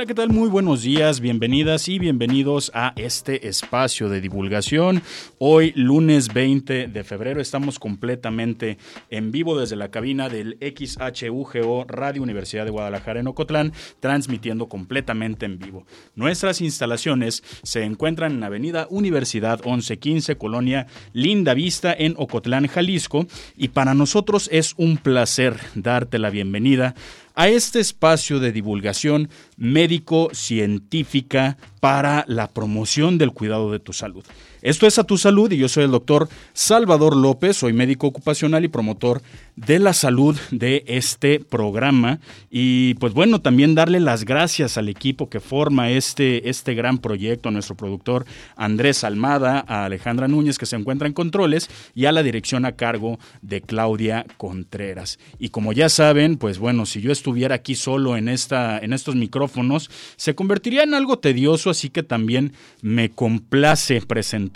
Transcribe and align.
Hola, 0.00 0.06
¿qué 0.06 0.14
tal? 0.14 0.30
Muy 0.30 0.48
buenos 0.48 0.80
días, 0.80 1.20
bienvenidas 1.20 1.86
y 1.90 1.98
bienvenidos 1.98 2.72
a 2.72 2.94
este 2.96 3.48
espacio 3.48 4.08
de 4.08 4.22
divulgación. 4.22 5.02
Hoy, 5.36 5.74
lunes 5.76 6.32
20 6.32 6.88
de 6.88 7.04
febrero, 7.04 7.38
estamos 7.38 7.78
completamente 7.78 8.78
en 9.10 9.30
vivo 9.30 9.60
desde 9.60 9.76
la 9.76 9.90
cabina 9.90 10.30
del 10.30 10.56
XHUGO 10.58 11.84
Radio 11.86 12.22
Universidad 12.22 12.64
de 12.64 12.70
Guadalajara 12.70 13.20
en 13.20 13.26
Ocotlán, 13.26 13.74
transmitiendo 14.00 14.70
completamente 14.70 15.44
en 15.44 15.58
vivo. 15.58 15.84
Nuestras 16.14 16.62
instalaciones 16.62 17.44
se 17.62 17.84
encuentran 17.84 18.32
en 18.32 18.42
Avenida 18.42 18.86
Universidad 18.88 19.58
1115, 19.62 20.38
Colonia 20.38 20.86
Linda 21.12 21.52
Vista, 21.52 21.92
en 21.92 22.14
Ocotlán, 22.16 22.68
Jalisco, 22.68 23.26
y 23.54 23.68
para 23.68 23.92
nosotros 23.92 24.48
es 24.50 24.72
un 24.78 24.96
placer 24.96 25.58
darte 25.74 26.18
la 26.18 26.30
bienvenida 26.30 26.94
a 27.34 27.48
este 27.48 27.80
espacio 27.80 28.40
de 28.40 28.52
divulgación 28.52 29.30
médico-científica 29.56 31.56
para 31.80 32.24
la 32.28 32.48
promoción 32.48 33.18
del 33.18 33.32
cuidado 33.32 33.72
de 33.72 33.78
tu 33.78 33.92
salud. 33.92 34.24
Esto 34.62 34.86
es 34.86 34.98
A 34.98 35.04
Tu 35.04 35.16
Salud 35.16 35.50
y 35.50 35.56
yo 35.56 35.70
soy 35.70 35.84
el 35.84 35.90
doctor 35.90 36.28
Salvador 36.52 37.16
López, 37.16 37.56
soy 37.56 37.72
médico 37.72 38.06
ocupacional 38.06 38.62
y 38.62 38.68
promotor 38.68 39.22
de 39.56 39.78
la 39.78 39.94
salud 39.94 40.36
de 40.50 40.84
este 40.86 41.40
programa. 41.40 42.20
Y 42.50 42.92
pues 42.94 43.14
bueno, 43.14 43.40
también 43.40 43.74
darle 43.74 44.00
las 44.00 44.26
gracias 44.26 44.76
al 44.76 44.90
equipo 44.90 45.30
que 45.30 45.40
forma 45.40 45.90
este, 45.90 46.50
este 46.50 46.74
gran 46.74 46.98
proyecto, 46.98 47.48
a 47.48 47.52
nuestro 47.52 47.74
productor 47.74 48.26
Andrés 48.54 49.02
Almada, 49.02 49.64
a 49.66 49.86
Alejandra 49.86 50.28
Núñez 50.28 50.58
que 50.58 50.66
se 50.66 50.76
encuentra 50.76 51.08
en 51.08 51.14
controles 51.14 51.70
y 51.94 52.04
a 52.04 52.12
la 52.12 52.22
dirección 52.22 52.66
a 52.66 52.72
cargo 52.72 53.18
de 53.40 53.62
Claudia 53.62 54.26
Contreras. 54.36 55.18
Y 55.38 55.48
como 55.48 55.72
ya 55.72 55.88
saben, 55.88 56.36
pues 56.36 56.58
bueno, 56.58 56.84
si 56.84 57.00
yo 57.00 57.12
estuviera 57.12 57.54
aquí 57.54 57.74
solo 57.74 58.18
en, 58.18 58.28
esta, 58.28 58.78
en 58.78 58.92
estos 58.92 59.16
micrófonos, 59.16 59.90
se 60.16 60.34
convertiría 60.34 60.82
en 60.82 60.92
algo 60.92 61.18
tedioso, 61.18 61.70
así 61.70 61.88
que 61.88 62.02
también 62.02 62.52
me 62.82 63.10
complace 63.10 64.02
presentar 64.02 64.49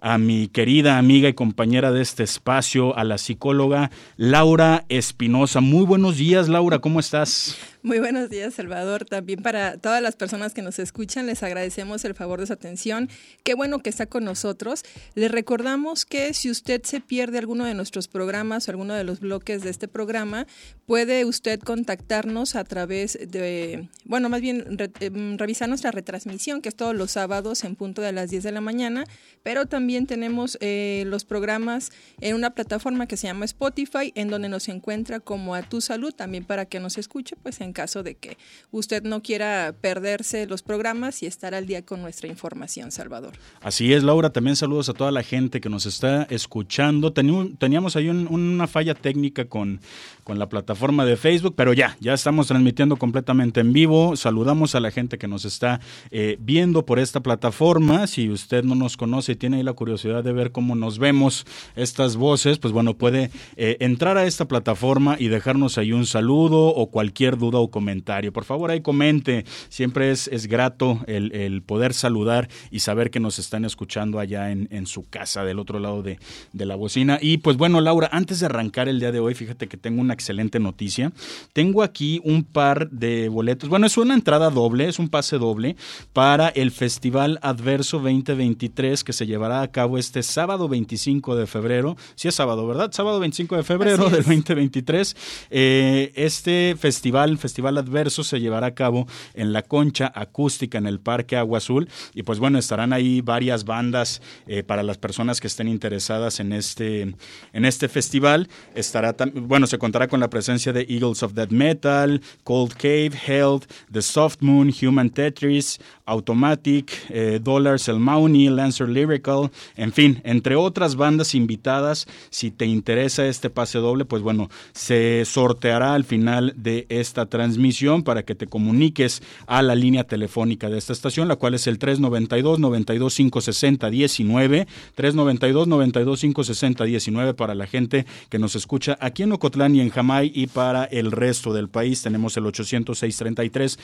a 0.00 0.18
mi 0.18 0.48
querida 0.48 0.98
amiga 0.98 1.28
y 1.28 1.34
compañera 1.34 1.92
de 1.92 2.02
este 2.02 2.22
espacio, 2.22 2.96
a 2.96 3.04
la 3.04 3.18
psicóloga 3.18 3.90
Laura 4.16 4.84
Espinosa. 4.88 5.60
Muy 5.60 5.84
buenos 5.84 6.18
días, 6.18 6.48
Laura, 6.48 6.80
¿cómo 6.80 7.00
estás? 7.00 7.56
Muy 7.86 8.00
buenos 8.00 8.30
días, 8.30 8.54
Salvador. 8.54 9.04
También 9.04 9.44
para 9.44 9.78
todas 9.78 10.02
las 10.02 10.16
personas 10.16 10.54
que 10.54 10.60
nos 10.60 10.80
escuchan, 10.80 11.26
les 11.26 11.44
agradecemos 11.44 12.04
el 12.04 12.16
favor 12.16 12.40
de 12.40 12.48
su 12.48 12.52
atención. 12.52 13.08
Qué 13.44 13.54
bueno 13.54 13.78
que 13.78 13.90
está 13.90 14.06
con 14.06 14.24
nosotros. 14.24 14.82
Les 15.14 15.30
recordamos 15.30 16.04
que 16.04 16.34
si 16.34 16.50
usted 16.50 16.82
se 16.82 17.00
pierde 17.00 17.38
alguno 17.38 17.64
de 17.64 17.74
nuestros 17.74 18.08
programas 18.08 18.66
o 18.66 18.72
alguno 18.72 18.94
de 18.94 19.04
los 19.04 19.20
bloques 19.20 19.62
de 19.62 19.70
este 19.70 19.86
programa, 19.86 20.48
puede 20.84 21.24
usted 21.24 21.60
contactarnos 21.60 22.56
a 22.56 22.64
través 22.64 23.20
de, 23.30 23.88
bueno, 24.04 24.30
más 24.30 24.40
bien 24.40 24.78
re, 24.78 24.90
eh, 24.98 25.36
revisar 25.36 25.68
nuestra 25.68 25.92
retransmisión, 25.92 26.62
que 26.62 26.70
es 26.70 26.74
todos 26.74 26.96
los 26.96 27.12
sábados 27.12 27.62
en 27.62 27.76
punto 27.76 28.02
de 28.02 28.10
las 28.10 28.30
10 28.30 28.42
de 28.42 28.50
la 28.50 28.60
mañana, 28.60 29.04
pero 29.44 29.66
también 29.66 30.08
tenemos 30.08 30.58
eh, 30.60 31.04
los 31.06 31.24
programas 31.24 31.92
en 32.20 32.34
una 32.34 32.50
plataforma 32.50 33.06
que 33.06 33.16
se 33.16 33.28
llama 33.28 33.44
Spotify, 33.44 34.10
en 34.16 34.26
donde 34.26 34.48
nos 34.48 34.68
encuentra 34.68 35.20
como 35.20 35.54
a 35.54 35.62
tu 35.62 35.80
salud, 35.80 36.12
también 36.12 36.44
para 36.44 36.64
que 36.64 36.80
nos 36.80 36.98
escuche, 36.98 37.36
pues 37.36 37.60
en 37.60 37.75
caso 37.76 38.02
de 38.02 38.14
que 38.14 38.38
usted 38.70 39.02
no 39.02 39.22
quiera 39.22 39.74
perderse 39.78 40.46
los 40.46 40.62
programas 40.62 41.22
y 41.22 41.26
estar 41.26 41.54
al 41.54 41.66
día 41.66 41.84
con 41.84 42.00
nuestra 42.00 42.26
información, 42.26 42.90
Salvador. 42.90 43.34
Así 43.60 43.92
es, 43.92 44.02
Laura. 44.02 44.30
También 44.30 44.56
saludos 44.56 44.88
a 44.88 44.94
toda 44.94 45.10
la 45.10 45.22
gente 45.22 45.60
que 45.60 45.68
nos 45.68 45.84
está 45.84 46.22
escuchando. 46.30 47.12
Teníamos 47.12 47.94
ahí 47.96 48.08
un, 48.08 48.26
una 48.28 48.66
falla 48.66 48.94
técnica 48.94 49.44
con, 49.44 49.80
con 50.24 50.38
la 50.38 50.48
plataforma 50.48 51.04
de 51.04 51.18
Facebook, 51.18 51.52
pero 51.54 51.74
ya, 51.74 51.98
ya 52.00 52.14
estamos 52.14 52.46
transmitiendo 52.46 52.96
completamente 52.96 53.60
en 53.60 53.74
vivo. 53.74 54.16
Saludamos 54.16 54.74
a 54.74 54.80
la 54.80 54.90
gente 54.90 55.18
que 55.18 55.28
nos 55.28 55.44
está 55.44 55.80
eh, 56.10 56.38
viendo 56.40 56.86
por 56.86 56.98
esta 56.98 57.20
plataforma. 57.20 58.06
Si 58.06 58.30
usted 58.30 58.64
no 58.64 58.74
nos 58.74 58.96
conoce 58.96 59.32
y 59.32 59.36
tiene 59.36 59.58
ahí 59.58 59.62
la 59.62 59.74
curiosidad 59.74 60.24
de 60.24 60.32
ver 60.32 60.50
cómo 60.50 60.74
nos 60.74 60.98
vemos 60.98 61.44
estas 61.74 62.16
voces, 62.16 62.58
pues 62.58 62.72
bueno, 62.72 62.94
puede 62.94 63.30
eh, 63.56 63.76
entrar 63.80 64.16
a 64.16 64.24
esta 64.24 64.48
plataforma 64.48 65.16
y 65.18 65.28
dejarnos 65.28 65.76
ahí 65.76 65.92
un 65.92 66.06
saludo 66.06 66.68
o 66.68 66.90
cualquier 66.90 67.36
duda 67.36 67.58
o 67.66 67.70
comentario. 67.70 68.32
Por 68.32 68.44
favor, 68.44 68.70
ahí 68.70 68.80
comente. 68.80 69.44
Siempre 69.68 70.10
es, 70.10 70.28
es 70.28 70.46
grato 70.46 71.00
el, 71.06 71.32
el, 71.32 71.62
poder 71.62 71.94
saludar 71.94 72.48
y 72.70 72.80
saber 72.80 73.10
que 73.10 73.20
nos 73.20 73.38
están 73.38 73.64
escuchando 73.64 74.18
allá 74.18 74.50
en, 74.50 74.68
en 74.70 74.86
su 74.86 75.08
casa, 75.08 75.44
del 75.44 75.58
otro 75.58 75.78
lado 75.78 76.02
de, 76.02 76.18
de, 76.52 76.66
la 76.66 76.76
bocina. 76.76 77.18
Y 77.20 77.38
pues 77.38 77.56
bueno, 77.56 77.80
Laura, 77.80 78.08
antes 78.12 78.40
de 78.40 78.46
arrancar 78.46 78.88
el 78.88 79.00
día 79.00 79.12
de 79.12 79.20
hoy, 79.20 79.34
fíjate 79.34 79.68
que 79.68 79.76
tengo 79.76 80.00
una 80.00 80.14
excelente 80.14 80.58
noticia. 80.58 81.12
Tengo 81.52 81.82
aquí 81.82 82.20
un 82.24 82.44
par 82.44 82.90
de 82.90 83.28
boletos. 83.28 83.68
Bueno, 83.68 83.86
es 83.86 83.96
una 83.96 84.14
entrada 84.14 84.50
doble, 84.50 84.88
es 84.88 84.98
un 84.98 85.08
pase 85.08 85.38
doble 85.38 85.76
para 86.12 86.48
el 86.48 86.70
Festival 86.70 87.38
Adverso 87.42 87.98
2023 87.98 89.04
que 89.04 89.12
se 89.12 89.26
llevará 89.26 89.62
a 89.62 89.68
cabo 89.68 89.98
este 89.98 90.22
sábado 90.22 90.68
25 90.68 91.36
de 91.36 91.46
febrero. 91.46 91.96
Sí 92.14 92.28
es 92.28 92.34
sábado, 92.34 92.66
¿verdad? 92.66 92.90
Sábado 92.92 93.20
25 93.20 93.56
de 93.56 93.62
febrero 93.62 94.10
del 94.10 94.24
2023. 94.24 95.16
Eh, 95.50 96.12
este 96.14 96.76
festival, 96.78 97.38
Festival 97.46 97.78
Adverso 97.78 98.24
se 98.24 98.40
llevará 98.40 98.66
a 98.66 98.74
cabo 98.74 99.06
en 99.34 99.52
la 99.52 99.62
concha 99.62 100.10
acústica 100.12 100.78
en 100.78 100.86
el 100.86 100.98
Parque 100.98 101.36
Agua 101.36 101.58
Azul 101.58 101.88
y 102.12 102.24
pues 102.24 102.40
bueno, 102.40 102.58
estarán 102.58 102.92
ahí 102.92 103.20
varias 103.20 103.64
bandas 103.64 104.20
eh, 104.48 104.64
para 104.64 104.82
las 104.82 104.98
personas 104.98 105.40
que 105.40 105.46
estén 105.46 105.68
interesadas 105.68 106.40
en 106.40 106.52
este, 106.52 107.14
en 107.52 107.64
este 107.64 107.88
festival. 107.88 108.48
Estará, 108.74 109.14
bueno, 109.34 109.68
se 109.68 109.78
contará 109.78 110.08
con 110.08 110.18
la 110.18 110.28
presencia 110.28 110.72
de 110.72 110.86
Eagles 110.88 111.22
of 111.22 111.34
Death 111.34 111.52
Metal, 111.52 112.20
Cold 112.42 112.72
Cave, 112.74 113.12
Health, 113.24 113.66
The 113.92 114.02
Soft 114.02 114.38
Moon, 114.40 114.72
Human 114.82 115.10
Tetris, 115.10 115.78
Automatic, 116.04 116.90
eh, 117.10 117.38
Dollars 117.40 117.86
El 117.88 118.00
Mauni, 118.00 118.48
Lancer 118.48 118.88
Lyrical, 118.88 119.52
en 119.76 119.92
fin, 119.92 120.20
entre 120.24 120.56
otras 120.56 120.96
bandas 120.96 121.36
invitadas. 121.36 122.08
Si 122.30 122.50
te 122.50 122.66
interesa 122.66 123.24
este 123.26 123.50
pase 123.50 123.78
doble, 123.78 124.04
pues 124.04 124.22
bueno, 124.22 124.48
se 124.72 125.24
sorteará 125.24 125.94
al 125.94 126.02
final 126.02 126.54
de 126.56 126.86
esta 126.88 127.26
transmisión 127.36 128.02
para 128.02 128.22
que 128.22 128.34
te 128.34 128.46
comuniques 128.46 129.22
a 129.46 129.60
la 129.60 129.74
línea 129.74 130.04
telefónica 130.04 130.70
de 130.70 130.78
esta 130.78 130.94
estación, 130.94 131.28
la 131.28 131.36
cual 131.36 131.52
es 131.52 131.66
el 131.66 131.78
392 131.78 132.58
92 132.58 133.14
560 133.14 133.90
19, 133.90 134.66
392 134.94 135.68
92 135.68 136.20
560 136.20 136.84
19 136.84 137.34
para 137.34 137.54
la 137.54 137.66
gente 137.66 138.06
que 138.30 138.38
nos 138.38 138.56
escucha 138.56 138.96
aquí 139.00 139.22
en 139.22 139.32
Ocotlán 139.32 139.76
y 139.76 139.80
en 139.82 139.90
Jamay 139.90 140.32
y 140.34 140.46
para 140.46 140.84
el 140.84 141.12
resto 141.12 141.52
del 141.52 141.68
país. 141.68 142.00
Tenemos 142.00 142.38
el 142.38 142.46
806 142.46 143.18
33 143.18 143.78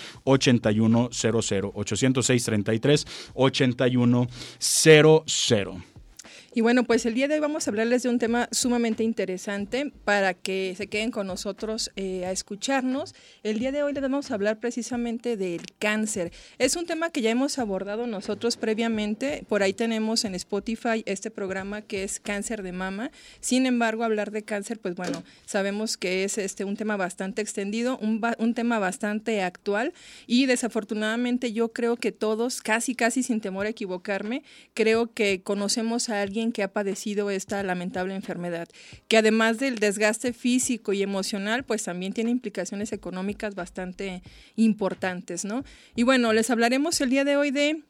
Y 6.54 6.60
bueno, 6.60 6.84
pues 6.84 7.06
el 7.06 7.14
día 7.14 7.28
de 7.28 7.34
hoy 7.34 7.40
vamos 7.40 7.66
a 7.66 7.70
hablarles 7.70 8.02
de 8.02 8.10
un 8.10 8.18
tema 8.18 8.46
sumamente 8.52 9.02
interesante 9.02 9.90
para 10.04 10.34
que 10.34 10.74
se 10.76 10.86
queden 10.86 11.10
con 11.10 11.26
nosotros 11.26 11.90
eh, 11.96 12.26
a 12.26 12.30
escucharnos. 12.30 13.14
El 13.42 13.58
día 13.58 13.72
de 13.72 13.82
hoy 13.82 13.94
les 13.94 14.02
vamos 14.02 14.30
a 14.30 14.34
hablar 14.34 14.60
precisamente 14.60 15.38
del 15.38 15.62
cáncer. 15.78 16.30
Es 16.58 16.76
un 16.76 16.84
tema 16.84 17.08
que 17.08 17.22
ya 17.22 17.30
hemos 17.30 17.58
abordado 17.58 18.06
nosotros 18.06 18.58
previamente. 18.58 19.46
Por 19.48 19.62
ahí 19.62 19.72
tenemos 19.72 20.26
en 20.26 20.34
Spotify 20.34 21.02
este 21.06 21.30
programa 21.30 21.80
que 21.80 22.04
es 22.04 22.20
cáncer 22.20 22.62
de 22.62 22.72
mama. 22.72 23.12
Sin 23.40 23.64
embargo, 23.64 24.04
hablar 24.04 24.30
de 24.30 24.42
cáncer, 24.42 24.78
pues 24.78 24.94
bueno, 24.94 25.24
sabemos 25.46 25.96
que 25.96 26.24
es 26.24 26.36
este 26.36 26.66
un 26.66 26.76
tema 26.76 26.98
bastante 26.98 27.40
extendido, 27.40 27.96
un, 27.96 28.20
un 28.38 28.52
tema 28.52 28.78
bastante 28.78 29.40
actual 29.40 29.94
y 30.26 30.44
desafortunadamente 30.44 31.54
yo 31.54 31.72
creo 31.72 31.96
que 31.96 32.12
todos, 32.12 32.60
casi 32.60 32.94
casi 32.94 33.22
sin 33.22 33.40
temor 33.40 33.64
a 33.64 33.70
equivocarme, 33.70 34.42
creo 34.74 35.10
que 35.14 35.42
conocemos 35.42 36.10
a 36.10 36.20
alguien 36.20 36.41
que 36.50 36.64
ha 36.64 36.72
padecido 36.72 37.30
esta 37.30 37.62
lamentable 37.62 38.16
enfermedad, 38.16 38.68
que 39.06 39.18
además 39.18 39.58
del 39.58 39.78
desgaste 39.78 40.32
físico 40.32 40.92
y 40.92 41.02
emocional, 41.02 41.62
pues 41.64 41.84
también 41.84 42.12
tiene 42.12 42.32
implicaciones 42.32 42.92
económicas 42.92 43.54
bastante 43.54 44.22
importantes, 44.56 45.44
¿no? 45.44 45.62
Y 45.94 46.02
bueno, 46.02 46.32
les 46.32 46.50
hablaremos 46.50 47.00
el 47.00 47.10
día 47.10 47.24
de 47.24 47.36
hoy 47.36 47.52
de 47.52 47.84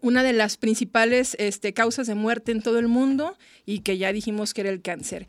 una 0.00 0.22
de 0.22 0.32
las 0.32 0.56
principales 0.56 1.36
este, 1.38 1.72
causas 1.72 2.06
de 2.06 2.14
muerte 2.14 2.52
en 2.52 2.62
todo 2.62 2.78
el 2.78 2.88
mundo 2.88 3.36
y 3.64 3.80
que 3.80 3.96
ya 3.96 4.12
dijimos 4.12 4.52
que 4.52 4.62
era 4.62 4.70
el 4.70 4.82
cáncer. 4.82 5.26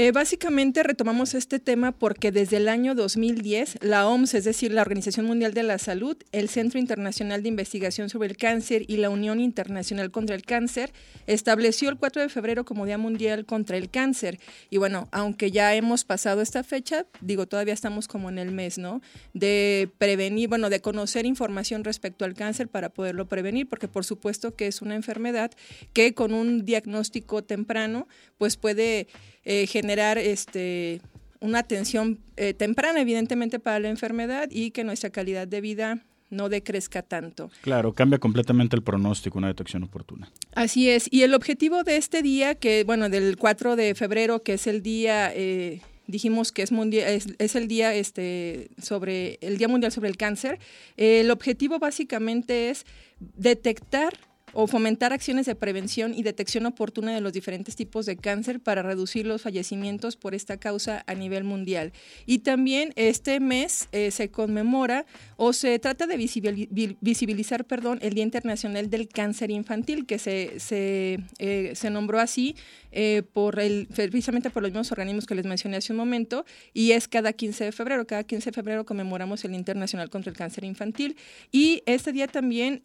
Eh, 0.00 0.12
básicamente 0.12 0.84
retomamos 0.84 1.34
este 1.34 1.58
tema 1.58 1.90
porque 1.90 2.30
desde 2.30 2.58
el 2.58 2.68
año 2.68 2.94
2010 2.94 3.78
la 3.80 4.06
OMS, 4.06 4.34
es 4.34 4.44
decir, 4.44 4.72
la 4.72 4.82
Organización 4.82 5.26
Mundial 5.26 5.54
de 5.54 5.64
la 5.64 5.76
Salud, 5.78 6.16
el 6.30 6.48
Centro 6.48 6.78
Internacional 6.78 7.42
de 7.42 7.48
Investigación 7.48 8.08
sobre 8.08 8.28
el 8.28 8.36
Cáncer 8.36 8.84
y 8.86 8.98
la 8.98 9.10
Unión 9.10 9.40
Internacional 9.40 10.12
contra 10.12 10.36
el 10.36 10.42
Cáncer 10.42 10.92
estableció 11.26 11.88
el 11.88 11.96
4 11.96 12.22
de 12.22 12.28
febrero 12.28 12.64
como 12.64 12.86
Día 12.86 12.96
Mundial 12.96 13.44
contra 13.44 13.76
el 13.76 13.90
Cáncer. 13.90 14.38
Y 14.70 14.76
bueno, 14.76 15.08
aunque 15.10 15.50
ya 15.50 15.74
hemos 15.74 16.04
pasado 16.04 16.42
esta 16.42 16.62
fecha, 16.62 17.04
digo, 17.20 17.48
todavía 17.48 17.74
estamos 17.74 18.06
como 18.06 18.28
en 18.28 18.38
el 18.38 18.52
mes, 18.52 18.78
¿no? 18.78 19.00
De 19.34 19.90
prevenir, 19.98 20.48
bueno, 20.48 20.70
de 20.70 20.80
conocer 20.80 21.26
información 21.26 21.82
respecto 21.82 22.24
al 22.24 22.34
cáncer 22.34 22.68
para 22.68 22.90
poderlo 22.90 23.26
prevenir, 23.26 23.68
porque 23.68 23.88
por 23.88 24.04
supuesto 24.04 24.54
que 24.54 24.68
es 24.68 24.80
una 24.80 24.94
enfermedad 24.94 25.50
que 25.92 26.14
con 26.14 26.34
un 26.34 26.64
diagnóstico 26.64 27.42
temprano, 27.42 28.06
pues 28.38 28.56
puede 28.56 29.08
eh, 29.44 29.66
generar 29.66 30.18
este, 30.18 31.00
una 31.40 31.60
atención 31.60 32.18
eh, 32.36 32.54
temprana, 32.54 33.00
evidentemente, 33.00 33.58
para 33.58 33.78
la 33.80 33.88
enfermedad 33.88 34.48
y 34.50 34.70
que 34.70 34.84
nuestra 34.84 35.10
calidad 35.10 35.46
de 35.48 35.60
vida 35.60 36.04
no 36.30 36.48
decrezca 36.48 37.02
tanto. 37.02 37.50
Claro, 37.62 37.94
cambia 37.94 38.18
completamente 38.18 38.76
el 38.76 38.82
pronóstico, 38.82 39.38
una 39.38 39.48
detección 39.48 39.82
oportuna. 39.82 40.30
Así 40.54 40.90
es. 40.90 41.08
Y 41.10 41.22
el 41.22 41.34
objetivo 41.34 41.84
de 41.84 41.96
este 41.96 42.22
día, 42.22 42.54
que 42.54 42.84
bueno, 42.84 43.08
del 43.08 43.36
4 43.36 43.76
de 43.76 43.94
febrero, 43.94 44.42
que 44.42 44.54
es 44.54 44.66
el 44.66 44.82
día, 44.82 45.32
eh, 45.34 45.80
dijimos 46.06 46.52
que 46.52 46.62
es, 46.62 46.72
mundial, 46.72 47.20
es, 47.38 47.56
el 47.56 47.68
día 47.68 47.94
este, 47.94 48.70
sobre 48.82 49.38
el 49.40 49.56
Día 49.56 49.68
Mundial 49.68 49.92
sobre 49.92 50.10
el 50.10 50.16
Cáncer, 50.16 50.58
el 50.96 51.30
objetivo 51.30 51.78
básicamente 51.78 52.70
es 52.70 52.84
detectar 53.20 54.14
o 54.52 54.66
fomentar 54.66 55.12
acciones 55.12 55.46
de 55.46 55.54
prevención 55.54 56.14
y 56.14 56.22
detección 56.22 56.66
oportuna 56.66 57.14
de 57.14 57.20
los 57.20 57.32
diferentes 57.32 57.76
tipos 57.76 58.06
de 58.06 58.16
cáncer 58.16 58.60
para 58.60 58.82
reducir 58.82 59.26
los 59.26 59.42
fallecimientos 59.42 60.16
por 60.16 60.34
esta 60.34 60.58
causa 60.58 61.04
a 61.06 61.14
nivel 61.14 61.44
mundial. 61.44 61.92
Y 62.26 62.38
también 62.38 62.92
este 62.96 63.40
mes 63.40 63.88
eh, 63.92 64.10
se 64.10 64.30
conmemora 64.30 65.06
o 65.36 65.52
se 65.52 65.78
trata 65.78 66.06
de 66.06 66.16
visibilizar 66.16 67.64
perdón, 67.64 67.98
el 68.02 68.14
Día 68.14 68.24
Internacional 68.24 68.90
del 68.90 69.08
Cáncer 69.08 69.50
Infantil, 69.50 70.06
que 70.06 70.18
se, 70.18 70.58
se, 70.58 71.20
eh, 71.38 71.72
se 71.74 71.90
nombró 71.90 72.20
así 72.20 72.56
eh, 72.90 73.22
por 73.32 73.60
el, 73.60 73.86
precisamente 73.86 74.50
por 74.50 74.62
los 74.62 74.72
mismos 74.72 74.92
organismos 74.92 75.26
que 75.26 75.34
les 75.34 75.44
mencioné 75.44 75.76
hace 75.76 75.92
un 75.92 75.98
momento, 75.98 76.44
y 76.72 76.92
es 76.92 77.08
cada 77.08 77.32
15 77.32 77.64
de 77.64 77.72
febrero. 77.72 78.06
Cada 78.06 78.24
15 78.24 78.50
de 78.50 78.54
febrero 78.54 78.84
conmemoramos 78.84 79.44
el 79.44 79.54
Internacional 79.54 80.10
contra 80.10 80.30
el 80.30 80.36
Cáncer 80.36 80.64
Infantil. 80.64 81.16
Y 81.52 81.82
este 81.86 82.12
día 82.12 82.26
también 82.26 82.80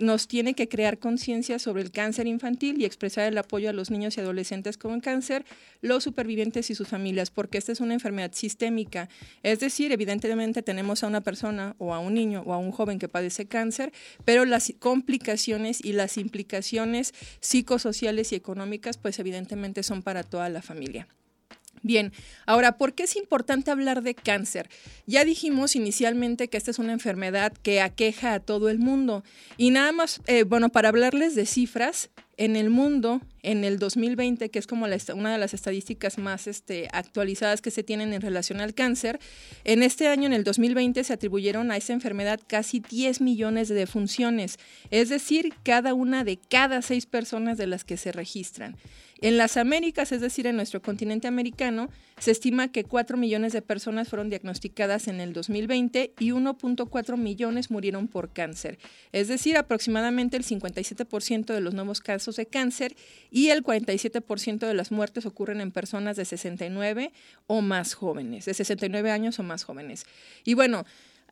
nos 0.00 0.28
tiene 0.28 0.54
que 0.54 0.68
crear 0.68 0.93
conciencia 0.98 1.58
sobre 1.58 1.82
el 1.82 1.90
cáncer 1.90 2.26
infantil 2.26 2.80
y 2.80 2.84
expresar 2.84 3.26
el 3.26 3.38
apoyo 3.38 3.70
a 3.70 3.72
los 3.72 3.90
niños 3.90 4.16
y 4.16 4.20
adolescentes 4.20 4.78
con 4.78 5.00
cáncer, 5.00 5.44
los 5.80 6.04
supervivientes 6.04 6.70
y 6.70 6.74
sus 6.74 6.88
familias, 6.88 7.30
porque 7.30 7.58
esta 7.58 7.72
es 7.72 7.80
una 7.80 7.94
enfermedad 7.94 8.32
sistémica. 8.32 9.08
Es 9.42 9.60
decir, 9.60 9.92
evidentemente 9.92 10.62
tenemos 10.62 11.04
a 11.04 11.06
una 11.06 11.20
persona 11.20 11.74
o 11.78 11.94
a 11.94 11.98
un 11.98 12.14
niño 12.14 12.42
o 12.46 12.52
a 12.52 12.58
un 12.58 12.70
joven 12.72 12.98
que 12.98 13.08
padece 13.08 13.46
cáncer, 13.46 13.92
pero 14.24 14.44
las 14.44 14.72
complicaciones 14.78 15.84
y 15.84 15.92
las 15.92 16.18
implicaciones 16.18 17.14
psicosociales 17.40 18.32
y 18.32 18.36
económicas, 18.36 18.98
pues 18.98 19.18
evidentemente 19.18 19.82
son 19.82 20.02
para 20.02 20.22
toda 20.22 20.48
la 20.48 20.62
familia. 20.62 21.06
Bien, 21.84 22.14
ahora, 22.46 22.78
¿por 22.78 22.94
qué 22.94 23.02
es 23.02 23.14
importante 23.14 23.70
hablar 23.70 24.02
de 24.02 24.14
cáncer? 24.14 24.70
Ya 25.04 25.22
dijimos 25.22 25.76
inicialmente 25.76 26.48
que 26.48 26.56
esta 26.56 26.70
es 26.70 26.78
una 26.78 26.94
enfermedad 26.94 27.52
que 27.62 27.82
aqueja 27.82 28.32
a 28.32 28.40
todo 28.40 28.70
el 28.70 28.78
mundo. 28.78 29.22
Y 29.58 29.68
nada 29.68 29.92
más, 29.92 30.22
eh, 30.26 30.44
bueno, 30.44 30.70
para 30.70 30.88
hablarles 30.88 31.34
de 31.34 31.44
cifras, 31.44 32.08
en 32.36 32.56
el 32.56 32.70
mundo, 32.70 33.20
en 33.42 33.64
el 33.64 33.78
2020, 33.78 34.50
que 34.50 34.58
es 34.58 34.66
como 34.66 34.86
una 34.86 35.32
de 35.32 35.38
las 35.38 35.54
estadísticas 35.54 36.18
más 36.18 36.46
este, 36.46 36.88
actualizadas 36.92 37.60
que 37.60 37.70
se 37.70 37.82
tienen 37.82 38.12
en 38.12 38.20
relación 38.20 38.60
al 38.60 38.74
cáncer, 38.74 39.20
en 39.64 39.82
este 39.82 40.08
año, 40.08 40.26
en 40.26 40.32
el 40.32 40.44
2020, 40.44 41.04
se 41.04 41.12
atribuyeron 41.12 41.70
a 41.70 41.76
esa 41.76 41.92
enfermedad 41.92 42.40
casi 42.46 42.80
10 42.80 43.20
millones 43.20 43.68
de 43.68 43.74
defunciones, 43.74 44.58
es 44.90 45.08
decir, 45.08 45.52
cada 45.62 45.94
una 45.94 46.24
de 46.24 46.38
cada 46.38 46.82
seis 46.82 47.06
personas 47.06 47.58
de 47.58 47.66
las 47.66 47.84
que 47.84 47.96
se 47.96 48.12
registran. 48.12 48.76
En 49.20 49.38
las 49.38 49.56
Américas, 49.56 50.12
es 50.12 50.20
decir, 50.20 50.46
en 50.46 50.56
nuestro 50.56 50.82
continente 50.82 51.28
americano, 51.28 51.88
se 52.18 52.30
estima 52.30 52.68
que 52.68 52.84
4 52.84 53.16
millones 53.16 53.52
de 53.52 53.62
personas 53.62 54.08
fueron 54.08 54.28
diagnosticadas 54.28 55.08
en 55.08 55.20
el 55.20 55.32
2020 55.32 56.12
y 56.18 56.30
1.4 56.30 57.16
millones 57.16 57.70
murieron 57.70 58.08
por 58.08 58.32
cáncer. 58.32 58.78
Es 59.12 59.28
decir, 59.28 59.56
aproximadamente 59.56 60.36
el 60.36 60.44
57% 60.44 61.54
de 61.54 61.60
los 61.60 61.74
nuevos 61.74 62.00
casos 62.00 62.23
de 62.32 62.46
cáncer 62.46 62.96
y 63.30 63.48
el 63.48 63.62
47% 63.62 64.66
de 64.66 64.74
las 64.74 64.90
muertes 64.90 65.26
ocurren 65.26 65.60
en 65.60 65.70
personas 65.70 66.16
de 66.16 66.24
69 66.24 67.12
o 67.46 67.60
más 67.60 67.94
jóvenes, 67.94 68.44
de 68.44 68.54
69 68.54 69.10
años 69.10 69.38
o 69.38 69.42
más 69.42 69.64
jóvenes. 69.64 70.06
Y 70.44 70.54
bueno, 70.54 70.84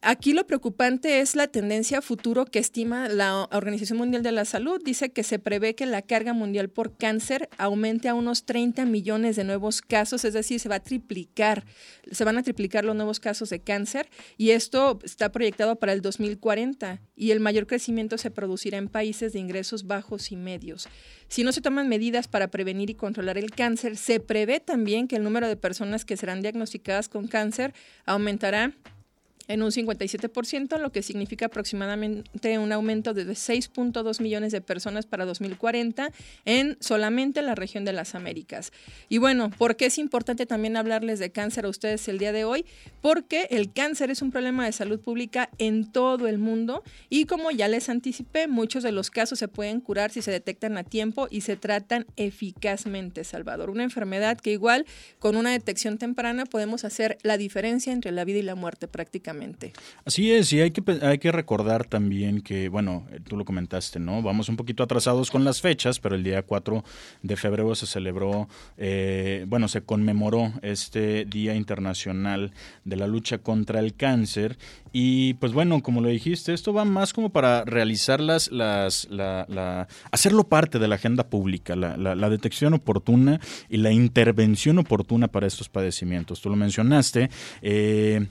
Aquí 0.04 0.32
lo 0.32 0.48
preocupante 0.48 1.20
es 1.20 1.36
la 1.36 1.46
tendencia 1.46 2.02
futuro 2.02 2.44
que 2.44 2.58
estima 2.58 3.08
la 3.08 3.44
Organización 3.52 3.98
Mundial 3.98 4.24
de 4.24 4.32
la 4.32 4.44
Salud. 4.44 4.82
Dice 4.84 5.12
que 5.12 5.22
se 5.22 5.38
prevé 5.38 5.76
que 5.76 5.86
la 5.86 6.02
carga 6.02 6.32
mundial 6.32 6.68
por 6.70 6.96
cáncer 6.96 7.48
aumente 7.56 8.08
a 8.08 8.14
unos 8.14 8.44
30 8.44 8.84
millones 8.84 9.36
de 9.36 9.44
nuevos 9.44 9.80
casos, 9.80 10.24
es 10.24 10.34
decir, 10.34 10.58
se 10.58 10.68
va 10.68 10.74
a 10.74 10.82
triplicar, 10.82 11.64
se 12.10 12.24
van 12.24 12.36
a 12.36 12.42
triplicar 12.42 12.84
los 12.84 12.96
nuevos 12.96 13.20
casos 13.20 13.48
de 13.50 13.60
cáncer 13.60 14.10
y 14.36 14.50
esto 14.50 14.98
está 15.04 15.30
proyectado 15.30 15.76
para 15.76 15.92
el 15.92 16.02
2040 16.02 17.00
y 17.14 17.30
el 17.30 17.38
mayor 17.38 17.68
crecimiento 17.68 18.18
se 18.18 18.32
producirá 18.32 18.78
en 18.78 18.88
países 18.88 19.32
de 19.32 19.38
ingresos 19.38 19.86
bajos 19.86 20.32
y 20.32 20.36
medios. 20.36 20.88
Si 21.28 21.44
no 21.44 21.52
se 21.52 21.60
toman 21.60 21.88
medidas 21.88 22.26
para 22.26 22.48
prevenir 22.48 22.90
y 22.90 22.96
controlar 22.96 23.38
el 23.38 23.52
cáncer, 23.52 23.96
se 23.96 24.18
prevé 24.18 24.58
también 24.58 25.06
que 25.06 25.14
el 25.14 25.22
número 25.22 25.46
de 25.46 25.54
personas 25.56 26.04
que 26.04 26.16
serán 26.16 26.42
diagnosticadas 26.42 27.08
con 27.08 27.28
cáncer 27.28 27.72
aumentará 28.04 28.74
en 29.52 29.62
un 29.62 29.70
57%, 29.70 30.78
lo 30.78 30.92
que 30.92 31.02
significa 31.02 31.46
aproximadamente 31.46 32.58
un 32.58 32.72
aumento 32.72 33.12
de 33.12 33.26
6.2 33.26 34.20
millones 34.20 34.52
de 34.52 34.60
personas 34.60 35.06
para 35.06 35.24
2040 35.24 36.10
en 36.44 36.76
solamente 36.80 37.42
la 37.42 37.54
región 37.54 37.84
de 37.84 37.92
las 37.92 38.14
Américas. 38.14 38.72
Y 39.08 39.18
bueno, 39.18 39.50
¿por 39.50 39.76
qué 39.76 39.86
es 39.86 39.98
importante 39.98 40.46
también 40.46 40.76
hablarles 40.76 41.18
de 41.18 41.30
cáncer 41.30 41.66
a 41.66 41.68
ustedes 41.68 42.08
el 42.08 42.18
día 42.18 42.32
de 42.32 42.44
hoy? 42.44 42.64
Porque 43.00 43.46
el 43.50 43.72
cáncer 43.72 44.10
es 44.10 44.22
un 44.22 44.30
problema 44.30 44.64
de 44.64 44.72
salud 44.72 45.00
pública 45.00 45.50
en 45.58 45.90
todo 45.90 46.28
el 46.28 46.38
mundo 46.38 46.82
y 47.10 47.26
como 47.26 47.50
ya 47.50 47.68
les 47.68 47.88
anticipé, 47.88 48.48
muchos 48.48 48.82
de 48.82 48.92
los 48.92 49.10
casos 49.10 49.38
se 49.38 49.48
pueden 49.48 49.80
curar 49.80 50.10
si 50.10 50.22
se 50.22 50.30
detectan 50.30 50.78
a 50.78 50.84
tiempo 50.84 51.28
y 51.30 51.42
se 51.42 51.56
tratan 51.56 52.06
eficazmente, 52.16 53.24
Salvador. 53.24 53.68
Una 53.68 53.82
enfermedad 53.82 54.38
que 54.38 54.52
igual 54.52 54.86
con 55.18 55.36
una 55.36 55.50
detección 55.50 55.98
temprana 55.98 56.46
podemos 56.46 56.84
hacer 56.84 57.18
la 57.22 57.36
diferencia 57.36 57.92
entre 57.92 58.12
la 58.12 58.24
vida 58.24 58.38
y 58.38 58.42
la 58.42 58.54
muerte 58.54 58.88
prácticamente. 58.88 59.41
Así 60.04 60.32
es, 60.32 60.52
y 60.52 60.60
hay 60.60 60.70
que, 60.70 60.82
hay 61.02 61.18
que 61.18 61.32
recordar 61.32 61.84
también 61.84 62.40
que, 62.40 62.68
bueno, 62.68 63.06
tú 63.28 63.36
lo 63.36 63.44
comentaste, 63.44 63.98
¿no? 63.98 64.22
Vamos 64.22 64.48
un 64.48 64.56
poquito 64.56 64.82
atrasados 64.82 65.30
con 65.30 65.44
las 65.44 65.60
fechas, 65.60 65.98
pero 65.98 66.14
el 66.14 66.22
día 66.22 66.42
4 66.42 66.84
de 67.22 67.36
febrero 67.36 67.74
se 67.74 67.86
celebró, 67.86 68.48
eh, 68.76 69.44
bueno, 69.48 69.68
se 69.68 69.82
conmemoró 69.82 70.52
este 70.62 71.24
Día 71.24 71.54
Internacional 71.54 72.52
de 72.84 72.96
la 72.96 73.06
Lucha 73.06 73.38
contra 73.38 73.80
el 73.80 73.94
Cáncer. 73.94 74.58
Y 74.92 75.34
pues 75.34 75.52
bueno, 75.52 75.82
como 75.82 76.00
lo 76.00 76.08
dijiste, 76.08 76.52
esto 76.52 76.72
va 76.72 76.84
más 76.84 77.12
como 77.12 77.30
para 77.30 77.64
realizar 77.64 78.20
las, 78.20 78.52
las 78.52 79.08
la, 79.10 79.88
hacerlo 80.10 80.44
parte 80.44 80.78
de 80.78 80.88
la 80.88 80.96
agenda 80.96 81.28
pública, 81.28 81.74
la, 81.76 81.96
la, 81.96 82.30
detección 82.30 82.74
oportuna 82.74 83.40
y 83.68 83.78
la 83.78 83.90
intervención 83.90 84.78
oportuna 84.78 85.28
para 85.28 85.46
estos 85.46 85.68
padecimientos. 85.68 86.40
Tú 86.40 86.50
lo 86.50 86.56
mencionaste, 86.56 87.30
eh, 87.62 88.26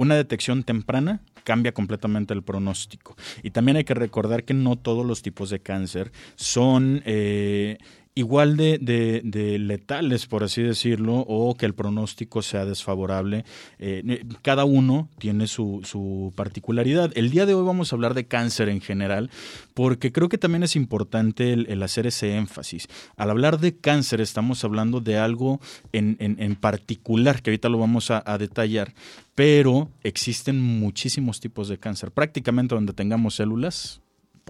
una 0.00 0.14
detección 0.16 0.62
temprana 0.62 1.20
cambia 1.44 1.72
completamente 1.72 2.32
el 2.32 2.42
pronóstico. 2.42 3.16
Y 3.42 3.50
también 3.50 3.76
hay 3.76 3.84
que 3.84 3.92
recordar 3.92 4.44
que 4.44 4.54
no 4.54 4.76
todos 4.76 5.04
los 5.04 5.20
tipos 5.20 5.50
de 5.50 5.60
cáncer 5.60 6.10
son 6.36 7.02
eh, 7.04 7.76
igual 8.14 8.56
de, 8.56 8.78
de, 9.22 9.58
letales, 9.58 10.26
por 10.26 10.42
así 10.42 10.62
decirlo, 10.62 11.24
o 11.28 11.54
que 11.54 11.66
el 11.66 11.74
pronóstico 11.74 12.42
sea 12.42 12.64
desfavorable. 12.64 13.44
Eh, 13.78 14.24
cada 14.42 14.64
uno 14.64 15.08
tiene 15.18 15.46
su, 15.46 15.80
su, 15.84 16.32
particularidad. 16.34 17.12
El 17.14 17.30
día 17.30 17.46
de 17.46 17.54
hoy 17.54 17.64
vamos 17.64 17.92
a 17.92 17.96
hablar 17.96 18.14
de 18.14 18.26
cáncer 18.26 18.68
en 18.68 18.80
general, 18.80 19.30
porque 19.74 20.12
creo 20.12 20.28
que 20.28 20.38
también 20.38 20.62
es 20.62 20.76
importante 20.76 21.52
el, 21.52 21.82
hacer 21.82 22.06
ese 22.06 22.36
énfasis. 22.36 22.88
Al 23.16 23.30
hablar 23.30 23.60
de 23.60 23.76
cáncer 23.76 24.20
estamos 24.20 24.64
hablando 24.64 25.00
de 25.00 25.16
algo 25.16 25.60
en, 25.92 26.16
en, 26.18 26.56
particular, 26.56 27.42
que 27.42 27.50
ahorita 27.50 27.68
lo 27.68 27.78
vamos 27.78 28.10
a 28.10 28.38
detallar, 28.38 28.92
pero 29.34 29.88
existen 30.02 30.60
muchísimos 30.60 31.40
tipos 31.40 31.68
de 31.68 31.78
cáncer. 31.78 32.10
Prácticamente 32.10 32.74
donde 32.74 32.92
tengamos 32.92 33.36
células, 33.36 34.00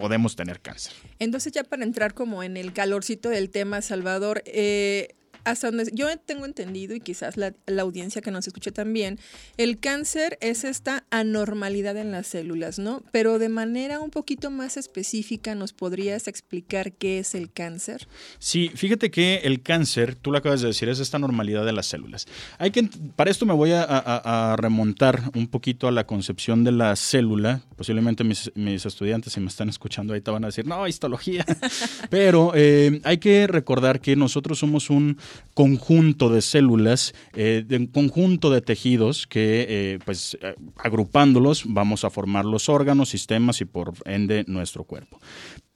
podemos 0.01 0.35
tener 0.35 0.61
cáncer. 0.61 0.93
Entonces 1.19 1.53
ya 1.53 1.63
para 1.63 1.85
entrar 1.85 2.15
como 2.15 2.43
en 2.43 2.57
el 2.57 2.73
calorcito 2.73 3.29
del 3.29 3.51
tema, 3.51 3.83
Salvador, 3.83 4.43
eh, 4.47 5.15
hasta 5.45 5.71
donde 5.71 5.91
yo 5.95 6.07
tengo 6.19 6.45
entendido 6.45 6.95
y 6.95 7.01
quizás 7.01 7.37
la, 7.37 7.55
audiencia 7.81 8.21
que 8.21 8.31
nos 8.31 8.47
escuche 8.47 8.73
también, 8.73 9.19
el 9.57 9.79
cáncer 9.79 10.39
es 10.41 10.65
esta 10.65 11.05
anormalidad 11.11 11.97
en 11.97 12.13
las 12.13 12.27
células, 12.27 12.79
¿no? 12.79 13.03
Pero 13.11 13.39
de 13.39 13.49
manera 13.49 14.01
un 14.01 14.11
poquito 14.11 14.51
más 14.51 14.77
específica, 14.77 15.55
¿nos 15.55 15.73
podrías 15.73 16.29
explicar 16.29 16.93
qué 16.93 17.19
es 17.19 17.35
el 17.35 17.51
cáncer? 17.51 18.07
Sí, 18.39 18.71
fíjate 18.75 19.11
que 19.11 19.37
el 19.45 19.63
cáncer, 19.63 20.15
tú 20.15 20.31
lo 20.31 20.39
acabas 20.39 20.61
de 20.61 20.69
decir, 20.69 20.89
es 20.89 21.01
esta 21.01 21.19
normalidad 21.19 21.65
de 21.65 21.73
las 21.73 21.87
células. 21.87 22.27
Hay 22.59 22.71
que, 22.71 22.89
para 23.17 23.31
esto 23.31 23.47
me 23.47 23.55
voy 23.55 23.73
a, 23.73 24.57
remontar 24.59 25.23
un 25.35 25.49
poquito 25.49 25.89
a 25.89 25.93
la 25.93 26.07
concepción 26.07 26.65
de 26.65 26.73
la 26.73 26.97
célula. 26.97 27.63
Posiblemente 27.77 28.25
mis, 28.25 28.51
mis, 28.55 28.85
estudiantes, 28.85 29.33
si 29.33 29.41
me 29.41 29.47
están 29.47 29.69
escuchando 29.69 30.13
ahorita, 30.13 30.31
van 30.31 30.45
a 30.45 30.49
decir, 30.49 30.67
no, 30.67 30.87
histología. 30.87 31.45
Pero 32.11 32.53
eh, 32.55 33.01
hay 33.05 33.19
que 33.19 33.47
recordar 33.47 34.01
que 34.01 34.17
nosotros 34.17 34.59
somos 34.59 34.91
un 34.91 35.19
conjunto 35.55 36.29
de 36.31 36.43
células, 36.43 37.15
eh, 37.35 37.65
de 37.67 37.77
un 37.77 37.87
conjunto 37.87 38.51
de 38.51 38.61
tejidos 38.61 39.27
que, 39.27 39.67
eh, 39.69 39.99
pues, 40.05 40.39
agrupándolos, 40.77 41.65
vamos 41.67 42.05
a 42.05 42.11
formar 42.11 42.45
los 42.45 42.69
órganos, 42.69 43.11
sistemas 43.11 43.61
y 43.61 43.65
por 43.65 43.93
ende 44.05 44.45
nuestro 44.47 44.85
cuerpo. 44.85 45.19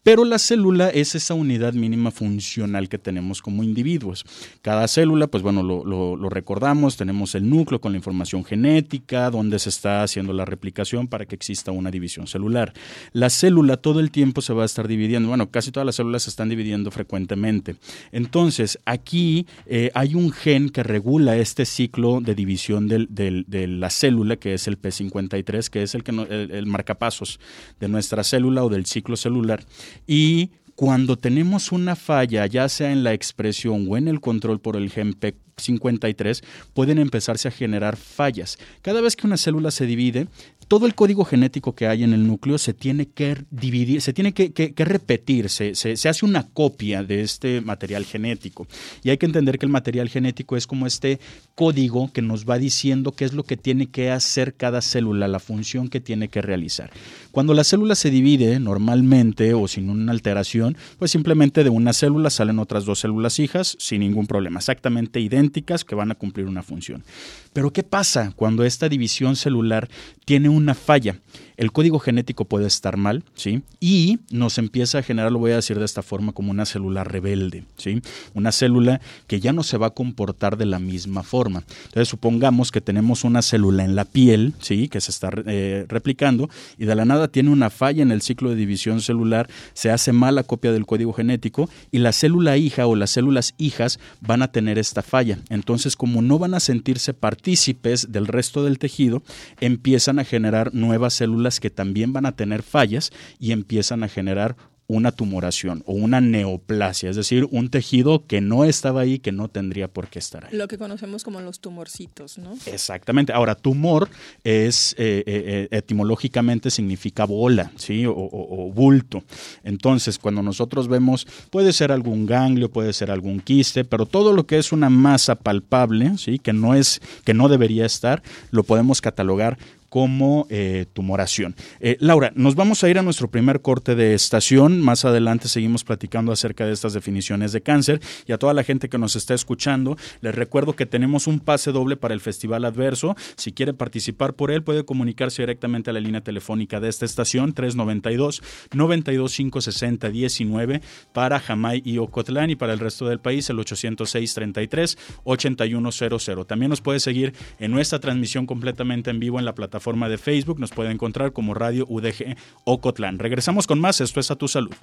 Pero 0.04 0.26
la 0.26 0.38
célula 0.38 0.90
es 0.90 1.14
esa 1.14 1.32
unidad 1.32 1.72
mínima 1.72 2.10
funcional 2.10 2.90
que 2.90 2.98
tenemos 2.98 3.40
como 3.40 3.62
individuos. 3.62 4.26
Cada 4.60 4.86
célula, 4.86 5.28
pues 5.28 5.42
bueno, 5.42 5.62
lo, 5.62 6.28
recordamos, 6.28 6.98
tenemos 6.98 7.34
el 7.34 7.48
núcleo 7.48 7.80
con 7.80 7.92
la 7.92 7.96
información 7.96 8.44
genética, 8.44 9.30
donde 9.30 9.58
se 9.58 9.70
está 9.70 10.02
haciendo 10.02 10.34
la 10.34 10.44
replicación 10.44 11.08
para 11.08 11.24
que 11.24 11.34
exista 11.34 11.72
una 11.72 11.90
división 11.90 12.26
celular. 12.26 12.74
La 13.14 13.30
célula 13.30 13.78
todo 13.78 13.98
el 13.98 14.10
tiempo 14.10 14.42
se 14.42 14.52
va 14.52 14.64
a 14.64 14.66
estar 14.66 14.88
dividiendo, 14.88 15.30
bueno, 15.30 15.50
casi 15.50 15.72
todas 15.72 15.86
las 15.86 15.94
células 15.94 16.24
se 16.24 16.30
están 16.30 16.50
dividiendo 16.50 16.90
frecuentemente. 16.90 17.76
Entonces, 18.12 18.78
aquí 18.84 19.46
eh, 19.64 19.90
hay 19.94 20.14
un 20.14 20.32
gen 20.32 20.68
que 20.68 20.82
regula 20.82 21.38
este 21.38 21.64
ciclo 21.64 22.20
de 22.20 22.34
división 22.34 22.88
de 22.88 23.66
la 23.68 23.88
célula, 23.88 24.36
que 24.36 24.52
es 24.52 24.68
el 24.68 24.78
P53, 24.78 25.70
que 25.70 25.82
es 25.82 25.94
el, 25.94 26.04
que 26.04 26.10
el, 26.10 26.50
el 26.50 26.66
marcapasos 26.66 27.40
de 27.80 27.88
nuestra 27.88 28.22
célula 28.22 28.62
o 28.64 28.68
del 28.68 28.84
ciclo 28.84 29.16
celular. 29.16 29.64
Y 30.06 30.50
cuando 30.74 31.16
tenemos 31.16 31.70
una 31.70 31.94
falla, 31.94 32.46
ya 32.46 32.68
sea 32.68 32.90
en 32.90 33.04
la 33.04 33.12
expresión 33.12 33.86
o 33.88 33.96
en 33.96 34.08
el 34.08 34.20
control 34.20 34.60
por 34.60 34.76
el 34.76 34.90
gen 34.90 35.14
P53, 35.14 36.42
pueden 36.72 36.98
empezarse 36.98 37.48
a 37.48 37.52
generar 37.52 37.96
fallas. 37.96 38.58
Cada 38.82 39.00
vez 39.00 39.14
que 39.14 39.26
una 39.26 39.36
célula 39.36 39.70
se 39.70 39.86
divide, 39.86 40.26
todo 40.66 40.86
el 40.86 40.94
código 40.94 41.24
genético 41.24 41.74
que 41.74 41.86
hay 41.86 42.02
en 42.04 42.12
el 42.12 42.26
núcleo 42.26 42.58
se 42.58 42.74
tiene 42.74 43.06
que 43.06 43.44
dividir, 43.50 44.00
se 44.00 44.12
tiene 44.12 44.32
que, 44.32 44.72
repetir, 44.76 45.48
se, 45.48 45.72
hace 46.08 46.24
una 46.24 46.48
copia 46.48 47.02
de 47.02 47.22
este 47.22 47.60
material 47.60 48.04
genético. 48.04 48.66
Y 49.02 49.10
hay 49.10 49.18
que 49.18 49.26
entender 49.26 49.58
que 49.58 49.66
el 49.66 49.72
material 49.72 50.08
genético 50.08 50.56
es 50.56 50.66
como 50.66 50.86
este 50.86 51.20
código 51.54 52.12
que 52.12 52.22
nos 52.22 52.48
va 52.48 52.58
diciendo 52.58 53.12
qué 53.12 53.24
es 53.24 53.32
lo 53.32 53.44
que 53.44 53.56
tiene 53.56 53.86
que 53.86 54.10
hacer 54.10 54.54
cada 54.54 54.82
célula, 54.82 55.28
la 55.28 55.40
función 55.40 55.88
que 55.88 56.00
tiene 56.00 56.28
que 56.28 56.42
realizar. 56.42 56.90
Cuando 57.30 57.54
la 57.54 57.64
célula 57.64 57.94
se 57.94 58.10
divide 58.10 58.58
normalmente 58.60 59.54
o 59.54 59.68
sin 59.68 59.90
una 59.90 60.12
alteración, 60.12 60.76
pues 60.98 61.10
simplemente 61.10 61.64
de 61.64 61.70
una 61.70 61.92
célula 61.92 62.30
salen 62.30 62.58
otras 62.58 62.84
dos 62.84 63.00
células 63.00 63.38
hijas 63.38 63.76
sin 63.78 64.00
ningún 64.00 64.26
problema, 64.26 64.58
exactamente 64.58 65.20
idénticas 65.20 65.84
que 65.84 65.94
van 65.94 66.10
a 66.10 66.14
cumplir 66.14 66.46
una 66.46 66.62
función. 66.62 67.04
Pero 67.52 67.72
¿qué 67.72 67.82
pasa 67.82 68.32
cuando 68.34 68.64
esta 68.64 68.88
división 68.88 69.36
celular 69.36 69.88
tiene 70.24 70.48
una 70.54 70.74
falla? 70.74 71.18
El 71.56 71.72
código 71.72 71.98
genético 71.98 72.44
puede 72.44 72.66
estar 72.66 72.96
mal, 72.96 73.24
¿sí? 73.34 73.62
Y 73.80 74.18
nos 74.30 74.58
empieza 74.58 74.98
a 74.98 75.02
generar, 75.02 75.30
lo 75.30 75.38
voy 75.38 75.52
a 75.52 75.56
decir 75.56 75.78
de 75.78 75.84
esta 75.84 76.02
forma, 76.02 76.32
como 76.32 76.50
una 76.50 76.66
célula 76.66 77.04
rebelde, 77.04 77.64
¿sí? 77.76 78.02
Una 78.34 78.50
célula 78.50 79.00
que 79.26 79.40
ya 79.40 79.52
no 79.52 79.62
se 79.62 79.78
va 79.78 79.88
a 79.88 79.90
comportar 79.90 80.56
de 80.56 80.66
la 80.66 80.78
misma 80.78 81.22
forma. 81.22 81.64
Entonces, 81.84 82.08
supongamos 82.08 82.72
que 82.72 82.80
tenemos 82.80 83.24
una 83.24 83.42
célula 83.42 83.84
en 83.84 83.94
la 83.94 84.04
piel, 84.04 84.54
¿sí? 84.60 84.88
Que 84.88 85.00
se 85.00 85.10
está 85.10 85.30
eh, 85.46 85.86
replicando 85.88 86.50
y 86.78 86.86
de 86.86 86.94
la 86.94 87.04
nada 87.04 87.28
tiene 87.28 87.50
una 87.50 87.70
falla 87.70 88.02
en 88.02 88.10
el 88.10 88.22
ciclo 88.22 88.50
de 88.50 88.56
división 88.56 89.00
celular, 89.00 89.48
se 89.74 89.90
hace 89.90 90.12
mala 90.12 90.42
copia 90.42 90.72
del 90.72 90.86
código 90.86 91.12
genético 91.12 91.68
y 91.92 91.98
la 91.98 92.12
célula 92.12 92.56
hija 92.56 92.86
o 92.86 92.96
las 92.96 93.10
células 93.10 93.54
hijas 93.58 94.00
van 94.20 94.42
a 94.42 94.48
tener 94.48 94.78
esta 94.78 95.02
falla. 95.02 95.38
Entonces, 95.50 95.94
como 95.96 96.20
no 96.22 96.38
van 96.38 96.54
a 96.54 96.60
sentirse 96.60 97.14
partícipes 97.14 98.10
del 98.10 98.26
resto 98.26 98.64
del 98.64 98.78
tejido, 98.78 99.22
empiezan 99.60 100.18
a 100.18 100.24
generar 100.24 100.74
nuevas 100.74 101.14
células 101.14 101.43
que 101.60 101.70
también 101.70 102.12
van 102.12 102.26
a 102.26 102.32
tener 102.32 102.62
fallas 102.62 103.12
y 103.38 103.52
empiezan 103.52 104.02
a 104.02 104.08
generar 104.08 104.56
una 104.86 105.12
tumoración 105.12 105.82
o 105.86 105.94
una 105.94 106.20
neoplasia, 106.20 107.08
es 107.08 107.16
decir, 107.16 107.46
un 107.50 107.70
tejido 107.70 108.26
que 108.26 108.40
no 108.42 108.64
estaba 108.64 109.00
ahí, 109.00 109.18
que 109.18 109.32
no 109.32 109.48
tendría 109.48 109.88
por 109.88 110.08
qué 110.08 110.18
estar 110.18 110.44
ahí. 110.44 110.56
Lo 110.56 110.68
que 110.68 110.76
conocemos 110.76 111.24
como 111.24 111.40
los 111.40 111.60
tumorcitos, 111.60 112.36
¿no? 112.36 112.54
Exactamente. 112.66 113.32
Ahora, 113.32 113.54
tumor 113.54 114.10
es 114.42 114.94
eh, 114.98 115.24
eh, 115.26 115.68
etimológicamente 115.70 116.70
significa 116.70 117.24
bola, 117.24 117.72
¿sí? 117.76 118.04
O, 118.04 118.12
o, 118.12 118.66
o, 118.66 118.72
bulto. 118.72 119.24
Entonces, 119.62 120.18
cuando 120.18 120.42
nosotros 120.42 120.86
vemos, 120.88 121.26
puede 121.50 121.72
ser 121.72 121.90
algún 121.90 122.26
ganglio, 122.26 122.70
puede 122.70 122.92
ser 122.92 123.10
algún 123.10 123.40
quiste, 123.40 123.84
pero 123.84 124.04
todo 124.04 124.34
lo 124.34 124.46
que 124.46 124.58
es 124.58 124.70
una 124.70 124.90
masa 124.90 125.34
palpable, 125.36 126.18
¿sí? 126.18 126.38
Que 126.38 126.52
no 126.52 126.74
es, 126.74 127.00
que 127.24 127.32
no 127.32 127.48
debería 127.48 127.86
estar, 127.86 128.22
lo 128.50 128.64
podemos 128.64 129.00
catalogar 129.00 129.56
como 129.94 130.48
eh, 130.50 130.86
tumoración. 130.92 131.54
Eh, 131.78 131.96
Laura, 132.00 132.32
nos 132.34 132.56
vamos 132.56 132.82
a 132.82 132.88
ir 132.88 132.98
a 132.98 133.02
nuestro 133.02 133.30
primer 133.30 133.60
corte 133.60 133.94
de 133.94 134.14
estación. 134.14 134.80
Más 134.80 135.04
adelante 135.04 135.46
seguimos 135.46 135.84
platicando 135.84 136.32
acerca 136.32 136.66
de 136.66 136.72
estas 136.72 136.94
definiciones 136.94 137.52
de 137.52 137.60
cáncer. 137.60 138.00
Y 138.26 138.32
a 138.32 138.38
toda 138.38 138.54
la 138.54 138.64
gente 138.64 138.88
que 138.88 138.98
nos 138.98 139.14
está 139.14 139.34
escuchando, 139.34 139.96
les 140.20 140.34
recuerdo 140.34 140.74
que 140.74 140.84
tenemos 140.84 141.28
un 141.28 141.38
pase 141.38 141.70
doble 141.70 141.96
para 141.96 142.12
el 142.12 142.20
Festival 142.20 142.64
Adverso. 142.64 143.14
Si 143.36 143.52
quiere 143.52 143.72
participar 143.72 144.34
por 144.34 144.50
él, 144.50 144.64
puede 144.64 144.84
comunicarse 144.84 145.42
directamente 145.42 145.90
a 145.90 145.92
la 145.92 146.00
línea 146.00 146.22
telefónica 146.22 146.80
de 146.80 146.88
esta 146.88 147.04
estación, 147.04 147.52
392 147.52 148.42
92560 148.72 150.10
19 150.10 150.80
para 151.12 151.38
Jamay 151.38 151.82
y 151.84 151.98
Ocotlán 151.98 152.50
y 152.50 152.56
para 152.56 152.72
el 152.72 152.80
resto 152.80 153.06
del 153.06 153.20
país, 153.20 153.48
el 153.48 153.60
806 153.60 154.34
33 154.34 154.98
8100. 155.22 156.44
También 156.48 156.70
nos 156.70 156.80
puede 156.80 156.98
seguir 156.98 157.32
en 157.60 157.70
nuestra 157.70 158.00
transmisión 158.00 158.46
completamente 158.46 159.10
en 159.10 159.20
vivo 159.20 159.38
en 159.38 159.44
la 159.44 159.54
plataforma 159.54 159.83
plataforma 159.84 160.08
de 160.08 160.18
Facebook. 160.18 160.58
Nos 160.58 160.70
puede 160.70 160.90
encontrar 160.90 161.32
como 161.32 161.54
Radio 161.54 161.84
UDG 161.88 162.36
Ocotlán. 162.64 163.18
Regresamos 163.18 163.66
con 163.66 163.80
más. 163.80 164.00
Esto 164.00 164.20
es 164.20 164.30
A 164.30 164.36
Tu 164.36 164.48
Salud. 164.48 164.74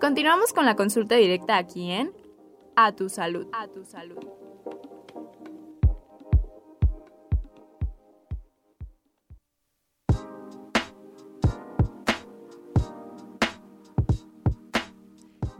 Continuamos 0.00 0.52
con 0.52 0.66
la 0.66 0.76
consulta 0.76 1.16
directa 1.16 1.56
aquí 1.56 1.90
en 1.90 2.12
A 2.76 2.92
Tu 2.92 3.08
Salud. 3.08 3.46
A 3.52 3.66
Tu 3.66 3.84
Salud. 3.84 4.43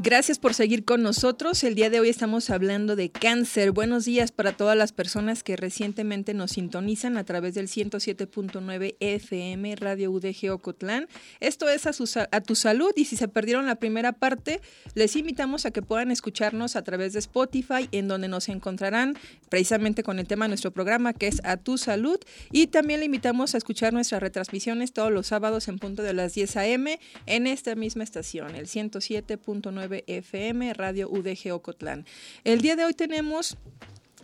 Gracias 0.04 0.38
por 0.38 0.52
seguir 0.52 0.84
con 0.84 1.02
nosotros. 1.02 1.64
El 1.64 1.74
día 1.74 1.88
de 1.88 1.98
hoy 1.98 2.10
estamos 2.10 2.50
hablando 2.50 2.94
de 2.94 3.08
cáncer. 3.08 3.70
Buenos 3.70 4.04
días 4.04 4.32
para 4.32 4.52
todas 4.52 4.76
las 4.76 4.92
personas 4.92 5.42
que 5.42 5.56
recientemente 5.56 6.34
nos 6.34 6.50
sintonizan 6.50 7.16
a 7.16 7.24
través 7.24 7.54
del 7.54 7.68
107.9 7.68 8.96
FM 9.00 9.76
Radio 9.76 10.10
UDG 10.10 10.52
Ocotlán. 10.52 11.08
Esto 11.40 11.70
es 11.70 11.86
a, 11.86 11.94
su, 11.94 12.04
a, 12.30 12.40
tu 12.42 12.54
salud 12.54 12.90
y 12.96 13.06
si 13.06 13.16
se 13.16 13.28
perdieron 13.28 13.64
la 13.64 13.76
primera 13.76 14.12
parte, 14.12 14.60
les 14.94 15.16
invitamos 15.16 15.64
a 15.64 15.70
que 15.70 15.80
puedan 15.80 16.10
escucharnos 16.10 16.76
a 16.76 16.84
través 16.84 17.14
de 17.14 17.20
Spotify, 17.20 17.88
en 17.90 18.06
donde 18.06 18.28
nos 18.28 18.50
encontrarán 18.50 19.16
precisamente 19.48 20.02
con 20.02 20.18
el 20.18 20.26
tema 20.26 20.44
de 20.44 20.50
nuestro 20.50 20.70
programa 20.70 21.14
que 21.14 21.28
es 21.28 21.40
A 21.44 21.56
tu 21.56 21.78
salud. 21.78 22.18
Y 22.52 22.66
también 22.66 23.00
le 23.00 23.06
invitamos 23.06 23.54
a 23.54 23.56
escuchar 23.56 23.94
nuestras 23.94 24.20
retransmisiones 24.20 24.92
todos 24.92 25.10
los 25.10 25.28
sábados 25.28 25.66
en 25.68 25.78
punto 25.78 26.02
de 26.02 26.12
las 26.12 26.34
10 26.34 26.58
a.m. 26.58 27.00
en 27.24 27.46
esta 27.46 27.74
misma 27.74 28.04
estación, 28.04 28.54
el 28.54 28.66
107.9 28.66 29.93
FM 30.06 30.74
Radio 30.74 31.08
UDG 31.08 31.52
Ocotlán. 31.52 32.06
El 32.42 32.60
día 32.60 32.74
de 32.74 32.84
hoy 32.84 32.94
tenemos 32.94 33.56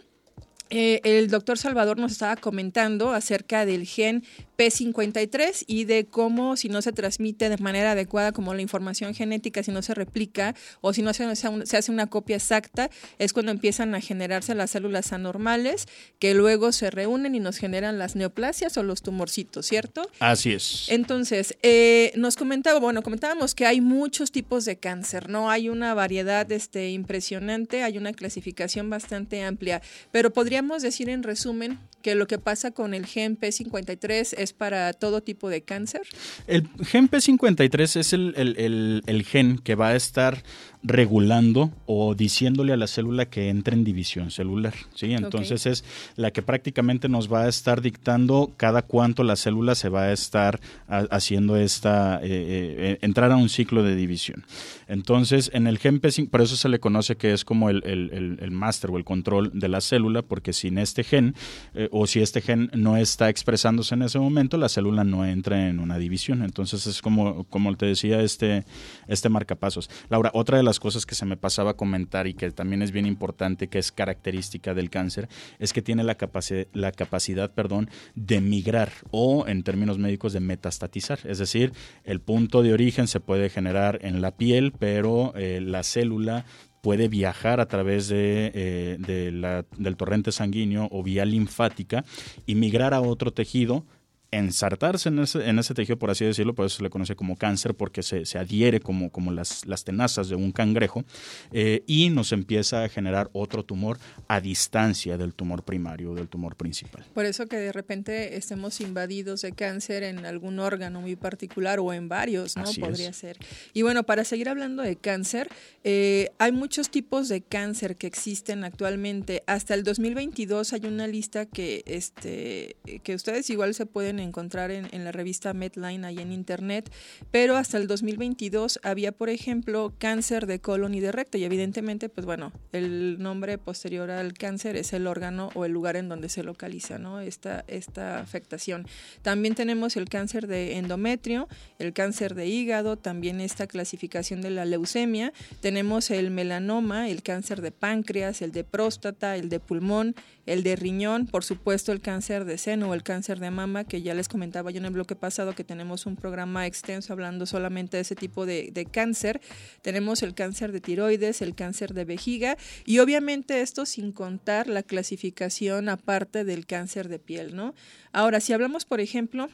eh, 0.69 1.01
el 1.03 1.29
doctor 1.29 1.57
Salvador 1.57 1.97
nos 1.97 2.11
estaba 2.11 2.35
comentando 2.35 3.11
acerca 3.11 3.65
del 3.65 3.87
gen 3.87 4.23
P53 4.59 5.63
y 5.67 5.85
de 5.85 6.05
cómo 6.05 6.57
si 6.57 6.67
no 6.67 6.81
se 6.81 6.91
transmite 6.91 7.47
de 7.47 7.57
manera 7.59 7.93
adecuada 7.93 8.33
como 8.33 8.53
la 8.53 8.61
información 8.61 9.15
genética, 9.15 9.63
si 9.63 9.71
no 9.71 9.81
se 9.81 9.93
replica 9.93 10.53
o 10.81 10.91
si 10.91 11.01
no 11.01 11.13
se, 11.13 11.33
se 11.37 11.77
hace 11.77 11.91
una 11.93 12.07
copia 12.07 12.35
exacta, 12.35 12.89
es 13.19 13.31
cuando 13.31 13.53
empiezan 13.53 13.95
a 13.95 14.01
generarse 14.01 14.53
las 14.55 14.71
células 14.71 15.13
anormales 15.13 15.85
que 16.19 16.33
luego 16.33 16.73
se 16.73 16.91
reúnen 16.91 17.35
y 17.35 17.39
nos 17.39 17.57
generan 17.57 17.97
las 17.97 18.17
neoplasias 18.17 18.75
o 18.75 18.83
los 18.83 19.01
tumorcitos, 19.01 19.65
¿cierto? 19.65 20.09
Así 20.19 20.51
es. 20.51 20.87
Entonces, 20.89 21.57
eh, 21.63 22.11
nos 22.17 22.35
comentaba, 22.35 22.81
bueno, 22.81 23.01
comentábamos 23.01 23.55
que 23.55 23.65
hay 23.65 23.79
muchos 23.79 24.33
tipos 24.33 24.65
de 24.65 24.77
cáncer, 24.77 25.29
¿no? 25.29 25.49
Hay 25.49 25.69
una 25.69 25.93
variedad 25.93 26.51
este, 26.51 26.89
impresionante, 26.89 27.83
hay 27.83 27.97
una 27.97 28.11
clasificación 28.11 28.89
bastante 28.89 29.41
amplia, 29.41 29.81
pero 30.11 30.33
podríamos 30.33 30.81
decir 30.81 31.07
en 31.07 31.23
resumen 31.23 31.79
que 32.01 32.15
lo 32.15 32.27
que 32.27 32.39
pasa 32.39 32.71
con 32.71 32.93
el 32.93 33.05
gen 33.05 33.39
P53 33.39 34.33
es 34.37 34.53
para 34.53 34.93
todo 34.93 35.21
tipo 35.21 35.49
de 35.49 35.61
cáncer? 35.61 36.01
El 36.47 36.67
gen 36.85 37.09
P53 37.09 37.99
es 37.99 38.13
el, 38.13 38.33
el, 38.37 39.03
el, 39.05 39.23
gen 39.23 39.57
que 39.57 39.75
va 39.75 39.89
a 39.89 39.95
estar 39.95 40.43
regulando 40.81 41.71
o 41.85 42.15
diciéndole 42.15 42.71
a 42.71 42.77
la 42.77 42.87
célula 42.87 43.25
que 43.25 43.49
entre 43.49 43.75
en 43.75 43.83
división 43.83 44.31
celular. 44.31 44.73
¿sí? 44.95 45.13
Entonces 45.13 45.65
es 45.65 45.83
la 46.15 46.31
que 46.31 46.41
prácticamente 46.41 47.09
nos 47.09 47.31
va 47.31 47.43
a 47.43 47.49
estar 47.49 47.81
dictando 47.81 48.53
cada 48.55 48.81
cuánto 48.81 49.23
la 49.23 49.35
célula 49.35 49.75
se 49.75 49.89
va 49.89 50.03
a 50.03 50.13
estar 50.13 50.61
haciendo 50.87 51.57
esta, 51.57 52.19
eh, 52.23 52.27
eh, 52.27 52.97
entrar 53.01 53.31
a 53.31 53.35
un 53.35 53.49
ciclo 53.49 53.83
de 53.83 53.95
división. 53.95 54.45
Entonces 54.87 55.51
en 55.53 55.67
el 55.67 55.79
gen 55.79 56.01
P5, 56.01 56.29
por 56.29 56.41
eso 56.41 56.55
se 56.55 56.69
le 56.69 56.79
conoce 56.79 57.17
que 57.17 57.33
es 57.33 57.43
como 57.43 57.69
el, 57.69 57.83
el, 57.83 58.51
máster 58.51 58.89
o 58.89 58.97
el 58.97 59.03
control 59.03 59.51
de 59.53 59.67
la 59.67 59.81
célula, 59.81 60.21
porque 60.21 60.53
sin 60.53 60.77
este 60.77 61.03
gen 61.03 61.35
eh, 61.73 61.89
o 61.91 62.07
si 62.07 62.21
este 62.21 62.41
gen 62.41 62.71
no 62.73 62.97
está 62.97 63.29
expresándose 63.29 63.95
en 63.95 64.03
ese 64.03 64.19
momento, 64.19 64.57
la 64.57 64.69
célula 64.69 65.03
no 65.03 65.25
entra 65.25 65.67
en 65.67 65.79
una 65.79 65.97
división. 65.97 66.41
Entonces 66.41 66.87
es 66.87 67.01
como, 67.01 67.43
como 67.45 67.75
te 67.75 67.85
decía 67.85 68.21
este, 68.21 68.65
este 69.07 69.29
marcapasos. 69.29 69.89
Laura, 70.09 70.31
otra 70.33 70.57
de 70.57 70.63
las 70.63 70.68
cosas 70.77 71.05
que 71.05 71.15
se 71.15 71.25
me 71.25 71.37
pasaba 71.37 71.71
a 71.71 71.73
comentar 71.75 72.27
y 72.27 72.33
que 72.33 72.51
también 72.51 72.81
es 72.81 72.91
bien 72.91 73.05
importante, 73.05 73.69
que 73.69 73.79
es 73.79 73.93
característica 73.93 74.73
del 74.73 74.89
cáncer, 74.89 75.29
es 75.57 75.71
que 75.71 75.81
tiene 75.81 76.03
la, 76.03 76.15
capacidad, 76.15 76.67
la 76.73 76.91
capacidad 76.91 77.51
perdón, 77.51 77.89
de 78.15 78.41
migrar 78.41 78.91
o 79.11 79.47
en 79.47 79.63
términos 79.63 79.97
médicos 79.97 80.33
de 80.33 80.41
metastatizar. 80.41 81.19
Es 81.23 81.39
decir, 81.39 81.71
el 82.03 82.19
punto 82.19 82.61
de 82.61 82.73
origen 82.73 83.07
se 83.07 83.21
puede 83.21 83.49
generar 83.49 83.99
en 84.01 84.21
la 84.21 84.31
piel, 84.31 84.73
pero 84.77 85.33
eh, 85.35 85.61
la 85.61 85.83
célula 85.83 86.45
puede 86.81 87.07
viajar 87.07 87.59
a 87.59 87.67
través 87.67 88.07
de, 88.07 88.51
eh, 88.53 89.65
del 89.77 89.97
torrente 89.97 90.31
sanguíneo 90.31 90.87
o 90.91 91.03
vía 91.03 91.25
linfática 91.25 92.05
y 92.45 92.55
migrar 92.55 92.93
a 92.93 93.01
otro 93.01 93.31
tejido 93.31 93.85
ensartarse 94.31 95.09
en 95.09 95.19
ese, 95.19 95.47
en 95.49 95.59
ese 95.59 95.73
tejido, 95.73 95.97
por 95.97 96.11
así 96.11 96.25
decirlo, 96.25 96.53
por 96.53 96.65
eso 96.65 96.77
se 96.77 96.83
le 96.83 96.89
conoce 96.89 97.15
como 97.15 97.35
cáncer, 97.35 97.73
porque 97.73 98.03
se, 98.03 98.25
se 98.25 98.37
adhiere 98.37 98.79
como, 98.79 99.11
como 99.11 99.31
las, 99.31 99.65
las, 99.65 99.83
tenazas 99.83 100.29
de 100.29 100.35
un 100.35 100.51
cangrejo 100.51 101.03
eh, 101.51 101.83
y 101.87 102.09
nos 102.09 102.31
empieza 102.31 102.83
a 102.83 102.89
generar 102.89 103.29
otro 103.33 103.63
tumor 103.63 103.97
a 104.27 104.39
distancia 104.39 105.17
del 105.17 105.33
tumor 105.33 105.63
primario, 105.63 106.13
del 106.13 106.27
tumor 106.27 106.55
principal. 106.55 107.03
Por 107.13 107.25
eso 107.25 107.47
que 107.47 107.57
de 107.57 107.71
repente 107.71 108.37
estemos 108.37 108.81
invadidos 108.81 109.41
de 109.41 109.51
cáncer 109.53 110.03
en 110.03 110.25
algún 110.25 110.59
órgano 110.59 111.01
muy 111.01 111.15
particular 111.15 111.79
o 111.79 111.91
en 111.93 112.07
varios, 112.07 112.55
¿no? 112.55 112.65
Podría 112.79 113.13
ser. 113.13 113.37
Y 113.73 113.81
bueno, 113.81 114.03
para 114.03 114.23
seguir 114.23 114.49
hablando 114.49 114.83
de 114.83 114.95
cáncer, 114.95 115.49
eh, 115.83 116.29
hay 116.37 116.51
muchos 116.51 116.89
tipos 116.89 117.29
de 117.29 117.41
cáncer 117.41 117.95
que 117.95 118.07
existen 118.07 118.63
actualmente. 118.63 119.43
Hasta 119.47 119.73
el 119.73 119.83
2022 119.83 120.73
hay 120.73 120.85
una 120.85 121.07
lista 121.07 121.45
que, 121.45 121.83
este, 121.85 122.75
que 123.03 123.15
ustedes 123.15 123.49
igual 123.49 123.73
se 123.73 123.85
pueden 123.85 124.18
encontrar 124.19 124.71
en, 124.71 125.03
la 125.03 125.11
revista 125.11 125.53
Medline 125.53 126.05
ahí 126.05 126.19
en 126.19 126.31
internet, 126.31 126.91
pero 127.31 127.55
hasta 127.55 127.77
el 127.77 127.87
2022 127.87 128.79
había, 128.83 129.11
por 129.11 129.29
ejemplo, 129.29 129.93
cáncer 129.97 130.45
de 130.45 130.59
colon 130.59 130.93
y 130.93 130.99
de 130.99 131.11
recto 131.11 131.37
y 131.37 131.43
evidentemente, 131.43 132.09
pues 132.09 132.25
bueno, 132.25 132.51
el 132.71 133.17
nombre 133.19 133.57
posterior 133.57 134.11
al 134.11 134.33
cáncer 134.33 134.75
es 134.75 134.93
el 134.93 135.07
órgano 135.07 135.49
o 135.55 135.65
el 135.65 135.71
lugar 135.71 135.95
en 135.95 136.09
donde 136.09 136.29
se 136.29 136.43
localiza, 136.43 136.99
¿no? 136.99 137.19
Esta, 137.19 137.63
esta 137.67 138.19
afectación. 138.19 138.87
También 139.21 139.55
tenemos 139.55 139.97
el 139.97 140.09
cáncer 140.09 140.47
de 140.47 140.77
endometrio, 140.77 141.47
el 141.77 141.93
cáncer 141.93 142.35
de 142.35 142.47
hígado, 142.47 142.97
también 142.97 143.41
esta 143.41 143.67
clasificación 143.67 144.41
de 144.41 144.49
la 144.49 144.65
leucemia, 144.65 145.33
tenemos 145.61 146.11
el 146.11 146.31
melanoma, 146.31 147.09
el 147.09 147.23
cáncer 147.23 147.61
de 147.61 147.71
páncreas, 147.71 148.41
el 148.41 148.51
de 148.51 148.63
próstata, 148.63 149.35
el 149.35 149.49
de 149.49 149.59
pulmón, 149.59 150.15
el 150.45 150.63
de 150.63 150.75
riñón, 150.75 151.27
por 151.27 151.43
supuesto 151.43 151.91
el 151.91 152.01
cáncer 152.01 152.45
de 152.45 152.57
seno 152.57 152.89
o 152.89 152.93
el 152.93 153.03
cáncer 153.03 153.39
de 153.39 153.51
mama, 153.51 153.83
que 153.83 154.01
ya 154.01 154.08
les 154.13 154.27
comentaba 154.27 154.71
yo 154.71 154.77
en 154.79 154.85
el 154.85 154.91
bloque 154.91 155.15
pasado 155.15 155.53
que 155.53 155.63
tenemos 155.63 156.05
un 156.05 156.15
programa 156.15 156.65
extenso 156.65 157.13
hablando 157.13 157.45
solamente 157.45 157.97
de 157.97 158.01
ese 158.01 158.15
tipo 158.15 158.45
de, 158.45 158.87
cáncer. 158.91 159.41
Tenemos 159.81 160.23
el 160.23 160.33
cáncer 160.33 160.71
de 160.71 160.81
tiroides, 160.81 161.41
el 161.41 161.55
cáncer 161.55 161.93
de 161.93 162.05
vejiga 162.05 162.57
y 162.85 162.99
obviamente 162.99 163.61
esto 163.61 163.85
sin 163.85 164.11
contar 164.11 164.67
la 164.67 164.83
clasificación 164.83 165.89
aparte 165.89 166.43
del 166.43 166.65
cáncer 166.65 167.09
de 167.09 167.19
piel, 167.19 167.55
¿no? 167.55 167.73
Ahora, 168.11 168.39
si 168.39 168.53
hablamos, 168.53 168.85
por 168.85 168.99
ejemplo, 168.99 169.49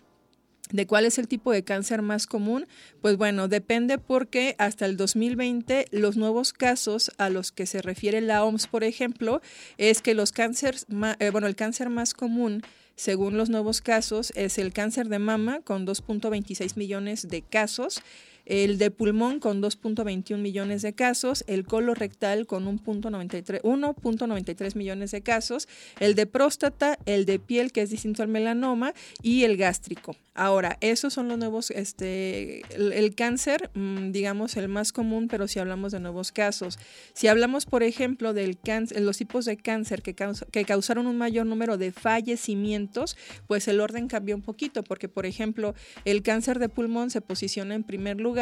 ¿De 0.71 0.87
cuál 0.87 1.05
es 1.05 1.19
el 1.19 1.27
tipo 1.27 1.51
de 1.51 1.63
cáncer 1.63 2.01
más 2.01 2.25
común? 2.25 2.65
Pues 3.01 3.17
bueno, 3.17 3.47
depende 3.47 3.99
porque 3.99 4.55
hasta 4.57 4.87
el 4.87 4.97
2020 4.97 5.85
los 5.91 6.17
nuevos 6.17 6.53
casos 6.53 7.11
a 7.19 7.29
los 7.29 7.51
que 7.51 7.67
se 7.67 7.83
refiere 7.83 8.19
la 8.19 8.43
OMS, 8.43 8.65
por 8.65 8.83
ejemplo, 8.83 9.41
es 9.77 10.01
que 10.01 10.15
los 10.15 10.31
cánceres, 10.31 10.87
eh, 11.19 11.29
bueno, 11.29 11.45
el 11.45 11.55
cáncer 11.55 11.89
más 11.89 12.15
común 12.15 12.63
según 12.95 13.37
los 13.37 13.49
nuevos 13.49 13.81
casos 13.81 14.31
es 14.35 14.57
el 14.57 14.73
cáncer 14.73 15.09
de 15.09 15.19
mama 15.19 15.61
con 15.61 15.85
2.26 15.85 16.77
millones 16.77 17.27
de 17.27 17.41
casos 17.41 18.01
el 18.45 18.77
de 18.77 18.91
pulmón 18.91 19.39
con 19.39 19.61
2.21 19.61 20.37
millones 20.37 20.81
de 20.81 20.93
casos, 20.93 21.43
el 21.47 21.65
colorectal 21.65 22.45
con 22.45 22.65
1.93 22.65 24.75
millones 24.75 25.11
de 25.11 25.21
casos, 25.21 25.67
el 25.99 26.15
de 26.15 26.25
próstata, 26.25 26.99
el 27.05 27.25
de 27.25 27.39
piel, 27.39 27.71
que 27.71 27.81
es 27.81 27.89
distinto 27.89 28.23
al 28.23 28.29
melanoma, 28.29 28.93
y 29.21 29.43
el 29.43 29.57
gástrico. 29.57 30.15
Ahora, 30.37 30.77
esos 30.81 31.13
son 31.13 31.29
los 31.29 31.37
nuevos, 31.37 31.71
este, 31.71 32.61
el, 32.75 33.15
cáncer, 33.15 33.71
mm, 33.73 34.11
digamos, 34.11 34.57
el 34.57 34.67
más 34.67 34.91
común, 34.91 35.29
pero 35.29 35.47
si 35.47 35.59
hablamos 35.59 35.93
de 35.93 36.01
nuevos 36.01 36.33
casos. 36.33 36.77
Si 37.13 37.27
hablamos, 37.27 37.65
por 37.65 37.83
ejemplo, 37.83 38.33
cáncer, 38.61 39.01
los 39.01 39.17
tipos 39.17 39.45
de 39.45 39.55
cáncer 39.55 40.01
que, 40.01 40.13
que 40.13 40.65
causaron 40.65 41.07
un 41.07 41.17
mayor 41.17 41.45
número 41.45 41.77
de 41.77 41.93
fallecimientos, 41.93 43.15
pues 43.47 43.69
el 43.69 43.79
orden 43.79 44.09
cambió 44.09 44.35
un 44.35 44.41
poquito, 44.41 44.83
porque, 44.83 45.07
por 45.07 45.25
ejemplo, 45.25 45.73
el 46.03 46.21
cáncer 46.21 46.59
de 46.59 46.67
pulmón 46.67 47.11
se 47.11 47.21
posiciona 47.21 47.73
en 47.73 47.83
primer 47.83 48.19
lugar, 48.19 48.34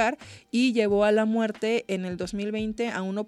y 0.51 0.73
llevó 0.73 1.03
a 1.05 1.11
la 1.11 1.25
muerte 1.25 1.85
en 1.87 2.05
el 2.05 2.17
2020 2.17 2.89
a 2.89 3.01
1. 3.01 3.27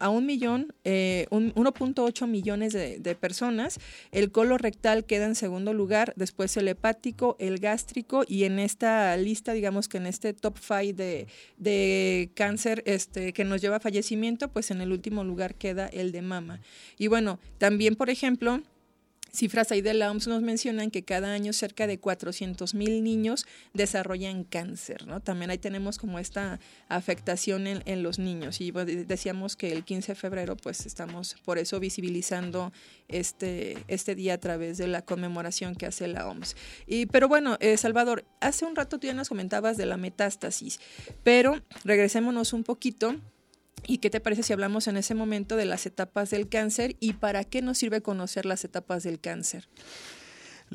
a 0.00 0.08
un 0.08 0.26
millón, 0.26 0.74
eh, 0.84 1.26
1.8 1.30 2.26
millones 2.26 2.72
de, 2.72 3.14
personas. 3.14 3.78
El 4.12 4.32
colorectal 4.32 5.04
queda 5.04 5.26
en 5.26 5.34
segundo 5.34 5.72
lugar, 5.72 6.12
después 6.16 6.56
el 6.56 6.68
hepático, 6.68 7.36
el 7.38 7.58
gástrico 7.58 8.24
y 8.26 8.44
en 8.44 8.58
esta 8.58 9.16
lista, 9.16 9.52
digamos 9.52 9.88
que 9.88 9.98
en 9.98 10.06
este 10.06 10.34
top 10.34 10.58
5 10.58 10.96
de, 10.96 11.26
de 11.56 12.30
cáncer 12.34 12.82
este, 12.86 13.32
que 13.32 13.44
nos 13.44 13.60
lleva 13.60 13.76
a 13.76 13.80
fallecimiento, 13.80 14.48
pues 14.48 14.70
en 14.70 14.80
el 14.80 14.92
último 14.92 15.24
lugar 15.24 15.54
queda 15.54 15.86
el 15.86 16.12
de 16.12 16.22
mama. 16.22 16.60
Y 16.98 17.06
bueno, 17.06 17.38
también, 17.58 17.94
por 17.94 18.10
ejemplo, 18.10 18.62
Cifras 19.34 19.72
ahí 19.72 19.82
de 19.82 19.94
la 19.94 20.12
OMS 20.12 20.28
nos 20.28 20.42
mencionan 20.42 20.92
que 20.92 21.02
cada 21.02 21.32
año 21.32 21.52
cerca 21.52 21.88
de 21.88 21.98
400 21.98 22.72
mil 22.74 23.02
niños 23.02 23.46
desarrollan 23.72 24.44
cáncer, 24.44 25.08
¿no? 25.08 25.18
También 25.18 25.50
ahí 25.50 25.58
tenemos 25.58 25.98
como 25.98 26.20
esta 26.20 26.60
afectación 26.88 27.66
en, 27.66 28.02
los 28.04 28.20
niños 28.20 28.60
y 28.60 28.70
decíamos 28.70 29.56
que 29.56 29.72
el 29.72 29.82
15 29.82 30.12
de 30.12 30.16
febrero 30.16 30.56
pues 30.56 30.86
estamos 30.86 31.34
por 31.44 31.58
eso 31.58 31.80
visibilizando 31.80 32.72
este, 33.08 33.76
este 33.88 34.14
día 34.14 34.34
a 34.34 34.38
través 34.38 34.78
de 34.78 34.86
la 34.86 35.02
conmemoración 35.02 35.74
que 35.74 35.86
hace 35.86 36.06
la 36.06 36.28
OMS. 36.28 36.54
Y, 36.86 37.06
pero 37.06 37.26
bueno, 37.26 37.56
eh, 37.58 37.76
Salvador, 37.76 38.24
hace 38.40 38.64
un 38.66 38.76
rato 38.76 39.00
tú 39.00 39.08
ya 39.08 39.14
nos 39.14 39.28
comentabas 39.28 39.76
de 39.76 39.86
la 39.86 39.96
metástasis, 39.96 40.78
pero 41.24 41.60
regresémonos 41.82 42.52
un 42.52 42.62
poquito 42.62 43.16
¿Y 43.86 43.98
qué 43.98 44.10
te 44.10 44.20
parece 44.20 44.42
si 44.42 44.52
hablamos 44.52 44.88
en 44.88 44.96
ese 44.96 45.14
momento 45.14 45.56
de 45.56 45.66
las 45.66 45.86
etapas 45.86 46.30
del 46.30 46.48
cáncer 46.48 46.96
y 47.00 47.14
para 47.14 47.44
qué 47.44 47.62
nos 47.62 47.78
sirve 47.78 48.00
conocer 48.00 48.46
las 48.46 48.64
etapas 48.64 49.02
del 49.02 49.20
cáncer? 49.20 49.68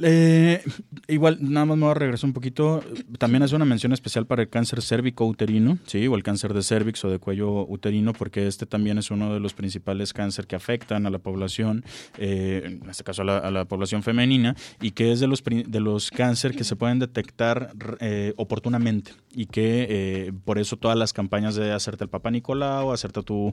Eh, 0.01 0.63
igual, 1.07 1.37
nada 1.41 1.65
más 1.65 1.77
me 1.77 1.83
voy 1.83 1.91
a 1.91 1.95
regresar 1.95 2.27
un 2.27 2.33
poquito. 2.33 2.83
También 3.17 3.43
hace 3.43 3.55
una 3.55 3.65
mención 3.65 3.91
especial 3.91 4.25
para 4.25 4.41
el 4.41 4.49
cáncer 4.49 4.81
cérvico-uterino, 4.81 5.77
¿sí? 5.85 6.07
o 6.07 6.15
el 6.15 6.23
cáncer 6.23 6.53
de 6.53 6.63
cervix 6.63 7.03
o 7.05 7.09
de 7.09 7.19
cuello 7.19 7.65
uterino, 7.67 8.13
porque 8.13 8.47
este 8.47 8.65
también 8.65 8.97
es 8.97 9.11
uno 9.11 9.33
de 9.33 9.39
los 9.39 9.53
principales 9.53 10.13
cáncer 10.13 10.47
que 10.47 10.55
afectan 10.55 11.05
a 11.05 11.09
la 11.09 11.19
población, 11.19 11.83
eh, 12.17 12.79
en 12.81 12.89
este 12.89 13.03
caso 13.03 13.23
a 13.23 13.51
la, 13.51 13.65
población 13.65 14.03
femenina, 14.03 14.55
y 14.81 14.91
que 14.91 15.11
es 15.11 15.19
de 15.19 15.27
los, 15.27 15.43
de 15.43 15.79
los 15.79 16.11
cáncer 16.11 16.55
que 16.55 16.63
se 16.63 16.75
pueden 16.75 16.99
detectar 16.99 17.73
eh, 17.99 18.33
oportunamente 18.37 19.11
y 19.31 19.45
que 19.45 19.85
eh, 19.89 20.33
por 20.45 20.57
eso 20.57 20.77
todas 20.77 20.97
las 20.97 21.13
campañas 21.13 21.55
de 21.55 21.71
hacerte 21.71 22.03
el 22.03 22.09
papá 22.09 22.31
Nicolau, 22.31 22.91
hacerte 22.91 23.21
tu 23.23 23.51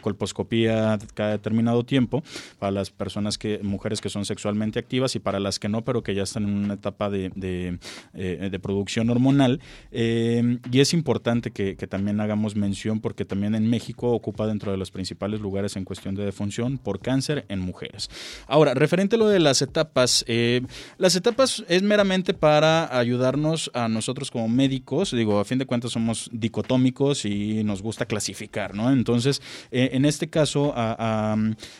colposcopía 0.00 0.98
cada 1.14 1.32
determinado 1.32 1.84
tiempo, 1.84 2.22
para 2.58 2.70
las 2.70 2.90
personas 2.90 3.38
que, 3.38 3.60
mujeres 3.62 4.00
que 4.00 4.08
son 4.08 4.24
sexualmente 4.24 4.78
activas 4.78 5.16
y 5.16 5.18
para 5.18 5.40
las 5.40 5.58
que 5.58 5.68
no, 5.72 5.82
pero 5.82 6.02
que 6.02 6.14
ya 6.14 6.22
están 6.22 6.44
en 6.44 6.54
una 6.54 6.74
etapa 6.74 7.10
de, 7.10 7.32
de, 7.34 7.78
eh, 8.14 8.58
producción 8.62 9.10
hormonal. 9.10 9.60
Eh, 9.90 10.58
y 10.70 10.80
es 10.80 10.92
importante 10.92 11.50
que, 11.50 11.72
también 11.88 12.20
hagamos 12.20 12.54
mención 12.54 13.00
porque 13.00 13.24
también 13.24 13.54
en 13.54 13.68
México 13.68 14.12
ocupa 14.12 14.46
dentro 14.46 14.70
de 14.70 14.78
los 14.78 14.90
principales 14.90 15.40
lugares 15.40 15.74
en 15.76 15.84
cuestión 15.84 16.14
de 16.14 16.24
defunción 16.24 16.78
por 16.78 17.00
cáncer 17.00 17.44
en 17.48 17.58
mujeres. 17.58 18.08
Ahora, 18.46 18.74
referente 18.74 19.16
a 19.16 19.18
lo 19.18 19.28
de 19.28 19.40
las 19.40 19.62
etapas, 19.62 20.24
eh, 20.28 20.60
las 20.98 21.16
etapas 21.16 21.64
es 21.68 21.82
meramente 21.82 22.34
para 22.34 22.96
ayudarnos 22.96 23.70
a 23.74 23.88
nosotros 23.88 24.30
como 24.30 24.48
médicos, 24.48 25.10
digo, 25.10 25.40
a 25.40 25.44
fin 25.44 25.58
de 25.58 25.66
cuentas 25.66 25.92
somos 25.92 26.30
dicotómicos 26.32 27.24
y 27.24 27.64
nos 27.64 27.82
gusta 27.82 28.06
clasificar, 28.06 28.74
¿no? 28.74 28.92
Entonces, 28.92 29.42
en 29.70 30.04
este 30.04 30.28
caso, 30.28 30.72
a, 30.76 31.36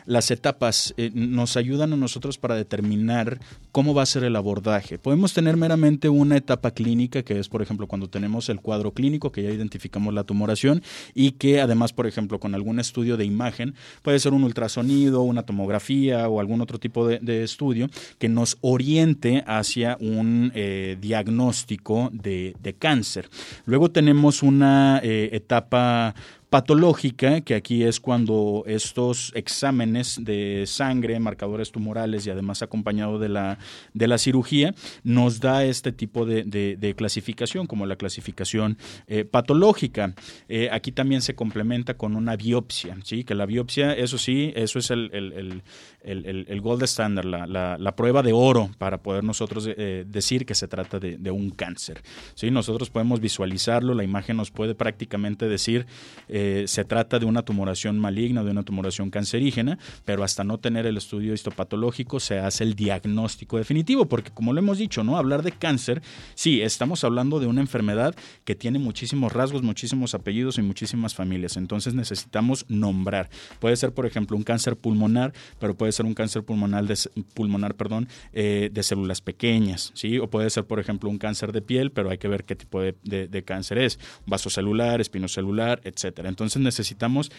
las 0.06 0.30
etapas 0.30 0.94
nos 1.12 1.56
ayudan 1.56 1.92
a 1.92 1.96
nosotros 1.96 2.38
para 2.38 2.54
determinar 2.54 3.38
cómo 3.72 3.94
va 3.94 4.02
a 4.02 4.06
ser 4.06 4.24
el 4.24 4.36
abordaje. 4.36 4.98
Podemos 4.98 5.32
tener 5.32 5.56
meramente 5.56 6.08
una 6.10 6.36
etapa 6.36 6.70
clínica, 6.70 7.22
que 7.22 7.38
es, 7.38 7.48
por 7.48 7.62
ejemplo, 7.62 7.86
cuando 7.86 8.08
tenemos 8.08 8.48
el 8.50 8.60
cuadro 8.60 8.92
clínico, 8.92 9.32
que 9.32 9.42
ya 9.42 9.50
identificamos 9.50 10.12
la 10.14 10.24
tumoración 10.24 10.82
y 11.14 11.32
que 11.32 11.60
además, 11.60 11.92
por 11.92 12.06
ejemplo, 12.06 12.38
con 12.38 12.54
algún 12.54 12.78
estudio 12.78 13.16
de 13.16 13.24
imagen, 13.24 13.74
puede 14.02 14.18
ser 14.18 14.34
un 14.34 14.44
ultrasonido, 14.44 15.22
una 15.22 15.42
tomografía 15.44 16.28
o 16.28 16.38
algún 16.38 16.60
otro 16.60 16.78
tipo 16.78 17.08
de, 17.08 17.42
estudio 17.42 17.88
que 18.18 18.28
nos 18.28 18.58
oriente 18.60 19.42
hacia 19.46 19.96
un 19.98 20.52
eh, 20.54 20.98
diagnóstico 21.00 22.10
de, 22.12 22.54
cáncer. 22.78 23.28
Luego 23.64 23.90
tenemos 23.90 24.42
una 24.42 25.00
eh, 25.02 25.30
etapa 25.32 26.14
patológica, 26.52 27.40
que 27.40 27.54
aquí 27.54 27.82
es 27.82 27.98
cuando 27.98 28.64
estos 28.66 29.32
exámenes 29.34 30.22
de 30.22 30.64
sangre, 30.66 31.18
marcadores 31.18 31.72
tumorales 31.72 32.26
y 32.26 32.30
además 32.30 32.60
acompañado 32.60 33.18
de 33.18 33.30
la, 33.30 33.58
de 33.94 34.06
la 34.06 34.18
cirugía, 34.18 34.74
nos 35.02 35.40
da 35.40 35.64
este 35.64 35.92
tipo 35.92 36.26
de, 36.26 36.94
clasificación, 36.94 37.66
como 37.66 37.86
la 37.86 37.96
clasificación 37.96 38.76
eh, 39.06 39.24
patológica. 39.24 40.14
Eh, 40.50 40.68
aquí 40.70 40.92
también 40.92 41.22
se 41.22 41.34
complementa 41.34 41.94
con 41.94 42.16
una 42.16 42.36
biopsia, 42.36 42.98
¿sí? 43.02 43.24
que 43.24 43.34
la 43.34 43.46
biopsia, 43.46 43.94
eso 43.94 44.18
sí, 44.18 44.52
eso 44.54 44.78
es 44.78 44.90
el, 44.90 45.62
el 46.04 46.60
gold 46.60 46.82
standard, 46.84 47.26
la, 47.26 47.76
la, 47.78 47.96
prueba 47.96 48.22
de 48.22 48.32
oro 48.32 48.70
para 48.78 49.02
poder 49.02 49.24
nosotros 49.24 49.68
eh, 49.68 50.04
decir 50.06 50.46
que 50.46 50.54
se 50.54 50.68
trata 50.68 50.98
de, 50.98 51.30
un 51.30 51.50
cáncer. 51.50 52.02
¿sí? 52.34 52.50
Nosotros 52.50 52.90
podemos 52.90 53.20
visualizarlo, 53.20 53.94
la 53.94 54.04
imagen 54.04 54.36
nos 54.36 54.50
puede 54.50 54.74
prácticamente 54.74 55.48
decir 55.48 55.86
eh, 56.28 56.64
se 56.66 56.84
trata 56.84 57.18
de 57.18 57.26
una 57.26 57.42
tumoración 57.42 57.98
maligna, 57.98 58.42
de 58.42 58.50
una 58.50 58.62
tumoración 58.62 59.10
cancerígena, 59.10 59.78
pero 60.04 60.24
hasta 60.24 60.44
no 60.44 60.58
tener 60.58 60.86
el 60.86 60.96
estudio 60.96 61.34
histopatológico 61.34 62.20
se 62.20 62.38
hace 62.38 62.64
el 62.64 62.74
diagnóstico 62.74 63.58
definitivo, 63.58 64.06
porque 64.06 64.30
como 64.30 64.52
lo 64.52 64.58
hemos 64.58 64.78
dicho, 64.78 65.04
¿no? 65.04 65.16
Hablar 65.16 65.42
de 65.42 65.52
cáncer, 65.52 66.02
sí, 66.34 66.62
estamos 66.62 67.04
hablando 67.04 67.40
de 67.40 67.46
una 67.46 67.60
enfermedad 67.60 68.14
que 68.44 68.54
tiene 68.54 68.78
muchísimos 68.78 69.32
rasgos, 69.32 69.62
muchísimos 69.62 70.14
apellidos 70.14 70.58
y 70.58 70.62
muchísimas 70.62 71.14
familias, 71.14 71.56
entonces 71.56 71.94
necesitamos 71.94 72.64
nombrar. 72.68 73.30
Puede 73.60 73.76
ser, 73.76 73.92
por 73.92 74.06
ejemplo, 74.06 74.36
un 74.36 74.42
cáncer 74.42 74.76
pulmonar, 74.76 75.32
pero 75.58 75.74
puede 75.74 75.91
ser 75.92 76.06
un 76.06 76.14
cáncer 76.14 76.42
pulmonar 76.42 76.86
de, 76.86 76.98
pulmonar, 77.34 77.74
perdón, 77.74 78.08
eh, 78.32 78.70
de 78.72 78.82
células 78.82 79.20
pequeñas, 79.20 79.92
¿sí? 79.94 80.18
O 80.18 80.28
puede 80.28 80.50
ser, 80.50 80.64
por 80.64 80.80
ejemplo, 80.80 81.10
un 81.10 81.18
cáncer 81.18 81.52
de 81.52 81.62
piel, 81.62 81.92
pero 81.92 82.10
hay 82.10 82.18
que 82.18 82.28
ver 82.28 82.44
qué 82.44 82.56
tipo 82.56 82.80
de, 82.80 83.44
cáncer 83.44 83.78
es, 83.78 83.98
vasocelular, 84.26 85.00
espinocelular, 85.00 85.80
etcétera. 85.84 86.28
Entonces 86.28 86.60
necesitamos 86.62 87.30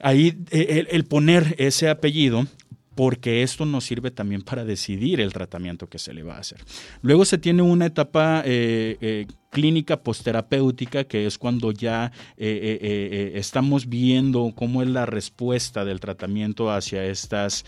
ahí 0.00 0.36
eh, 0.50 0.86
el, 0.90 1.04
poner 1.04 1.54
ese 1.58 1.88
apellido 1.88 2.46
porque 2.94 3.42
esto 3.42 3.66
nos 3.66 3.84
sirve 3.84 4.10
también 4.10 4.42
para 4.42 4.64
decidir 4.64 5.20
el 5.20 5.32
tratamiento 5.32 5.88
que 5.88 5.98
se 5.98 6.14
le 6.14 6.22
va 6.22 6.36
a 6.36 6.40
hacer. 6.40 6.60
Luego 7.02 7.24
se 7.24 7.38
tiene 7.38 7.62
una 7.62 7.86
etapa 7.86 8.42
eh, 8.44 9.26
clínica 9.54 10.02
posterapéutica, 10.02 11.04
que 11.04 11.26
es 11.26 11.38
cuando 11.38 11.70
ya 11.70 12.10
eh, 12.36 12.48
eh, 12.48 12.78
eh, 12.82 13.32
estamos 13.36 13.88
viendo 13.88 14.52
cómo 14.56 14.82
es 14.82 14.88
la 14.88 15.06
respuesta 15.06 15.84
del 15.84 16.00
tratamiento 16.00 16.72
hacia 16.72 17.04
estas, 17.04 17.64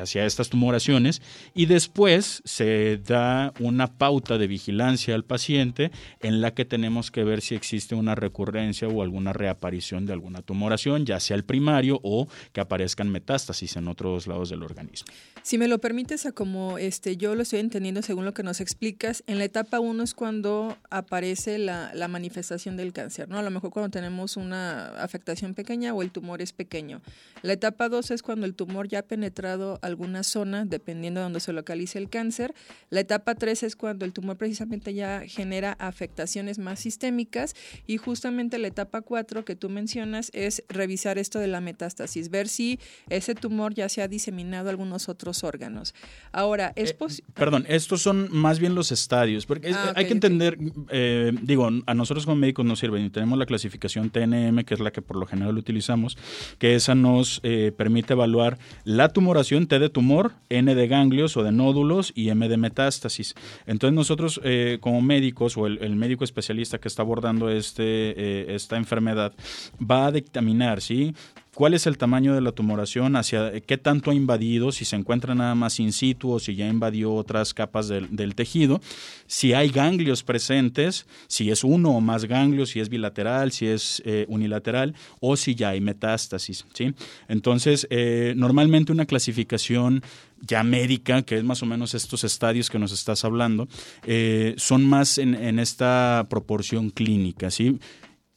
hacia 0.00 0.24
estas 0.24 0.48
tumoraciones, 0.48 1.20
y 1.54 1.66
después 1.66 2.40
se 2.46 2.96
da 3.06 3.52
una 3.60 3.98
pauta 3.98 4.38
de 4.38 4.46
vigilancia 4.46 5.14
al 5.14 5.24
paciente 5.24 5.90
en 6.20 6.40
la 6.40 6.54
que 6.54 6.64
tenemos 6.64 7.10
que 7.10 7.22
ver 7.22 7.42
si 7.42 7.54
existe 7.54 7.94
una 7.94 8.14
recurrencia 8.14 8.88
o 8.88 9.02
alguna 9.02 9.34
reaparición 9.34 10.06
de 10.06 10.14
alguna 10.14 10.40
tumoración, 10.40 11.04
ya 11.04 11.20
sea 11.20 11.36
el 11.36 11.44
primario 11.44 12.00
o 12.02 12.28
que 12.54 12.62
aparezcan 12.62 13.10
metástasis 13.10 13.76
en 13.76 13.88
otros 13.88 14.26
lados 14.26 14.48
del 14.48 14.62
organismo. 14.62 15.06
Si 15.42 15.58
me 15.58 15.68
lo 15.68 15.78
permites, 15.78 16.24
a 16.24 16.32
como 16.32 16.78
este, 16.78 17.18
yo 17.18 17.34
lo 17.34 17.42
estoy 17.42 17.60
entendiendo 17.60 18.00
según 18.00 18.24
lo 18.24 18.32
que 18.32 18.42
nos 18.42 18.62
explicas, 18.62 19.22
en 19.26 19.36
la 19.36 19.44
etapa 19.44 19.80
1 19.80 20.02
es 20.02 20.13
cuando 20.14 20.76
aparece 20.90 21.58
la, 21.58 21.92
la, 21.94 22.08
manifestación 22.08 22.76
del 22.76 22.92
cáncer, 22.92 23.28
¿no? 23.28 23.38
A 23.38 23.42
lo 23.42 23.50
mejor 23.50 23.70
cuando 23.70 23.90
tenemos 23.90 24.36
una 24.36 24.88
afectación 25.02 25.54
pequeña 25.54 25.92
o 25.94 26.02
el 26.02 26.10
tumor 26.10 26.40
es 26.42 26.52
pequeño. 26.52 27.00
La 27.42 27.52
etapa 27.52 27.88
2 27.88 28.10
es 28.12 28.22
cuando 28.22 28.46
el 28.46 28.54
tumor 28.54 28.88
ya 28.88 29.00
ha 29.00 29.02
penetrado 29.02 29.78
alguna 29.82 30.22
zona, 30.22 30.64
dependiendo 30.64 31.20
de 31.20 31.24
donde 31.24 31.40
se 31.40 31.52
localice 31.52 31.98
el 31.98 32.08
cáncer. 32.08 32.54
La 32.90 33.00
etapa 33.00 33.34
3 33.34 33.64
es 33.64 33.76
cuando 33.76 34.04
el 34.04 34.12
tumor 34.12 34.36
precisamente 34.36 34.94
ya 34.94 35.22
genera 35.26 35.72
afectaciones 35.78 36.58
más 36.58 36.80
sistémicas 36.80 37.54
y 37.86 37.96
justamente 37.96 38.58
la 38.58 38.68
etapa 38.68 39.02
4 39.02 39.44
que 39.44 39.56
tú 39.56 39.68
mencionas 39.68 40.30
es 40.32 40.64
revisar 40.68 41.18
esto 41.18 41.38
de 41.38 41.48
la 41.48 41.60
metástasis, 41.60 42.30
ver 42.30 42.48
si 42.48 42.78
ese 43.08 43.34
tumor 43.34 43.74
ya 43.74 43.88
se 43.88 44.02
ha 44.02 44.08
diseminado 44.08 44.68
a 44.68 44.70
algunos 44.70 45.08
otros 45.08 45.44
órganos. 45.44 45.94
Ahora, 46.32 46.72
es 46.76 46.90
eh, 46.90 46.94
posible... 46.94 47.32
Perdón, 47.34 47.64
estos 47.68 48.02
son 48.02 48.28
más 48.30 48.58
bien 48.58 48.74
los 48.74 48.92
estadios, 48.92 49.46
porque 49.46 49.72
ah, 49.72 49.92
hay 49.96 50.03
que 50.06 50.12
entender, 50.12 50.58
eh, 50.90 51.32
digo, 51.42 51.68
a 51.86 51.94
nosotros 51.94 52.24
como 52.24 52.36
médicos 52.36 52.64
nos 52.64 52.78
sirven 52.78 53.04
y 53.04 53.10
tenemos 53.10 53.38
la 53.38 53.46
clasificación 53.46 54.10
TNM, 54.10 54.64
que 54.64 54.74
es 54.74 54.80
la 54.80 54.90
que 54.90 55.02
por 55.02 55.16
lo 55.16 55.26
general 55.26 55.56
utilizamos, 55.56 56.16
que 56.58 56.74
esa 56.74 56.94
nos 56.94 57.40
eh, 57.42 57.72
permite 57.76 58.14
evaluar 58.14 58.58
la 58.84 59.08
tumoración, 59.08 59.66
T 59.66 59.78
de 59.78 59.88
tumor, 59.88 60.32
N 60.48 60.74
de 60.74 60.86
ganglios 60.86 61.36
o 61.36 61.42
de 61.42 61.52
nódulos 61.52 62.12
y 62.14 62.28
M 62.28 62.48
de 62.48 62.56
metástasis. 62.56 63.34
Entonces 63.66 63.94
nosotros 63.94 64.40
como 64.80 65.02
médicos 65.02 65.56
o 65.56 65.66
el, 65.66 65.96
médico 65.96 66.24
especialista 66.24 66.78
que 66.78 66.88
está 66.88 67.02
abordando 67.02 67.48
este, 67.48 68.54
esta 68.54 68.76
enfermedad 68.76 69.32
va 69.80 70.06
a 70.06 70.12
dictaminar, 70.12 70.80
¿sí? 70.80 71.14
Cuál 71.54 71.74
es 71.74 71.86
el 71.86 71.96
tamaño 71.96 72.34
de 72.34 72.40
la 72.40 72.52
tumoración, 72.52 73.16
hacia 73.16 73.60
qué 73.60 73.78
tanto 73.78 74.10
ha 74.10 74.14
invadido, 74.14 74.72
si 74.72 74.84
se 74.84 74.96
encuentra 74.96 75.34
nada 75.34 75.54
más 75.54 75.80
in 75.80 75.92
situ 75.92 76.32
o 76.32 76.40
si 76.40 76.54
ya 76.54 76.68
invadió 76.68 77.14
otras 77.14 77.54
capas 77.54 77.88
del, 77.88 78.34
tejido, 78.34 78.80
si 79.26 79.52
hay 79.52 79.68
ganglios 79.68 80.22
presentes, 80.22 81.06
si 81.28 81.50
es 81.50 81.64
uno 81.64 81.90
o 81.90 82.00
más 82.00 82.24
ganglios, 82.24 82.70
si 82.70 82.80
es 82.80 82.88
bilateral, 82.88 83.52
si 83.52 83.66
es 83.66 84.02
eh, 84.04 84.26
unilateral 84.28 84.94
o 85.20 85.36
si 85.36 85.54
ya 85.54 85.70
hay 85.70 85.80
metástasis. 85.80 86.66
¿sí? 86.74 86.92
Entonces, 87.28 87.86
eh, 87.90 88.34
normalmente 88.36 88.92
una 88.92 89.06
clasificación 89.06 90.02
ya 90.46 90.62
médica, 90.62 91.22
que 91.22 91.38
es 91.38 91.44
más 91.44 91.62
o 91.62 91.66
menos 91.66 91.94
estos 91.94 92.24
estadios 92.24 92.68
que 92.68 92.78
nos 92.78 92.92
estás 92.92 93.24
hablando, 93.24 93.68
eh, 94.04 94.54
son 94.58 94.84
más 94.84 95.18
en, 95.18 95.34
en, 95.34 95.58
esta 95.58 96.26
proporción 96.28 96.90
clínica, 96.90 97.50
¿sí? 97.50 97.78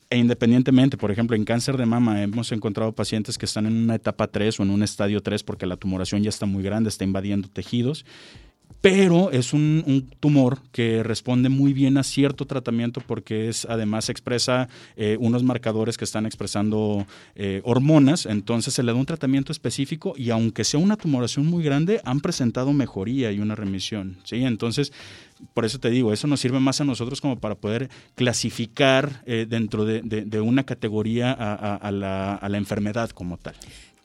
E 0.10 0.18
independientemente, 0.18 0.96
por 0.96 1.12
ejemplo, 1.12 1.36
en 1.36 1.44
cáncer 1.44 1.76
de 1.76 1.86
mama 1.86 2.24
hemos 2.24 2.54
encontrado 2.54 2.94
pacientes 2.94 3.38
que 3.38 3.46
están 3.46 3.66
en 3.66 3.76
una 3.76 3.96
etapa 3.96 4.28
3 4.28 4.60
o 4.60 4.64
en 4.64 4.70
un 4.70 4.82
estadio 4.82 5.22
3 5.22 5.44
porque 5.44 5.66
la 5.66 5.76
tumoración 5.76 6.24
ya 6.24 6.30
está 6.30 6.46
muy 6.46 6.64
grande, 6.64 6.88
está 6.88 7.04
invadiendo 7.04 7.50
tejidos, 7.50 8.06
pero 8.90 9.32
es 9.32 9.52
un, 9.52 10.08
tumor 10.22 10.60
que 10.72 11.04
responde 11.04 11.50
muy 11.50 11.74
bien 11.74 11.98
a 11.98 12.04
cierto 12.04 12.46
tratamiento 12.46 13.02
porque 13.06 13.50
es 13.50 13.66
además 13.66 14.08
expresa 14.08 14.70
eh, 14.96 15.18
unos 15.20 15.44
marcadores 15.44 15.98
que 15.98 16.06
están 16.06 16.26
expresando 16.26 17.06
eh, 17.36 17.60
hormonas, 17.66 18.26
entonces 18.26 18.74
se 18.74 18.84
le 18.84 18.94
da 18.94 18.98
un 18.98 19.06
tratamiento 19.06 19.52
específico 19.52 20.14
y 20.16 20.30
aunque 20.30 20.64
sea 20.64 20.80
una 20.80 20.96
tumoración 20.96 21.48
muy 21.48 21.66
grande, 21.66 22.00
han 22.06 22.22
presentado 22.22 22.72
mejoría 22.72 23.30
y 23.34 23.42
una 23.42 23.56
remisión, 23.56 24.20
¿sí? 24.24 24.46
Entonces 24.46 24.94
por 25.54 25.66
eso 25.66 25.80
te 25.80 25.90
digo, 25.90 26.14
eso 26.14 26.28
nos 26.28 26.40
sirve 26.40 26.60
más 26.60 26.82
a 26.82 26.86
nosotros 26.86 27.22
como 27.22 27.40
para 27.40 27.56
poder 27.56 27.90
clasificar 28.16 29.22
eh, 29.26 29.46
dentro 29.48 29.86
de, 29.86 30.42
una 30.42 30.64
categoría 30.64 31.32
a, 31.32 31.92
la, 31.92 32.36
a, 32.36 32.50
la, 32.50 32.58
enfermedad 32.58 33.10
como 33.12 33.38
tal. 33.38 33.56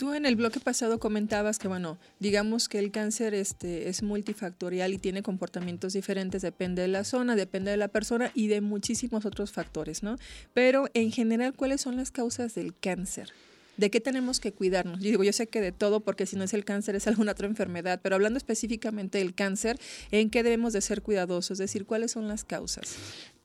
Tú 0.03 0.15
en 0.15 0.27
el 0.27 0.35
bloque 0.35 0.59
pasado 0.59 0.99
comentabas 0.99 1.61
que, 1.61 1.69
bueno, 1.69 1.97
digamos 2.19 2.69
que 2.69 2.81
el 2.81 2.91
cáncer 2.91 3.35
este, 3.35 3.89
es 3.89 4.03
multifactorial 4.03 4.93
y 4.93 4.99
tiene 4.99 5.23
comportamientos 5.23 5.93
diferentes, 5.93 6.43
depende 6.43 6.83
de 6.83 6.89
la 6.89 7.05
zona, 7.05 7.37
depende 7.37 7.71
de 7.71 7.77
la 7.77 7.87
persona 7.87 8.33
y 8.35 8.49
de 8.49 8.61
muchísimos 8.61 9.25
otros 9.27 9.53
factores, 9.53 10.03
¿no? 10.03 10.17
Pero 10.55 10.87
en 10.95 11.13
general, 11.13 11.55
¿cuáles 11.55 11.83
son 11.83 11.95
las 11.95 12.11
causas 12.11 12.57
del 12.57 12.75
cáncer? 12.75 13.29
¿De 13.77 13.93
qué 13.93 14.01
tenemos 14.01 14.41
que 14.41 14.53
cuidarnos? 14.53 14.99
Yo 14.99 15.11
digo, 15.11 15.23
yo 15.23 15.33
sé 15.33 15.47
que 15.47 15.61
de 15.61 15.71
todo, 15.71 16.01
porque 16.01 16.27
si 16.27 16.35
no 16.35 16.43
es 16.43 16.53
el 16.53 16.65
cáncer 16.65 16.97
es 16.97 17.07
alguna 17.07 17.31
otra 17.31 17.47
enfermedad, 17.47 18.01
pero 18.03 18.17
hablando 18.17 18.39
específicamente 18.39 19.19
del 19.19 19.37
cáncer, 19.37 19.79
¿en 20.11 20.31
qué 20.31 20.43
debemos 20.43 20.73
de 20.73 20.81
ser 20.81 21.03
cuidadosos? 21.03 21.53
Es 21.53 21.59
decir, 21.59 21.87
¿cuáles 21.87 22.11
son 22.11 22.27
las 22.27 22.43
causas? 22.43 22.97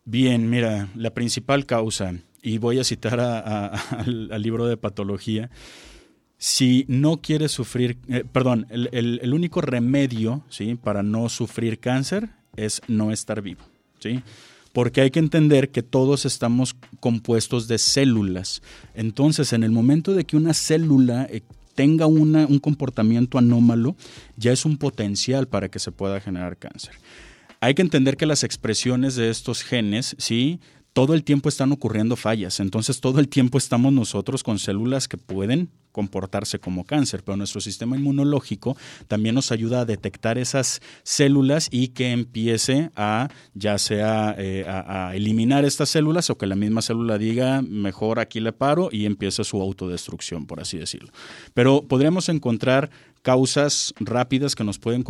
Bien, 0.05 0.49
mira, 0.49 0.89
la 0.95 1.13
principal 1.13 1.67
causa, 1.67 2.15
y 2.41 2.57
voy 2.57 2.79
a 2.79 2.83
citar 2.83 3.19
al, 3.19 4.41
libro 4.41 4.65
de 4.65 4.77
patología, 4.77 5.51
si 6.37 6.85
no 6.87 7.17
quieres 7.17 7.51
sufrir, 7.51 7.97
eh, 8.07 8.23
perdón, 8.31 8.67
el, 8.69 9.33
único 9.33 9.61
remedio 9.61 10.43
¿sí? 10.49 10.75
para 10.75 11.03
no 11.03 11.29
sufrir 11.29 11.79
cáncer 11.79 12.29
es 12.55 12.81
no 12.87 13.11
estar 13.11 13.41
vivo. 13.41 13.61
¿sí? 13.99 14.21
porque 14.73 15.01
hay 15.01 15.09
que 15.09 15.17
entender 15.17 15.71
que 15.71 15.81
todos 15.81 16.27
estamos 16.27 16.75
compuestos 16.99 17.67
de 17.67 17.79
células. 17.79 18.61
Entonces, 18.93 19.51
en 19.51 19.63
el 19.63 19.71
momento 19.71 20.13
de 20.13 20.23
que 20.23 20.37
una 20.37 20.53
célula 20.53 21.27
eh, 21.31 21.41
tenga 21.73 22.05
un 22.05 22.59
comportamiento 22.59 23.39
anómalo, 23.39 23.95
ya 24.35 24.51
es 24.51 24.65
un 24.65 24.77
potencial 24.77 25.47
para 25.47 25.69
que 25.69 25.79
se 25.79 25.91
pueda 25.91 26.19
generar 26.19 26.57
cáncer. 26.57 26.93
Hay 27.59 27.73
que 27.73 27.81
entender 27.81 28.17
que 28.17 28.27
las 28.27 28.43
expresiones 28.43 29.15
de 29.15 29.31
estos 29.31 29.63
genes, 29.63 30.15
sí, 30.19 30.59
todo 30.93 31.15
el 31.15 31.23
tiempo 31.23 31.49
están 31.49 31.71
ocurriendo 31.71 32.15
fallas. 32.15 32.59
Entonces, 32.59 32.99
todo 32.99 33.19
el 33.19 33.29
tiempo 33.29 33.57
estamos 33.57 33.93
nosotros 33.93 34.43
con 34.43 34.59
células 34.59 35.07
que 35.07 35.17
pueden 35.17 35.69
comportarse 35.97 36.59
como 36.59 36.83
cáncer, 36.83 37.23
pero 37.23 37.37
nuestro 37.37 37.59
sistema 37.59 37.97
inmunológico 37.97 38.77
también 39.07 39.33
nos 39.33 39.51
ayuda 39.51 39.81
a 39.81 39.85
detectar 39.85 40.37
esas 40.37 40.79
células 41.01 41.69
y 41.71 41.87
que 41.87 42.11
empiece 42.11 42.91
a 42.95 43.29
ya 43.55 43.79
sea 43.79 44.35
eh, 44.37 44.63
a, 44.67 45.15
eliminar 45.15 45.65
estas 45.65 45.89
células 45.89 46.29
o 46.29 46.37
que 46.37 46.45
la 46.45 46.55
misma 46.55 46.83
célula 46.83 47.17
diga 47.17 47.63
mejor 47.63 48.19
aquí 48.19 48.39
le 48.39 48.53
paro 48.53 48.89
y 48.91 49.07
empiece 49.07 49.43
su 49.43 49.59
autodestrucción, 49.59 50.45
por 50.45 50.59
así 50.59 50.77
decirlo. 50.77 51.09
Pero 51.55 51.81
podríamos 51.81 52.29
encontrar 52.29 52.91
causas 53.27 53.93
rápidas 53.99 54.55
que 54.55 54.63
nos 54.63 54.79
pueden 54.79 55.03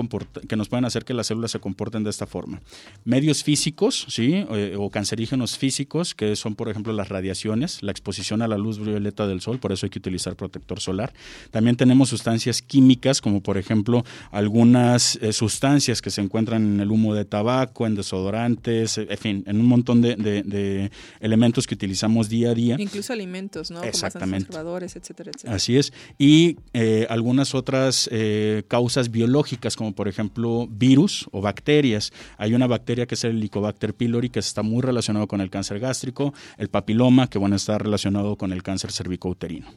que 0.47 0.55
nos 0.55 0.69
pueden 0.69 0.85
hacer 0.85 1.05
que 1.05 1.13
las 1.13 1.27
células 1.27 1.51
se 1.51 1.59
comporten 1.59 2.03
de 2.03 2.09
esta 2.09 2.25
forma. 2.25 2.61
Medios 3.03 3.43
físicos, 3.43 4.07
sí, 4.09 4.45
eh, 4.49 4.75
o 4.75 4.89
cancerígenos 4.89 5.57
físicos, 5.57 6.15
que 6.15 6.35
son 6.35 6.55
por 6.55 6.69
ejemplo 6.69 6.93
las 6.93 7.09
radiaciones, 7.09 7.83
la 7.83 7.91
exposición 7.91 8.41
a 8.41 8.47
la 8.47 8.57
luz 8.57 8.79
violeta 8.79 9.27
del 9.27 9.41
sol, 9.41 9.59
por 9.59 9.71
eso 9.71 9.85
hay 9.85 9.91
que 9.91 9.99
utilizar 9.99 10.35
protector 10.35 10.76
solar. 10.79 11.13
También 11.51 11.75
tenemos 11.75 12.09
sustancias 12.09 12.61
químicas, 12.61 13.21
como 13.21 13.41
por 13.41 13.57
ejemplo 13.57 14.03
algunas 14.31 15.17
eh, 15.21 15.33
sustancias 15.33 16.01
que 16.01 16.09
se 16.09 16.21
encuentran 16.21 16.63
en 16.63 16.79
el 16.79 16.91
humo 16.91 17.13
de 17.13 17.25
tabaco, 17.25 17.85
en 17.85 17.95
desodorantes, 17.95 18.97
en 18.97 19.17
fin, 19.17 19.43
en 19.47 19.59
un 19.59 19.65
montón 19.65 20.01
de, 20.01 20.91
elementos 21.19 21.67
que 21.67 21.75
utilizamos 21.75 22.29
día 22.29 22.51
a 22.51 22.53
día. 22.53 22.75
Incluso 22.79 23.13
alimentos, 23.13 23.71
¿no? 23.71 23.83
Exactamente. 23.83 24.47
conservadores, 24.47 24.95
etcétera, 24.95 25.31
etcétera. 25.33 25.55
Así 25.55 25.77
es. 25.77 25.93
Y 26.17 26.57
eh, 26.73 27.05
algunas 27.09 27.55
otras 27.55 28.09
eh, 28.11 28.63
causas 28.67 29.11
biológicas, 29.11 29.75
como 29.75 29.93
por 29.93 30.07
ejemplo 30.07 30.67
virus 30.69 31.27
o 31.31 31.41
bacterias. 31.41 32.11
Hay 32.37 32.53
una 32.53 32.67
bacteria 32.67 33.05
que 33.05 33.15
es 33.15 33.23
el 33.23 33.37
Helicobacter 33.37 33.93
pylori, 33.93 34.29
que 34.29 34.39
está 34.39 34.61
muy 34.61 34.81
relacionado 34.81 35.27
con 35.27 35.41
el 35.41 35.49
cáncer 35.49 35.79
gástrico, 35.79 36.33
el 36.57 36.69
papiloma, 36.69 37.29
que 37.29 37.37
bueno, 37.37 37.55
está 37.55 37.77
relacionado 37.77 38.35
con 38.35 38.51
el 38.51 38.63
cáncer 38.63 38.91
cervicouterino. 38.91 39.67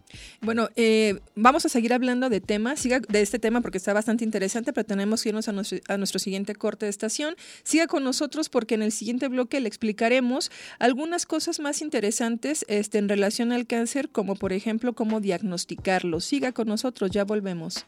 Bueno, 0.41 0.69
eh, 0.77 0.90
vamos 1.35 1.67
a 1.67 1.69
seguir 1.69 1.93
hablando 1.93 2.29
de 2.29 2.41
temas, 2.41 2.81
siga 2.81 3.01
de 3.01 3.21
este 3.21 3.39
tema 3.39 3.61
porque 3.61 3.79
está 3.79 3.93
bastante 3.93 4.25
interesante, 4.25 4.73
pero 4.73 4.87
tenemos 4.87 5.23
que 5.23 5.31
irnos 5.31 5.49
a 5.49 5.53
nuestro, 5.53 5.79
a 5.89 5.97
nuestro 5.97 6.19
siguiente 6.19 6.55
corte 6.55 6.87
de 6.87 6.91
estación. 6.91 7.35
Siga 7.63 7.87
con 7.87 8.05
nosotros 8.05 8.49
porque 8.49 8.75
en 8.75 8.83
el 8.83 8.93
siguiente 8.93 9.29
bloque 9.29 9.61
le 9.61 9.69
explicaremos 9.69 10.51
algunas 10.79 11.27
cosas 11.27 11.61
más 11.61 11.83
interesantes 11.83 12.65
este, 12.69 12.99
en 12.99 13.09
relación 13.09 13.53
al 13.53 13.67
cáncer, 13.67 14.11
como 14.11 14.37
por 14.37 14.53
ejemplo 14.53 14.93
cómo 14.93 15.21
diagnosticarlo. 15.21 16.21
Siga 16.21 16.53
con 16.53 16.69
nosotros, 16.69 17.11
ya 17.11 17.25
volvemos. 17.25 17.87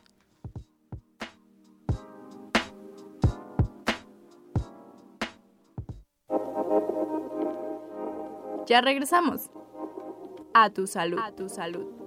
Ya 8.66 8.80
regresamos. 8.80 9.50
A 10.54 10.70
tu 10.70 10.86
salud. 10.86 11.18
A 11.18 11.32
tu 11.32 11.48
salud. 11.48 12.01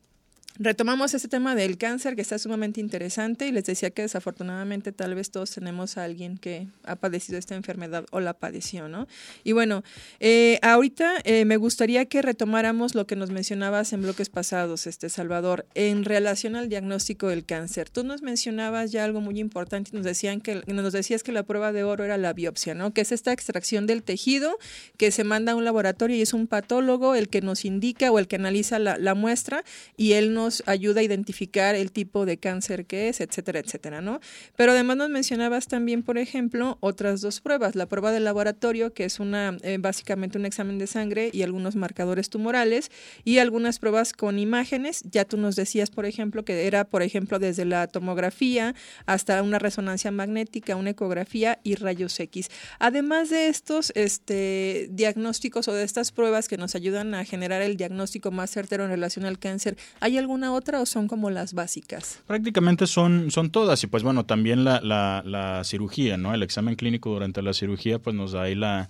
Retomamos 0.63 1.15
este 1.15 1.27
tema 1.27 1.55
del 1.55 1.79
cáncer 1.79 2.15
que 2.15 2.21
está 2.21 2.39
sumamente 2.39 2.83
interesante 2.83 3.47
y 3.47 3.51
les 3.51 3.65
decía 3.65 3.89
que 3.89 4.03
desafortunadamente 4.03 4.93
tal 4.93 5.15
vez 5.15 5.31
todos 5.31 5.51
tenemos 5.53 5.97
a 5.97 6.05
alguien 6.05 6.37
que 6.37 6.69
ha 6.85 6.97
padecido 6.97 7.39
esta 7.39 7.55
enfermedad 7.55 8.05
o 8.11 8.21
la 8.21 8.35
padeció, 8.35 8.87
¿no? 8.87 9.09
Y 9.43 9.53
bueno, 9.53 9.83
eh, 10.19 10.59
ahorita 10.61 11.15
eh, 11.25 11.47
me 11.47 11.57
gustaría 11.57 12.05
que 12.05 12.21
retomáramos 12.21 12.95
lo 12.95 13.07
que 13.07 13.17
nos 13.17 13.31
mencionabas 13.31 13.95
en 13.95 14.03
bloques 14.03 14.29
pasados, 14.29 14.87
este 14.87 15.09
Salvador, 15.09 15.65
en 15.75 16.05
relación 16.05 16.57
al 16.57 16.69
diagnóstico 16.69 17.29
del 17.29 17.47
cáncer. 17.47 17.89
Tú 17.89 18.05
nos 18.05 18.21
mencionabas 18.21 18.93
ya 18.93 19.05
algo 19.05 19.23
muy 19.23 19.41
importante 19.41 19.93
nos 19.95 20.05
decían 20.05 20.43
que 20.43 20.57
nos 20.67 20.93
decías 20.93 21.23
que 21.23 21.33
la 21.33 21.45
prueba 21.45 21.73
de 21.73 21.85
oro 21.85 22.05
era 22.05 22.19
la 22.19 22.35
biopsia, 22.35 22.75
¿no? 22.75 22.93
Que 22.93 23.01
es 23.01 23.13
esta 23.13 23.33
extracción 23.33 23.87
del 23.87 24.03
tejido 24.03 24.59
que 24.99 25.11
se 25.11 25.25
manda 25.25 25.53
a 25.53 25.57
un 25.57 25.65
laboratorio 25.65 26.17
y 26.17 26.21
es 26.21 26.35
un 26.35 26.47
patólogo 26.47 27.15
el 27.15 27.31
que 27.31 27.41
nos 27.41 27.65
indica 27.65 28.13
o 28.13 28.19
el 28.19 28.29
que 28.29 28.37
analiza 28.37 28.79
la, 28.79 28.99
la 28.99 29.15
muestra 29.15 29.65
y 29.97 30.13
él 30.13 30.35
nos 30.35 30.50
ayuda 30.67 31.01
a 31.01 31.05
identificar 31.05 31.75
el 31.75 31.93
tipo 31.93 32.27
de 32.27 32.39
cáncer 32.39 32.87
que 32.87 33.09
es, 33.09 33.21
etcétera, 33.21 33.61
etcétera, 33.61 34.01
¿no? 34.01 34.21
Pero 34.57 34.73
además 34.73 34.97
nos 34.97 35.11
mencionabas 35.11 35.67
también, 35.67 36.03
por 36.03 36.19
ejemplo, 36.19 36.79
otras 36.81 37.21
dos 37.21 37.41
pruebas, 37.41 37.75
la 37.75 37.87
prueba 37.87 38.13
del 38.13 38.25
laboratorio, 38.25 38.93
que 38.93 39.05
es 39.05 39.21
una 39.21 39.57
eh, 39.63 39.79
básicamente 39.81 40.39
un 40.39 40.47
examen 40.47 40.79
de 40.79 40.87
sangre 40.87 41.31
y 41.33 41.43
algunos 41.43 41.77
marcadores 41.77 42.31
tumorales 42.31 42.91
y 43.25 43.39
algunas 43.39 43.79
pruebas 43.79 44.13
con 44.13 44.39
imágenes, 44.39 45.03
ya 45.11 45.25
tú 45.25 45.37
nos 45.37 45.57
decías, 45.57 45.91
por 45.91 46.07
ejemplo, 46.07 46.45
que 46.45 46.67
era, 46.67 46.85
por 46.85 47.03
ejemplo, 47.03 47.39
desde 47.39 47.65
la 47.65 47.87
tomografía 47.87 48.75
hasta 49.07 49.43
una 49.43 49.59
resonancia 49.59 50.11
magnética, 50.11 50.77
una 50.77 50.91
ecografía 50.91 51.61
y 51.63 51.75
rayos 51.75 52.19
X. 52.19 52.49
Además 52.79 53.31
de 53.31 53.49
estos 53.49 53.93
este, 53.95 54.89
diagnósticos 54.91 55.69
o 55.69 55.73
de 55.73 55.85
estas 55.85 56.13
pruebas 56.13 56.49
que 56.49 56.57
nos 56.57 56.75
ayudan 56.75 57.15
a 57.15 57.25
generar 57.25 57.63
el 57.63 57.77
diagnóstico 57.77 58.31
más 58.31 58.51
certero 58.51 58.85
en 58.85 58.91
relación 58.91 59.25
al 59.25 59.39
cáncer, 59.39 59.77
¿hay 60.01 60.19
algún 60.19 60.40
otra 60.49 60.81
o 60.81 60.87
son 60.87 61.09
como 61.09 61.31
las 61.31 61.55
básicas? 61.55 62.21
Prácticamente 62.27 62.87
son, 62.87 63.31
son 63.31 63.51
todas 63.51 63.83
y 63.85 63.87
pues 63.87 64.03
bueno, 64.03 64.27
también 64.27 64.65
la, 64.65 64.81
la, 64.81 65.63
cirugía, 65.65 66.17
¿no? 66.17 66.35
El 66.35 66.43
examen 66.43 66.75
clínico 66.75 67.11
durante 67.11 67.43
la 67.43 67.53
cirugía 67.53 67.99
pues 67.99 68.17
nos 68.17 68.33
da 68.33 68.43
ahí 68.43 68.55
la 68.55 68.89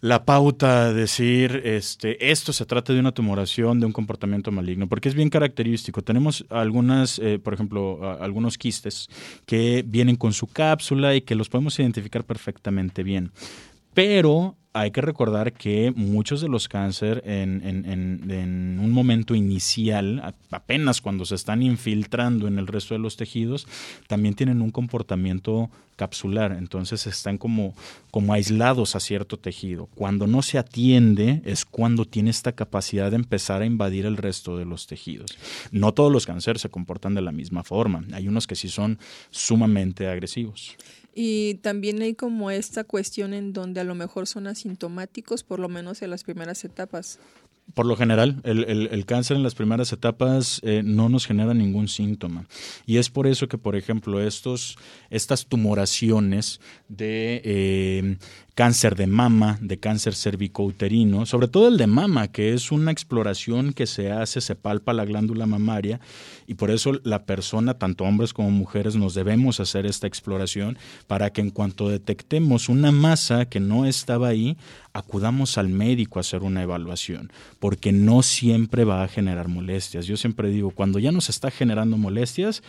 la 0.00 0.24
pauta, 0.24 0.92
decir, 0.92 1.62
este, 1.64 2.30
esto 2.30 2.52
se 2.52 2.66
trata 2.66 2.92
de 2.92 3.00
una 3.00 3.12
tumoración, 3.12 3.80
de 3.80 3.86
un 3.86 3.92
comportamiento 3.92 4.52
maligno, 4.52 4.88
porque 4.88 5.08
es 5.08 5.14
bien 5.14 5.30
característico. 5.30 6.02
Tenemos 6.02 6.44
algunas, 6.50 7.18
eh, 7.18 7.38
por 7.38 7.54
ejemplo, 7.54 8.18
algunos 8.20 8.58
quistes 8.58 9.08
que 9.46 9.82
vienen 9.86 10.16
con 10.16 10.34
su 10.34 10.46
cápsula 10.46 11.14
y 11.14 11.22
que 11.22 11.34
los 11.34 11.48
podemos 11.48 11.78
identificar 11.78 12.24
perfectamente 12.24 13.02
bien. 13.02 13.32
Pero 13.94 14.56
hay 14.76 14.90
que 14.90 15.00
recordar 15.00 15.54
que 15.54 15.92
muchos 15.96 16.42
de 16.42 16.48
los 16.48 16.68
cáncer 16.68 17.22
en, 17.24 18.78
un 18.78 18.92
momento 18.92 19.34
inicial, 19.34 20.34
apenas 20.50 21.00
cuando 21.00 21.24
se 21.24 21.34
están 21.34 21.62
infiltrando 21.62 22.46
en 22.46 22.58
el 22.58 22.66
resto 22.66 22.92
de 22.92 23.00
los 23.00 23.16
tejidos, 23.16 23.66
también 24.06 24.34
tienen 24.34 24.60
un 24.60 24.70
comportamiento 24.70 25.70
capsular, 25.96 26.52
entonces 26.52 27.06
están 27.06 27.38
como, 27.38 27.74
como 28.10 28.34
aislados 28.34 28.94
a 28.96 29.00
cierto 29.00 29.38
tejido. 29.38 29.86
Cuando 29.94 30.26
no 30.26 30.42
se 30.42 30.58
atiende 30.58 31.40
es 31.46 31.64
cuando 31.64 32.04
tiene 32.04 32.28
esta 32.28 32.52
capacidad 32.52 33.10
de 33.10 33.16
empezar 33.16 33.62
a 33.62 33.66
invadir 33.66 34.04
el 34.04 34.18
resto 34.18 34.58
de 34.58 34.66
los 34.66 34.86
tejidos. 34.86 35.38
No 35.70 35.94
todos 35.94 36.12
los 36.12 36.26
cánceres 36.26 36.60
se 36.60 36.68
comportan 36.68 37.14
de 37.14 37.22
la 37.22 37.32
misma 37.32 37.64
forma, 37.64 38.04
hay 38.12 38.28
unos 38.28 38.46
que 38.46 38.56
sí 38.56 38.68
son 38.68 38.98
sumamente 39.30 40.06
agresivos. 40.06 40.76
Y 41.18 41.54
también 41.62 42.02
hay 42.02 42.14
como 42.14 42.50
esta 42.50 42.84
cuestión 42.84 43.32
en 43.32 43.54
donde 43.54 43.80
a 43.80 43.84
lo 43.84 43.94
mejor 43.94 44.26
son 44.26 44.46
asintomáticos, 44.46 45.42
por 45.44 45.58
lo 45.60 45.70
menos 45.70 46.02
en 46.02 46.10
las 46.10 46.24
primeras 46.24 46.62
etapas. 46.62 47.18
Por 47.72 47.86
lo 47.86 47.96
general, 47.96 48.40
el, 48.44 48.64
el- 48.64 49.06
cáncer 49.06 49.36
en 49.36 49.42
las 49.42 49.54
primeras 49.54 49.92
etapas 49.92 50.60
eh, 50.62 50.82
no 50.84 51.08
nos 51.08 51.26
genera 51.26 51.54
ningún 51.54 51.88
síntoma. 51.88 52.46
Y 52.84 52.98
es 52.98 53.08
por 53.08 53.26
eso 53.26 53.48
que, 53.48 53.56
por 53.58 53.76
ejemplo, 53.76 54.20
estos, 54.20 54.76
estas 55.10 55.46
tumoraciones 55.46 56.60
de 56.88 57.40
eh, 57.44 58.18
cáncer 58.56 58.96
de 58.96 59.06
mama, 59.06 59.58
de 59.60 59.78
cáncer 59.78 60.14
cervicouterino, 60.14 61.26
sobre 61.26 61.46
todo 61.46 61.68
el 61.68 61.76
de 61.76 61.86
mama, 61.86 62.28
que 62.28 62.54
es 62.54 62.72
una 62.72 62.90
exploración 62.90 63.74
que 63.74 63.86
se 63.86 64.10
hace, 64.10 64.40
se 64.40 64.54
palpa 64.54 64.94
la 64.94 65.04
glándula 65.04 65.44
mamaria, 65.44 66.00
y 66.46 66.54
por 66.54 66.70
eso 66.70 66.92
la 67.04 67.26
persona, 67.26 67.74
tanto 67.74 68.04
hombres 68.04 68.32
como 68.32 68.50
mujeres, 68.50 68.96
nos 68.96 69.12
debemos 69.12 69.60
hacer 69.60 69.84
esta 69.84 70.06
exploración 70.06 70.78
para 71.06 71.28
que 71.34 71.42
en 71.42 71.50
cuanto 71.50 71.90
detectemos 71.90 72.70
una 72.70 72.92
masa 72.92 73.44
que 73.44 73.60
no 73.60 73.84
estaba 73.84 74.28
ahí, 74.28 74.56
acudamos 74.94 75.58
al 75.58 75.68
médico 75.68 76.18
a 76.18 76.20
hacer 76.20 76.42
una 76.42 76.62
evaluación, 76.62 77.30
porque 77.58 77.92
no 77.92 78.22
siempre 78.22 78.84
va 78.84 79.04
a 79.04 79.08
generar 79.08 79.48
molestias. 79.48 80.06
Yo 80.06 80.16
siempre 80.16 80.48
digo, 80.48 80.70
cuando 80.70 80.98
ya 80.98 81.12
nos 81.12 81.28
está 81.28 81.50
generando 81.50 81.98
molestias, 81.98 82.62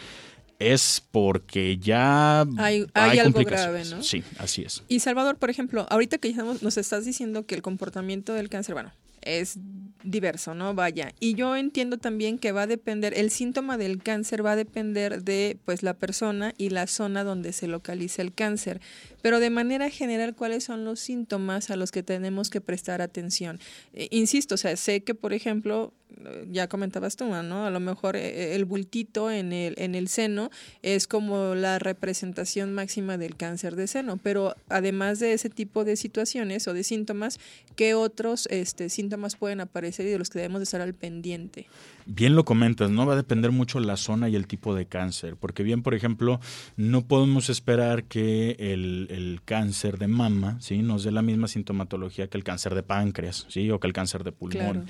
es 0.60 1.04
porque 1.12 1.78
ya 1.78 2.42
Hay- 2.58 2.88
hay 2.94 3.20
algo 3.20 3.42
grave, 3.44 3.86
¿no? 3.86 4.02
Sí, 4.04 4.24
así 4.40 4.64
es. 4.64 4.84
Y 4.88 5.00
Salvador, 5.00 5.38
por 5.38 5.50
ejemplo, 5.50 5.86
ahorita 5.90 6.18
que 6.18 6.30
ya 6.30 6.34
estamos- 6.38 6.64
nos 6.64 6.78
estás 6.78 7.06
diciendo 7.06 7.46
que 7.46 7.56
el 7.56 7.62
comportamiento 7.62 8.34
del 8.34 8.50
cáncer, 8.50 8.74
bueno, 8.74 8.92
es 9.22 9.58
diverso, 10.04 10.56
¿no? 10.56 10.74
Vaya. 10.74 11.12
Y 11.20 11.34
yo 11.34 11.56
entiendo 11.58 11.98
también 11.98 12.38
que 12.40 12.54
va 12.54 12.62
a 12.62 12.68
depender, 12.68 13.14
el 13.18 13.30
síntoma 13.30 13.78
del 13.78 14.02
cáncer 14.02 14.46
va 14.46 14.54
a 14.54 14.56
depender 14.56 15.24
de 15.24 15.58
pues 15.66 15.84
la 15.84 15.96
persona 15.96 16.54
y 16.58 16.70
la 16.70 16.88
zona 16.88 17.24
donde 17.26 17.52
se 17.52 17.68
localiza 17.68 18.22
el 18.22 18.34
cáncer. 18.34 18.80
Pero 19.22 19.40
de 19.42 19.50
manera 19.50 19.90
general, 19.90 20.34
¿cuáles 20.34 20.64
son 20.64 20.86
los 20.86 21.02
síntomas 21.02 21.70
a 21.72 21.76
los 21.76 21.92
que 21.92 22.04
tenemos 22.04 22.50
que 22.50 22.62
prestar 22.62 23.02
atención? 23.02 23.60
Eh, 23.94 24.08
insisto, 24.12 24.56
o 24.56 24.58
sea, 24.58 24.78
sé 24.78 25.04
que, 25.04 25.14
por 25.14 25.34
ejemplo, 25.34 25.94
ya 26.50 26.68
comentabas 26.68 27.16
tú, 27.16 27.26
¿no? 27.26 27.66
A 27.66 27.70
lo 27.70 27.80
mejor 27.80 28.16
eh, 28.16 28.56
el 28.56 28.66
bultito 28.66 29.30
en 29.32 29.54
el, 29.54 29.76
en 29.78 29.96
el 29.96 30.08
seno 30.08 30.50
es 30.82 31.08
como 31.08 31.56
la 31.56 31.80
representación 31.80 32.74
máxima 32.74 33.18
del 33.18 33.36
cáncer 33.36 33.76
de 33.76 33.88
seno, 33.88 34.18
pero 34.18 34.56
además 34.70 35.20
de 35.20 35.34
ese 35.34 35.50
tipo 35.50 35.84
de 35.84 35.96
situaciones 35.96 36.68
o 36.68 36.74
de 36.74 36.84
síntomas, 36.84 37.40
¿qué 37.76 37.94
otros 37.94 38.48
este, 38.52 38.90
síntomas 38.90 39.36
pueden 39.36 39.62
aparecer 39.62 40.06
y 40.06 40.10
de 40.10 40.20
los 40.20 40.30
que 40.30 40.40
debemos 40.40 40.60
de 40.60 40.64
estar 40.64 40.82
al 40.82 40.94
pendiente? 40.94 41.68
Bien 42.10 42.36
lo 42.36 42.46
comentas, 42.46 42.90
¿no? 42.90 43.06
Va 43.06 43.14
a 43.14 43.18
depender 43.18 43.52
mucho 43.52 43.82
la 43.82 43.98
zona 43.98 44.30
y 44.30 44.36
el 44.36 44.48
tipo 44.48 44.74
de 44.74 44.86
cáncer, 44.86 45.36
porque 45.36 45.62
bien, 45.62 45.84
por 45.84 45.94
ejemplo, 45.94 46.40
no 46.78 47.06
podemos 47.06 47.50
esperar 47.50 48.06
que 48.06 48.56
el, 48.60 49.08
el 49.10 49.42
cáncer 49.44 49.98
de 49.98 50.08
mama, 50.08 50.58
¿sí? 50.62 50.82
Nos 50.82 51.04
dé 51.04 51.12
la 51.12 51.22
misma 51.22 51.50
sintomatología 51.50 52.28
que 52.28 52.38
el 52.38 52.46
cáncer 52.46 52.76
de 52.76 52.84
páncreas, 52.84 53.46
¿sí? 53.50 53.70
O 53.72 53.82
que 53.82 53.88
el 53.88 53.94
cáncer 53.94 54.24
de 54.24 54.32
pulmón. 54.32 54.72
Claro. 54.72 54.86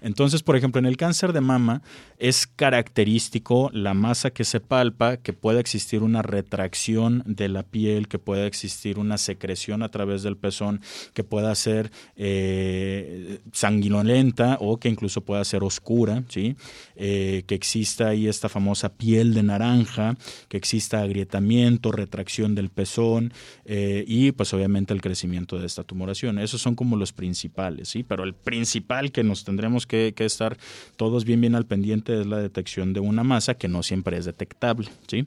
Entonces, 0.00 0.42
por 0.42 0.56
ejemplo, 0.56 0.78
en 0.78 0.86
el 0.86 0.96
cáncer 0.96 1.32
de 1.32 1.40
mama 1.40 1.82
es 2.18 2.46
característico 2.46 3.70
la 3.72 3.92
masa 3.92 4.30
que 4.30 4.44
se 4.44 4.60
palpa, 4.60 5.16
que 5.16 5.32
pueda 5.32 5.60
existir 5.60 6.02
una 6.02 6.22
retracción 6.22 7.22
de 7.26 7.48
la 7.48 7.64
piel, 7.64 8.08
que 8.08 8.18
pueda 8.18 8.46
existir 8.46 8.98
una 8.98 9.18
secreción 9.18 9.82
a 9.82 9.88
través 9.88 10.22
del 10.22 10.36
pezón, 10.36 10.80
que 11.14 11.24
pueda 11.24 11.54
ser 11.54 11.90
eh, 12.16 13.40
sanguinolenta 13.52 14.56
o 14.60 14.78
que 14.78 14.88
incluso 14.88 15.22
pueda 15.22 15.44
ser 15.44 15.64
oscura, 15.64 16.22
¿sí? 16.28 16.56
Eh, 17.02 17.44
que 17.46 17.54
exista 17.54 18.08
ahí 18.08 18.26
esta 18.26 18.50
famosa 18.50 18.92
piel 18.92 19.32
de 19.32 19.42
naranja, 19.42 20.16
que 20.48 20.58
exista 20.58 21.00
agrietamiento, 21.00 21.92
retracción 21.92 22.54
del 22.54 22.68
pezón 22.68 23.32
eh, 23.64 24.04
y 24.06 24.32
pues 24.32 24.52
obviamente 24.52 24.92
el 24.92 25.00
crecimiento 25.00 25.58
de 25.58 25.66
esta 25.66 25.82
tumoración. 25.82 26.38
Esos 26.38 26.60
son 26.60 26.74
como 26.74 26.96
los 26.96 27.14
principales, 27.14 27.88
¿sí? 27.88 28.02
Pero 28.02 28.24
el 28.24 28.34
principal 28.34 29.12
que 29.12 29.24
nos 29.24 29.44
tendremos 29.44 29.86
que, 29.86 30.12
estar 30.20 30.58
todos 30.96 31.24
bien 31.24 31.40
bien 31.40 31.54
al 31.54 31.64
pendiente 31.64 32.20
es 32.20 32.26
la 32.26 32.36
detección 32.36 32.92
de 32.92 33.00
una 33.00 33.24
masa 33.24 33.54
que 33.54 33.68
no 33.68 33.82
siempre 33.82 34.18
es 34.18 34.26
detectable, 34.26 34.90
¿sí? 35.06 35.26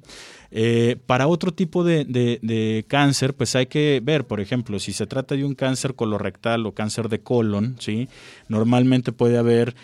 Eh, 0.52 0.98
para 1.08 1.26
otro 1.26 1.52
tipo 1.52 1.84
de, 1.84 2.86
cáncer, 2.88 3.34
pues 3.34 3.56
hay 3.56 3.65
que 3.65 4.00
ver, 4.04 4.28
por 4.28 4.39
ejemplo, 4.39 4.78
si 4.78 4.93
se 4.93 5.08
trata 5.08 5.36
de 5.36 5.43
un 5.43 5.56
cáncer 5.56 5.96
colorectal 5.96 6.67
o 6.67 6.74
cáncer 6.74 7.10
de 7.10 7.22
colon, 7.22 7.78
¿sí? 7.80 8.08
Normalmente 8.48 9.12
puede 9.12 9.39
haber 9.39 9.76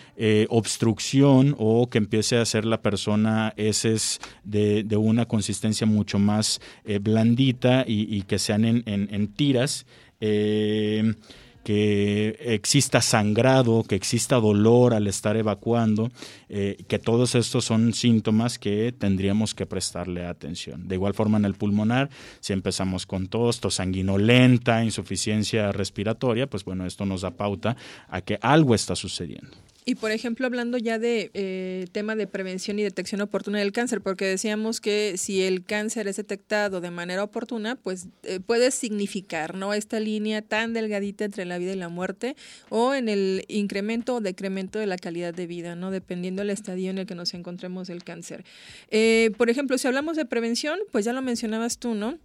obstrucción 0.48 1.39
o 1.58 1.88
que 1.88 1.98
empiece 1.98 2.36
a 2.36 2.42
hacer 2.42 2.64
la 2.64 2.82
persona 2.82 3.52
heces 3.56 4.20
de, 4.44 4.84
una 4.96 5.26
consistencia 5.26 5.86
mucho 5.86 6.18
más 6.18 6.60
eh, 6.84 6.98
blandita 6.98 7.84
y, 7.86 8.22
que 8.22 8.38
sean 8.38 8.64
en 8.64 9.28
tiras. 9.34 9.86
eh, 10.20 11.14
que 11.64 12.36
exista 12.40 13.00
sangrado, 13.02 13.84
que 13.84 13.94
exista 13.94 14.36
dolor 14.36 14.94
al 14.94 15.06
estar 15.06 15.36
evacuando, 15.36 16.10
eh, 16.48 16.78
que 16.88 16.98
todos 16.98 17.34
estos 17.34 17.64
son 17.64 17.92
síntomas 17.92 18.58
que 18.58 18.92
tendríamos 18.92 19.54
que 19.54 19.66
prestarle 19.66 20.24
atención. 20.26 20.88
De 20.88 20.94
igual 20.94 21.14
forma 21.14 21.38
en 21.38 21.44
el 21.44 21.54
pulmonar, 21.54 22.08
si 22.40 22.52
empezamos 22.52 23.06
con 23.06 23.28
tos, 23.28 23.60
tos 23.60 23.74
sanguinolenta, 23.74 24.82
insuficiencia 24.84 25.70
respiratoria, 25.70 26.48
pues 26.48 26.64
bueno, 26.64 26.86
esto 26.86 27.04
nos 27.04 27.20
da 27.20 27.30
pauta 27.32 27.76
a 28.08 28.22
que 28.22 28.38
algo 28.40 28.74
está 28.74 28.96
sucediendo. 28.96 29.56
Y 29.90 29.96
por 29.96 30.12
ejemplo, 30.12 30.46
hablando 30.46 30.78
ya 30.78 31.00
de 31.00 31.32
eh, 31.34 31.88
tema 31.90 32.14
de 32.14 32.28
prevención 32.28 32.78
y 32.78 32.84
detección 32.84 33.22
oportuna 33.22 33.58
del 33.58 33.72
cáncer, 33.72 34.00
porque 34.00 34.24
decíamos 34.24 34.80
que 34.80 35.16
si 35.16 35.42
el 35.42 35.64
cáncer 35.64 36.06
es 36.06 36.14
detectado 36.14 36.80
de 36.80 36.92
manera 36.92 37.24
oportuna, 37.24 37.74
pues 37.74 38.06
eh, 38.22 38.38
puede 38.38 38.70
significar 38.70 39.56
no 39.56 39.74
esta 39.74 39.98
línea 39.98 40.42
tan 40.42 40.74
delgadita 40.74 41.24
entre 41.24 41.44
la 41.44 41.58
vida 41.58 41.72
y 41.72 41.76
la 41.76 41.88
muerte, 41.88 42.36
o 42.68 42.94
en 42.94 43.08
el 43.08 43.44
incremento 43.48 44.14
o 44.14 44.20
decremento 44.20 44.78
de 44.78 44.86
la 44.86 44.96
calidad 44.96 45.34
de 45.34 45.48
vida, 45.48 45.74
no 45.74 45.90
dependiendo 45.90 46.42
del 46.42 46.50
estadio 46.50 46.88
en 46.88 46.98
el 46.98 47.06
que 47.06 47.16
nos 47.16 47.34
encontremos 47.34 47.88
del 47.88 48.04
cáncer. 48.04 48.44
Eh, 48.92 49.32
por 49.38 49.50
ejemplo, 49.50 49.76
si 49.76 49.88
hablamos 49.88 50.16
de 50.16 50.24
prevención, 50.24 50.78
pues 50.92 51.04
ya 51.04 51.12
lo 51.12 51.20
mencionabas 51.20 51.78
tú, 51.78 51.96
¿no? 51.96 52.16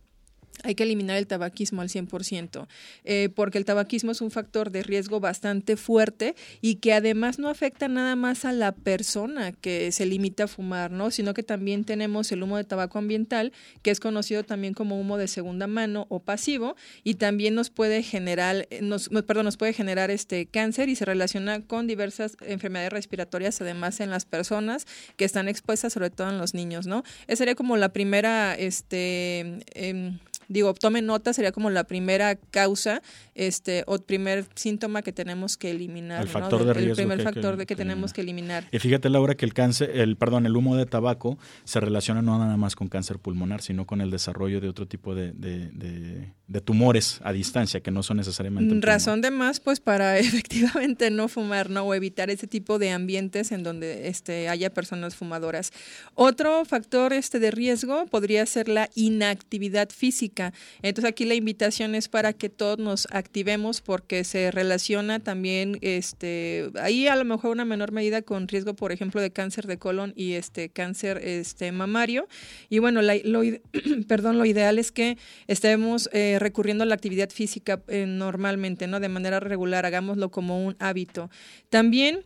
Hay 0.63 0.75
que 0.75 0.83
eliminar 0.83 1.17
el 1.17 1.27
tabaquismo 1.27 1.81
al 1.81 1.89
100%, 1.89 2.67
eh, 3.03 3.29
porque 3.35 3.57
el 3.57 3.65
tabaquismo 3.65 4.11
es 4.11 4.21
un 4.21 4.31
factor 4.31 4.71
de 4.71 4.83
riesgo 4.83 5.19
bastante 5.19 5.77
fuerte 5.77 6.35
y 6.61 6.75
que 6.75 6.93
además 6.93 7.39
no 7.39 7.49
afecta 7.49 7.87
nada 7.87 8.15
más 8.15 8.45
a 8.45 8.51
la 8.51 8.71
persona 8.71 9.51
que 9.51 9.91
se 9.91 10.05
limita 10.05 10.45
a 10.45 10.47
fumar, 10.47 10.91
¿no? 10.91 11.11
Sino 11.11 11.33
que 11.33 11.43
también 11.43 11.83
tenemos 11.83 12.31
el 12.31 12.43
humo 12.43 12.57
de 12.57 12.63
tabaco 12.63 12.97
ambiental, 12.97 13.51
que 13.81 13.91
es 13.91 13.99
conocido 13.99 14.43
también 14.43 14.73
como 14.73 14.99
humo 14.99 15.17
de 15.17 15.27
segunda 15.27 15.67
mano 15.67 16.07
o 16.09 16.19
pasivo, 16.19 16.75
y 17.03 17.15
también 17.15 17.55
nos 17.55 17.69
puede 17.69 18.03
generar, 18.03 18.67
eh, 18.69 18.81
nos, 18.81 19.11
no, 19.11 19.25
perdón, 19.25 19.45
nos 19.45 19.57
puede 19.57 19.73
generar 19.73 20.11
este 20.11 20.45
cáncer 20.45 20.89
y 20.89 20.95
se 20.95 21.05
relaciona 21.05 21.61
con 21.61 21.87
diversas 21.87 22.37
enfermedades 22.41 22.91
respiratorias, 22.91 23.61
además 23.61 23.99
en 23.99 24.09
las 24.09 24.25
personas 24.25 24.85
que 25.17 25.25
están 25.25 25.47
expuestas, 25.47 25.93
sobre 25.93 26.09
todo 26.09 26.29
en 26.29 26.37
los 26.37 26.53
niños, 26.53 26.87
¿no? 26.87 27.03
Esa 27.27 27.37
sería 27.37 27.55
como 27.55 27.77
la 27.77 27.89
primera, 27.89 28.55
este, 28.55 29.59
em, 29.73 30.19
digo, 30.47 30.73
tome 30.73 31.01
nota, 31.01 31.33
sería 31.33 31.51
como 31.51 31.69
la 31.69 31.83
primera 31.85 32.35
causa, 32.35 33.01
este, 33.33 33.83
o 33.87 33.97
primer 33.99 34.45
síntoma 34.55 35.01
que 35.01 35.11
tenemos 35.11 35.57
que 35.57 35.71
eliminar. 35.71 36.21
El 36.21 36.27
¿no? 36.27 36.31
factor 36.31 36.63
de 36.63 36.71
El 36.71 36.75
riesgo 36.77 36.95
primer 36.95 37.17
que 37.17 37.21
hay 37.21 37.25
factor 37.33 37.51
que- 37.53 37.57
de 37.57 37.65
que 37.65 37.75
que 37.75 37.75
tenemos 37.75 38.13
que 38.13 38.21
eliminar. 38.21 38.67
Y 38.71 38.79
fíjate, 38.79 39.09
Laura, 39.09 39.35
que 39.35 39.45
el 39.45 39.53
cáncer, 39.53 39.89
el, 39.93 40.15
perdón, 40.17 40.45
el 40.45 40.55
humo 40.55 40.75
de 40.75 40.85
tabaco 40.85 41.37
se 41.63 41.79
relaciona 41.79 42.21
no 42.21 42.37
nada 42.39 42.57
más 42.57 42.75
con 42.75 42.87
cáncer 42.87 43.19
pulmonar, 43.19 43.61
sino 43.61 43.85
con 43.85 44.01
el 44.01 44.11
desarrollo 44.11 44.61
de 44.61 44.69
otro 44.69 44.87
tipo 44.87 45.15
de, 45.15 45.31
de- 45.33 45.69
de- 45.71 46.33
de 46.47 46.61
tumores 46.61 47.19
a 47.23 47.33
distancia, 47.33 47.79
que 47.81 47.89
no 47.91 48.03
son 48.03 48.17
necesariamente. 48.17 48.65
el 48.65 48.79
pulmón. 48.79 48.83
Razón 48.83 49.21
de 49.21 49.31
más, 49.31 49.59
pues 49.59 49.79
para 49.79 50.17
efectivamente 50.19 51.09
no 51.11 51.27
fumar, 51.27 51.69
¿no? 51.69 51.83
O 51.83 51.93
evitar 51.93 52.29
ese 52.29 52.47
tipo 52.47 52.79
de 52.79 52.91
ambientes 52.91 53.51
en 53.51 53.63
donde 53.63 54.07
este, 54.07 54.47
haya 54.49 54.73
personas 54.73 55.15
fumadoras. 55.15 55.71
Otro 56.13 56.63
factor 56.65 57.13
este, 57.13 57.39
de 57.39 57.51
riesgo 57.51 58.05
podría 58.05 58.45
ser 58.45 58.69
la 58.69 58.89
inactividad 58.95 59.89
física. 59.89 60.34
Entonces 60.81 61.09
aquí 61.09 61.25
la 61.25 61.35
invitación 61.35 61.95
es 61.95 62.07
para 62.07 62.33
que 62.33 62.49
todos 62.49 62.77
nos 62.77 63.07
activemos 63.11 63.81
porque 63.81 64.23
se 64.23 64.51
relaciona 64.51 65.19
también, 65.19 65.77
este, 65.81 66.69
ahí 66.79 67.07
a 67.07 67.15
lo 67.15 67.25
mejor 67.25 67.51
una 67.51 67.65
menor 67.65 67.91
medida 67.91 68.21
con 68.21 68.47
riesgo, 68.47 68.73
por 68.73 68.91
ejemplo, 68.91 69.21
de 69.21 69.31
cáncer 69.31 69.67
de 69.67 69.77
colon 69.77 70.13
y 70.15 70.33
este 70.33 70.69
cáncer 70.69 71.17
este 71.23 71.71
mamario. 71.71 72.27
Y 72.69 72.79
bueno, 72.79 73.01
lo, 73.01 73.41
perdón, 74.07 74.37
lo 74.37 74.45
ideal 74.45 74.79
es 74.79 74.91
que 74.91 75.17
estemos 75.47 76.09
eh, 76.13 76.37
recurriendo 76.39 76.83
a 76.83 76.87
la 76.87 76.95
actividad 76.95 77.29
física 77.29 77.81
eh, 77.87 78.05
normalmente, 78.07 78.87
¿no? 78.87 78.99
De 78.99 79.09
manera 79.09 79.39
regular, 79.39 79.85
hagámoslo 79.85 80.29
como 80.29 80.65
un 80.65 80.75
hábito. 80.79 81.29
También 81.69 82.25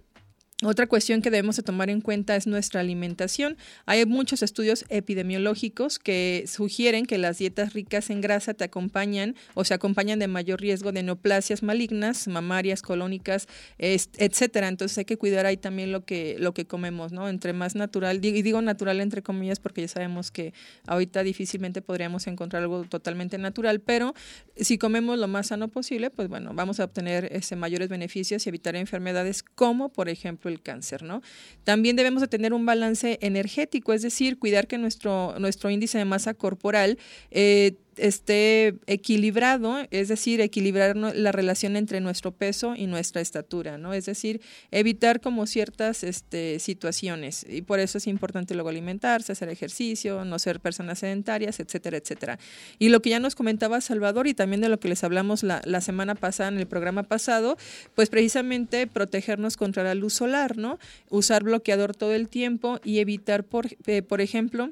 otra 0.62 0.88
cuestión 0.88 1.22
que 1.22 1.32
debemos 1.32 1.56
de 1.56 1.64
tomar 1.64 1.90
en 1.90 2.02
cuenta 2.02 2.36
es 2.36 2.46
nuestra 2.46 2.82
alimentación. 2.82 3.56
Hay 3.86 4.06
muchos 4.06 4.44
estudios 4.44 4.84
epidemiológicos 4.90 6.00
que 6.00 6.44
sugieren 6.48 7.06
que 7.06 7.18
las 7.18 7.38
dietas 7.38 7.72
ricas 7.72 8.10
en 8.10 8.20
grasa 8.20 8.54
te 8.54 8.66
acompañan 8.66 9.36
o 9.54 9.64
se 9.64 9.74
acompañan 9.74 10.20
de 10.20 10.28
mayor 10.28 10.60
riesgo 10.60 10.92
de 10.92 11.02
neoplasias 11.02 11.64
malignas, 11.64 12.28
mamarias, 12.28 12.82
colónicas, 12.82 13.48
etcétera. 13.78 14.68
Entonces 14.68 14.98
hay 14.98 15.06
que 15.06 15.16
cuidar 15.16 15.46
ahí 15.46 15.56
también 15.56 15.94
lo 15.94 16.04
que 16.04 16.36
lo 16.40 16.54
que 16.54 16.66
comemos, 16.66 17.14
¿no? 17.14 17.30
Entre 17.30 17.54
más 17.54 17.76
natural, 17.76 18.20
y 18.24 18.42
digo 18.42 18.62
natural 18.62 19.00
entre 19.00 19.24
comillas 19.24 19.62
porque 19.62 19.80
ya 19.80 19.88
sabemos 19.88 20.30
que 20.30 20.54
ahorita 20.88 21.24
difícilmente 21.24 21.82
podríamos 21.82 22.28
encontrar 22.28 22.64
algo 22.64 22.84
totalmente 22.84 23.38
natural, 23.38 23.80
pero 23.80 24.14
si 24.58 24.78
comemos 24.78 25.18
lo 25.18 25.30
más 25.30 25.48
sano 25.48 25.70
posible, 25.70 26.10
pues 26.10 26.28
bueno, 26.28 26.52
vamos 26.54 26.82
a 26.82 26.84
obtener 26.84 27.30
ese 27.32 27.56
mayores 27.56 27.88
beneficios 27.88 28.46
y 28.46 28.50
evitar 28.50 28.76
enfermedades 28.76 29.42
como 29.42 29.88
por 29.88 30.10
ejemplo 30.10 30.49
el 30.50 30.62
cáncer, 30.62 31.04
¿no? 31.04 31.22
También 31.64 31.96
debemos 31.96 32.22
de 32.22 32.28
tener 32.28 32.54
un 32.54 32.66
balance 32.66 33.18
energético, 33.22 33.94
es 33.94 34.02
decir, 34.02 34.38
cuidar 34.40 34.68
que 34.68 34.78
nuestro, 34.78 35.36
nuestro 35.40 35.70
índice 35.70 35.98
de 35.98 36.06
masa 36.06 36.34
corporal 36.34 36.98
eh, 37.32 37.78
esté 38.00 38.76
equilibrado, 38.88 39.86
es 39.92 40.08
decir, 40.08 40.42
equilibrar 40.42 40.96
la 40.96 41.32
relación 41.32 41.76
entre 41.76 42.00
nuestro 42.02 42.32
peso 42.32 42.76
y 42.76 42.88
nuestra 42.88 43.22
estatura, 43.22 43.78
¿no? 43.78 43.94
Es 43.94 44.06
decir, 44.06 44.42
evitar 44.72 45.22
como 45.22 45.46
ciertas 45.48 46.04
este, 46.04 46.60
situaciones 46.60 47.46
y 47.48 47.62
por 47.62 47.80
eso 47.80 47.98
es 47.98 48.08
importante 48.08 48.54
luego 48.54 48.70
alimentarse, 48.70 49.32
hacer 49.32 49.50
ejercicio, 49.50 50.26
no 50.26 50.40
ser 50.40 50.60
personas 50.60 51.00
sedentarias, 51.00 51.60
etcétera, 51.60 51.98
etcétera. 51.98 52.40
Y 52.78 52.90
lo 52.90 53.02
que 53.02 53.10
ya 53.10 53.20
nos 53.20 53.36
comentaba 53.36 53.82
Salvador 53.82 54.28
y 54.28 54.34
también 54.34 54.62
de 54.62 54.70
lo 54.70 54.80
que 54.80 54.90
les 54.90 55.04
hablamos 55.04 55.44
la, 55.44 55.62
la 55.66 55.82
semana 55.82 56.16
pasada 56.16 56.50
en 56.50 56.58
el 56.58 56.68
programa 56.68 57.04
pasado, 57.04 57.58
pues 57.96 58.10
precisamente 58.10 58.88
protegernos 58.88 59.58
contra 59.58 59.84
la 59.84 59.96
luz 59.96 60.14
solar, 60.14 60.58
¿no? 60.58 60.80
Usar 61.10 61.44
bloqueador 61.44 61.96
todo 61.96 62.14
el 62.14 62.30
tiempo 62.30 62.80
y 62.84 63.00
evitar, 63.00 63.44
por, 63.44 63.68
eh, 63.86 64.02
por 64.02 64.22
ejemplo, 64.22 64.70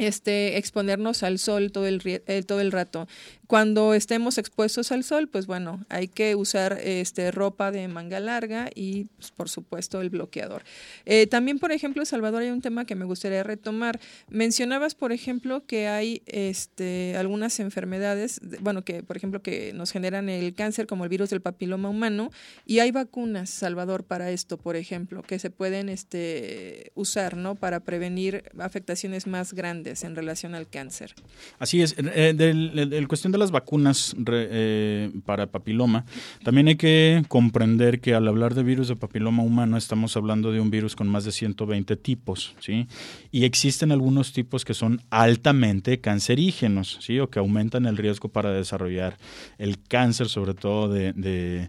este, 0.00 0.56
exponernos 0.56 1.22
al 1.22 1.38
sol 1.38 1.72
todo 1.72 1.86
el, 1.86 2.00
eh, 2.04 2.42
todo 2.42 2.60
el 2.60 2.72
rato. 2.72 3.06
Cuando 3.50 3.94
estemos 3.94 4.38
expuestos 4.38 4.92
al 4.92 5.02
sol, 5.02 5.26
pues 5.26 5.48
bueno, 5.48 5.84
hay 5.88 6.06
que 6.06 6.36
usar 6.36 6.78
este, 6.84 7.32
ropa 7.32 7.72
de 7.72 7.88
manga 7.88 8.20
larga 8.20 8.70
y, 8.72 9.06
pues, 9.16 9.32
por 9.32 9.48
supuesto, 9.48 10.00
el 10.00 10.08
bloqueador. 10.08 10.62
Eh, 11.04 11.26
también, 11.26 11.58
por 11.58 11.72
ejemplo, 11.72 12.04
Salvador, 12.04 12.42
hay 12.42 12.50
un 12.50 12.60
tema 12.60 12.84
que 12.84 12.94
me 12.94 13.04
gustaría 13.04 13.42
retomar. 13.42 13.98
Mencionabas, 14.28 14.94
por 14.94 15.10
ejemplo, 15.10 15.66
que 15.66 15.88
hay 15.88 16.22
este, 16.26 17.16
algunas 17.16 17.58
enfermedades, 17.58 18.40
bueno, 18.60 18.82
que, 18.82 19.02
por 19.02 19.16
ejemplo, 19.16 19.42
que 19.42 19.72
nos 19.72 19.90
generan 19.90 20.28
el 20.28 20.54
cáncer, 20.54 20.86
como 20.86 21.02
el 21.02 21.10
virus 21.10 21.30
del 21.30 21.40
papiloma 21.40 21.88
humano, 21.88 22.30
y 22.66 22.78
hay 22.78 22.92
vacunas, 22.92 23.50
Salvador, 23.50 24.04
para 24.04 24.30
esto, 24.30 24.58
por 24.58 24.76
ejemplo, 24.76 25.22
que 25.22 25.40
se 25.40 25.50
pueden 25.50 25.88
este, 25.88 26.92
usar, 26.94 27.36
¿no? 27.36 27.56
Para 27.56 27.80
prevenir 27.80 28.44
afectaciones 28.60 29.26
más 29.26 29.54
grandes 29.54 30.04
en 30.04 30.14
relación 30.14 30.54
al 30.54 30.68
cáncer. 30.68 31.16
Así 31.58 31.82
es. 31.82 31.96
Eh, 31.98 32.32
del, 32.32 33.08
cuestión 33.08 33.32
las 33.40 33.50
vacunas 33.50 34.14
eh, 34.26 35.10
para 35.26 35.48
papiloma, 35.48 36.04
también 36.44 36.68
hay 36.68 36.76
que 36.76 37.24
comprender 37.26 38.00
que 38.00 38.14
al 38.14 38.28
hablar 38.28 38.54
de 38.54 38.62
virus 38.62 38.86
de 38.86 38.96
papiloma 38.96 39.42
humano 39.42 39.76
estamos 39.76 40.16
hablando 40.16 40.52
de 40.52 40.60
un 40.60 40.70
virus 40.70 40.94
con 40.94 41.08
más 41.08 41.24
de 41.24 41.32
120 41.32 41.96
tipos, 41.96 42.54
¿sí? 42.60 42.86
Y 43.32 43.44
existen 43.44 43.90
algunos 43.90 44.32
tipos 44.32 44.64
que 44.64 44.74
son 44.74 45.00
altamente 45.10 46.00
cancerígenos, 46.00 46.98
¿sí? 47.00 47.18
O 47.18 47.28
que 47.28 47.38
aumentan 47.38 47.86
el 47.86 47.96
riesgo 47.96 48.28
para 48.28 48.52
desarrollar 48.52 49.16
el 49.58 49.82
cáncer, 49.82 50.28
sobre 50.28 50.54
todo 50.54 50.88
de, 50.88 51.68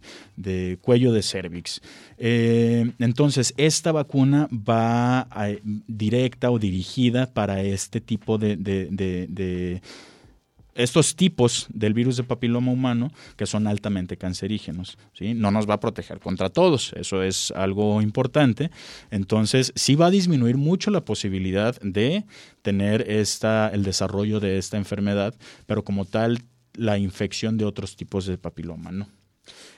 cuello 0.81 1.11
de 1.11 1.23
cervix. 1.23 1.81
Eh, 2.17 2.91
entonces, 2.99 3.53
esta 3.57 3.91
vacuna 3.91 4.47
va 4.51 5.27
directa 5.87 6.51
o 6.51 6.59
dirigida 6.59 7.33
para 7.33 7.63
este 7.63 8.01
tipo 8.01 8.37
de 8.37 8.55
estos 10.75 11.15
tipos 11.15 11.67
del 11.69 11.93
virus 11.93 12.17
de 12.17 12.23
papiloma 12.23 12.71
humano 12.71 13.11
que 13.35 13.45
son 13.45 13.67
altamente 13.67 14.17
cancerígenos. 14.17 14.97
¿sí? 15.13 15.33
No 15.33 15.51
nos 15.51 15.69
va 15.69 15.75
a 15.75 15.79
proteger 15.79 16.19
contra 16.19 16.49
todos, 16.49 16.93
eso 16.93 17.23
es 17.23 17.51
algo 17.51 18.01
importante. 18.01 18.71
Entonces, 19.09 19.73
sí 19.75 19.95
va 19.95 20.07
a 20.07 20.11
disminuir 20.11 20.57
mucho 20.57 20.91
la 20.91 21.05
posibilidad 21.05 21.79
de 21.81 22.25
tener 22.61 23.09
esta, 23.09 23.69
el 23.69 23.83
desarrollo 23.83 24.39
de 24.39 24.57
esta 24.57 24.77
enfermedad, 24.77 25.35
pero 25.65 25.83
como 25.83 26.05
tal, 26.05 26.39
la 26.73 26.97
infección 26.97 27.57
de 27.57 27.65
otros 27.65 27.95
tipos 27.95 28.25
de 28.25 28.37
papiloma, 28.37 28.91
¿no? 28.91 29.07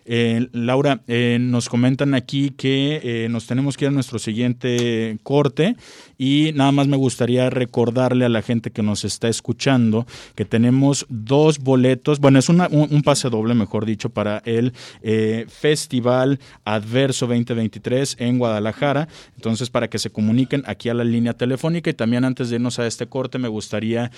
Eh, 0.05 0.47
Laura, 0.51 1.01
eh, 1.07 1.37
nos 1.39 1.69
comentan 1.69 2.13
aquí 2.13 2.51
que 2.51 2.99
eh, 3.03 3.29
nos 3.29 3.47
tenemos 3.47 3.77
que 3.77 3.85
ir 3.85 3.89
a 3.89 3.91
nuestro 3.91 4.19
siguiente 4.19 5.17
corte 5.23 5.75
y 6.17 6.51
nada 6.55 6.71
más 6.71 6.87
me 6.87 6.97
gustaría 6.97 7.49
recordarle 7.49 8.25
a 8.25 8.29
la 8.29 8.41
gente 8.41 8.71
que 8.71 8.83
nos 8.83 9.05
está 9.05 9.29
escuchando 9.29 10.05
que 10.35 10.45
tenemos 10.45 11.05
dos 11.09 11.59
boletos, 11.59 12.19
bueno, 12.19 12.39
es 12.39 12.49
un, 12.49 13.01
pase 13.03 13.29
doble, 13.29 13.53
mejor 13.53 13.85
dicho, 13.85 14.09
para 14.09 14.41
el 14.45 14.73
Festival 15.47 16.39
Adverso 16.63 17.27
2023 17.27 18.17
en 18.19 18.37
Guadalajara. 18.37 19.07
Entonces, 19.35 19.69
para 19.69 19.89
que 19.89 19.99
se 19.99 20.09
comuniquen 20.09 20.63
aquí 20.65 20.89
a 20.89 20.93
la 20.93 21.03
línea 21.03 21.33
telefónica 21.33 21.89
y 21.89 21.93
también 21.93 22.25
antes 22.25 22.49
de 22.49 22.55
irnos 22.55 22.79
a 22.79 22.87
este 22.87 23.07
corte, 23.07 23.37
me 23.37 23.47
gustaría 23.47 24.11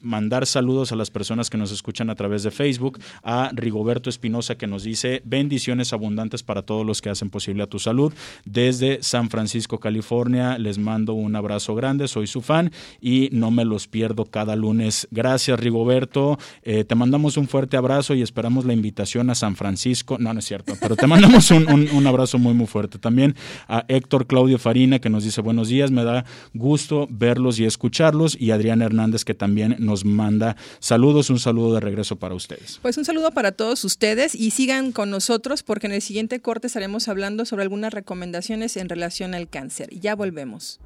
mandar 0.00 0.46
saludos 0.46 0.92
a 0.92 0.96
las 0.96 1.10
personas 1.10 1.48
que 1.48 1.56
nos 1.56 1.72
escuchan 1.72 2.10
a 2.10 2.14
través 2.14 2.42
de 2.42 2.50
Facebook, 2.50 2.98
a 3.22 3.50
Rigoberto 3.54 4.10
Espinosa 4.10 4.56
que 4.56 4.66
nos 4.66 4.82
dice 4.82 4.93
dice 4.94 5.22
bendiciones 5.24 5.92
abundantes 5.92 6.44
para 6.44 6.62
todos 6.62 6.86
los 6.86 7.02
que 7.02 7.10
hacen 7.10 7.28
posible 7.28 7.64
a 7.64 7.66
tu 7.66 7.80
salud. 7.80 8.12
Desde 8.44 9.02
San 9.02 9.28
Francisco, 9.28 9.80
California, 9.80 10.56
les 10.56 10.78
mando 10.78 11.14
un 11.14 11.34
abrazo 11.34 11.74
grande, 11.74 12.06
soy 12.06 12.28
su 12.28 12.42
fan 12.42 12.70
y 13.00 13.28
no 13.32 13.50
me 13.50 13.64
los 13.64 13.88
pierdo 13.88 14.24
cada 14.24 14.54
lunes. 14.54 15.08
Gracias, 15.10 15.58
Rigoberto. 15.58 16.38
Eh, 16.62 16.84
te 16.84 16.94
mandamos 16.94 17.36
un 17.36 17.48
fuerte 17.48 17.76
abrazo 17.76 18.14
y 18.14 18.22
esperamos 18.22 18.64
la 18.64 18.72
invitación 18.72 19.30
a 19.30 19.34
San 19.34 19.56
Francisco. 19.56 20.16
No, 20.18 20.32
no 20.32 20.38
es 20.38 20.44
cierto, 20.44 20.74
pero 20.80 20.94
te 20.94 21.08
mandamos 21.08 21.50
un, 21.50 21.66
un 21.68 22.06
abrazo 22.06 22.38
muy, 22.38 22.54
muy 22.54 22.66
fuerte. 22.66 22.98
También 22.98 23.34
a 23.66 23.84
Héctor 23.88 24.28
Claudio 24.28 24.58
Farina, 24.58 25.00
que 25.00 25.10
nos 25.10 25.24
dice 25.24 25.40
buenos 25.40 25.68
días, 25.68 25.90
me 25.90 26.04
da 26.04 26.24
gusto 26.52 27.08
verlos 27.10 27.58
y 27.58 27.64
escucharlos. 27.64 28.36
Y 28.40 28.52
Adrián 28.52 28.80
Hernández, 28.80 29.24
que 29.24 29.34
también 29.34 29.74
nos 29.80 30.04
manda 30.04 30.56
saludos, 30.78 31.30
un 31.30 31.40
saludo 31.40 31.74
de 31.74 31.80
regreso 31.80 32.14
para 32.16 32.36
ustedes. 32.36 32.78
Pues 32.80 32.96
un 32.96 33.04
saludo 33.04 33.32
para 33.32 33.50
todos 33.50 33.84
ustedes 33.84 34.34
y 34.34 34.52
sigan 34.52 34.83
con 34.92 35.10
nosotros 35.10 35.62
porque 35.62 35.86
en 35.86 35.92
el 35.92 36.02
siguiente 36.02 36.40
corte 36.40 36.66
estaremos 36.66 37.08
hablando 37.08 37.44
sobre 37.44 37.62
algunas 37.62 37.92
recomendaciones 37.92 38.76
en 38.76 38.88
relación 38.88 39.34
al 39.34 39.48
cáncer. 39.48 39.88
Ya 39.90 40.14
volvemos. 40.14 40.80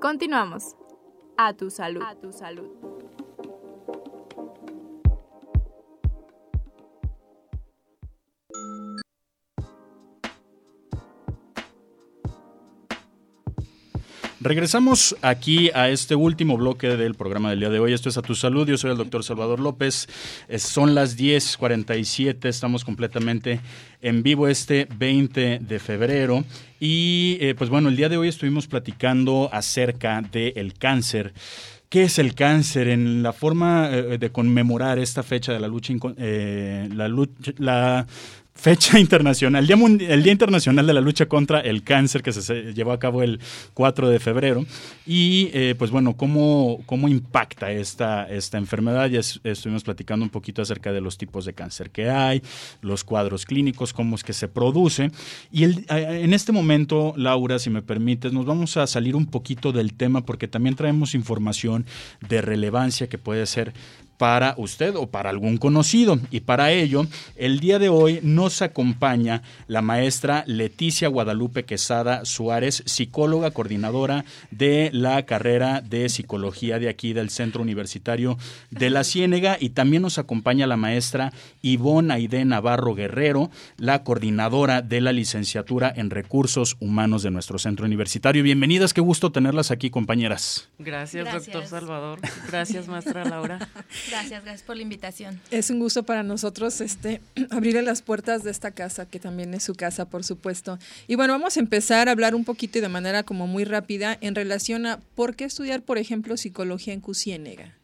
Continuamos. 0.00 0.76
A 1.36 1.52
tu 1.54 1.70
salud. 1.70 2.02
A 2.02 2.14
tu 2.16 2.32
salud. 2.32 2.99
Regresamos 14.42 15.14
aquí 15.20 15.70
a 15.74 15.90
este 15.90 16.14
último 16.14 16.56
bloque 16.56 16.96
del 16.96 17.14
programa 17.14 17.50
del 17.50 17.60
día 17.60 17.68
de 17.68 17.78
hoy. 17.78 17.92
Esto 17.92 18.08
es 18.08 18.16
A 18.16 18.22
Tu 18.22 18.34
Salud. 18.34 18.66
Yo 18.66 18.78
soy 18.78 18.90
el 18.90 18.96
doctor 18.96 19.22
Salvador 19.22 19.60
López. 19.60 20.08
son 20.56 20.94
las 20.94 21.18
10:47. 21.18 22.48
Estamos 22.48 22.82
completamente 22.82 23.60
en 24.00 24.22
vivo 24.22 24.48
este 24.48 24.88
20 24.96 25.58
de 25.58 25.78
febrero. 25.78 26.42
Y 26.80 27.36
eh, 27.42 27.54
pues 27.54 27.68
bueno, 27.68 27.90
el 27.90 27.96
día 27.96 28.08
de 28.08 28.16
hoy 28.16 28.28
estuvimos 28.28 28.66
platicando 28.66 29.50
acerca 29.52 30.22
del 30.22 30.72
cáncer. 30.72 31.34
¿Qué 31.90 32.04
es 32.04 32.18
el 32.20 32.34
cáncer? 32.34 32.86
En 32.86 33.22
la 33.22 33.34
forma 33.34 33.90
eh, 33.90 34.16
de 34.16 34.30
conmemorar 34.30 35.00
esta 35.00 35.24
fecha 35.24 35.52
de 35.52 35.58
la 35.58 35.66
lucha, 35.66 35.92
eh, 36.16 36.88
la, 36.94 37.08
lucha 37.08 37.52
la 37.58 38.06
fecha 38.60 38.98
internacional, 39.00 39.62
el 39.62 39.66
día, 39.98 40.12
el 40.14 40.22
día 40.22 40.32
Internacional 40.32 40.86
de 40.86 40.92
la 40.92 41.00
Lucha 41.00 41.26
contra 41.26 41.60
el 41.60 41.82
Cáncer 41.82 42.22
que 42.22 42.32
se, 42.32 42.74
llevó 42.74 42.92
a 42.92 42.98
cabo 42.98 43.22
el 43.22 43.40
4 43.74 44.08
de 44.10 44.20
febrero. 44.20 44.66
Y 45.06 45.50
eh, 45.54 45.74
pues 45.78 45.90
bueno, 45.90 46.16
¿cómo, 46.16 46.80
cómo 46.86 47.08
impacta 47.08 47.72
esta, 47.72 48.28
esta 48.28 48.58
enfermedad? 48.58 49.08
Ya 49.08 49.20
es- 49.20 49.40
estuvimos 49.44 49.82
platicando 49.82 50.24
un 50.24 50.30
poquito 50.30 50.60
acerca 50.62 50.92
de 50.92 51.00
los 51.00 51.16
tipos 51.16 51.44
de 51.46 51.54
cáncer 51.54 51.90
que 51.90 52.10
hay, 52.10 52.42
los 52.82 53.02
cuadros 53.02 53.46
clínicos, 53.46 53.92
cómo 53.92 54.14
es 54.16 54.22
que 54.22 54.32
se 54.34 54.46
produce. 54.48 55.10
Y 55.50 55.64
el- 55.64 55.86
en 55.88 56.34
este 56.34 56.52
momento, 56.52 57.14
Laura, 57.16 57.58
si 57.58 57.70
me 57.70 57.82
permites, 57.82 58.32
nos 58.32 58.44
vamos 58.44 58.76
a 58.76 58.86
salir 58.86 59.16
un 59.16 59.26
poquito 59.26 59.72
del 59.72 59.94
tema 59.94 60.24
porque 60.26 60.48
también 60.48 60.76
traemos 60.76 61.14
información 61.14 61.86
de 62.28 62.42
relevancia 62.42 63.08
que 63.08 63.18
puede 63.18 63.46
ser 63.46 63.72
para 64.20 64.52
usted 64.58 64.96
o 64.96 65.06
para 65.06 65.30
algún 65.30 65.56
conocido. 65.56 66.20
Y 66.30 66.40
para 66.40 66.72
ello, 66.72 67.06
el 67.36 67.58
día 67.58 67.78
de 67.78 67.88
hoy 67.88 68.20
nos 68.22 68.60
acompaña 68.60 69.40
la 69.66 69.80
maestra 69.80 70.44
Leticia 70.46 71.08
Guadalupe 71.08 71.64
Quesada 71.64 72.26
Suárez, 72.26 72.82
psicóloga 72.84 73.50
coordinadora 73.52 74.26
de 74.50 74.90
la 74.92 75.24
carrera 75.24 75.80
de 75.80 76.10
psicología 76.10 76.78
de 76.78 76.90
aquí 76.90 77.14
del 77.14 77.30
Centro 77.30 77.62
Universitario 77.62 78.36
de 78.68 78.90
la 78.90 79.04
Ciénega. 79.04 79.56
Y 79.58 79.70
también 79.70 80.02
nos 80.02 80.18
acompaña 80.18 80.66
la 80.66 80.76
maestra 80.76 81.32
Ivonne 81.62 82.12
Aide 82.12 82.44
Navarro 82.44 82.94
Guerrero, 82.94 83.50
la 83.78 84.04
coordinadora 84.04 84.82
de 84.82 85.00
la 85.00 85.14
licenciatura 85.14 85.90
en 85.96 86.10
recursos 86.10 86.76
humanos 86.78 87.22
de 87.22 87.30
nuestro 87.30 87.58
centro 87.58 87.86
universitario. 87.86 88.42
Bienvenidas, 88.42 88.92
qué 88.92 89.00
gusto 89.00 89.32
tenerlas 89.32 89.70
aquí, 89.70 89.88
compañeras. 89.88 90.68
Gracias, 90.78 91.24
doctor. 91.32 91.66
Salvador. 91.66 92.20
Gracias, 92.48 92.86
maestra 92.86 93.24
Laura. 93.24 93.66
Gracias, 94.10 94.42
gracias 94.42 94.62
por 94.62 94.76
la 94.76 94.82
invitación. 94.82 95.40
Es 95.50 95.70
un 95.70 95.78
gusto 95.78 96.02
para 96.02 96.22
nosotros 96.22 96.80
este, 96.80 97.20
abrirle 97.50 97.82
las 97.82 98.02
puertas 98.02 98.42
de 98.42 98.50
esta 98.50 98.72
casa, 98.72 99.06
que 99.06 99.20
también 99.20 99.54
es 99.54 99.62
su 99.62 99.74
casa, 99.74 100.08
por 100.08 100.24
supuesto. 100.24 100.78
Y 101.06 101.14
bueno, 101.14 101.32
vamos 101.32 101.56
a 101.56 101.60
empezar 101.60 102.08
a 102.08 102.12
hablar 102.12 102.34
un 102.34 102.44
poquito 102.44 102.78
y 102.78 102.80
de 102.80 102.88
manera 102.88 103.22
como 103.22 103.46
muy 103.46 103.64
rápida 103.64 104.18
en 104.20 104.34
relación 104.34 104.86
a 104.86 104.98
por 105.14 105.36
qué 105.36 105.44
estudiar, 105.44 105.82
por 105.82 105.98
ejemplo, 105.98 106.36
psicología 106.36 106.92
en 106.92 107.00
Cusiénega. 107.00 107.76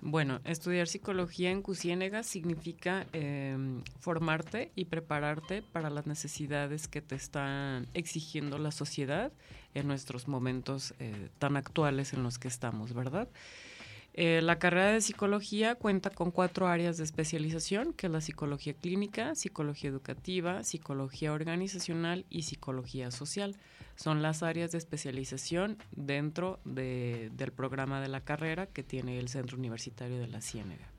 Bueno, 0.00 0.40
estudiar 0.44 0.86
psicología 0.86 1.50
en 1.50 1.62
Cusiénega 1.62 2.22
significa 2.22 3.06
eh, 3.12 3.56
formarte 3.98 4.70
y 4.76 4.84
prepararte 4.84 5.62
para 5.62 5.90
las 5.90 6.06
necesidades 6.06 6.86
que 6.86 7.00
te 7.00 7.16
están 7.16 7.88
exigiendo 7.92 8.58
la 8.58 8.70
sociedad 8.70 9.32
en 9.74 9.88
nuestros 9.88 10.28
momentos 10.28 10.94
eh, 11.00 11.28
tan 11.38 11.56
actuales 11.56 12.12
en 12.12 12.22
los 12.22 12.38
que 12.38 12.46
estamos, 12.46 12.94
¿verdad? 12.94 13.28
Eh, 14.18 14.40
la 14.42 14.58
carrera 14.58 14.92
de 14.92 15.02
psicología 15.02 15.74
cuenta 15.74 16.08
con 16.08 16.30
cuatro 16.30 16.68
áreas 16.68 16.96
de 16.96 17.04
especialización, 17.04 17.92
que 17.92 18.06
es 18.06 18.12
la 18.12 18.22
psicología 18.22 18.72
clínica, 18.72 19.34
psicología 19.34 19.90
educativa, 19.90 20.64
psicología 20.64 21.34
organizacional 21.34 22.24
y 22.30 22.42
psicología 22.42 23.10
social. 23.10 23.56
Son 23.94 24.22
las 24.22 24.42
áreas 24.42 24.72
de 24.72 24.78
especialización 24.78 25.76
dentro 25.92 26.60
de- 26.64 27.30
del 27.34 27.52
programa 27.52 28.00
de 28.00 28.08
la 28.08 28.22
carrera 28.22 28.66
que 28.66 28.82
tiene 28.82 29.18
el 29.18 29.28
Centro 29.28 29.58
Universitario 29.58 30.18
de 30.18 30.28
la 30.28 30.40
Ciénega. 30.40 30.90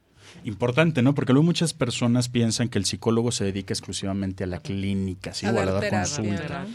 Importante, 0.44 1.02
¿no? 1.02 1.14
Porque 1.14 1.34
luego 1.34 1.46
muchas 1.46 1.74
personas 1.74 2.30
piensan 2.30 2.70
que 2.70 2.78
el 2.78 2.86
psicólogo 2.86 3.32
se 3.32 3.44
dedica 3.44 3.74
exclusivamente 3.74 4.44
a 4.44 4.48
la 4.48 4.60
clínica, 4.60 5.34
¿sí? 5.34 5.46
A 5.46 5.52
o 5.52 5.60
a 5.60 5.66
dar 5.66 5.90
consulta. 5.90 6.66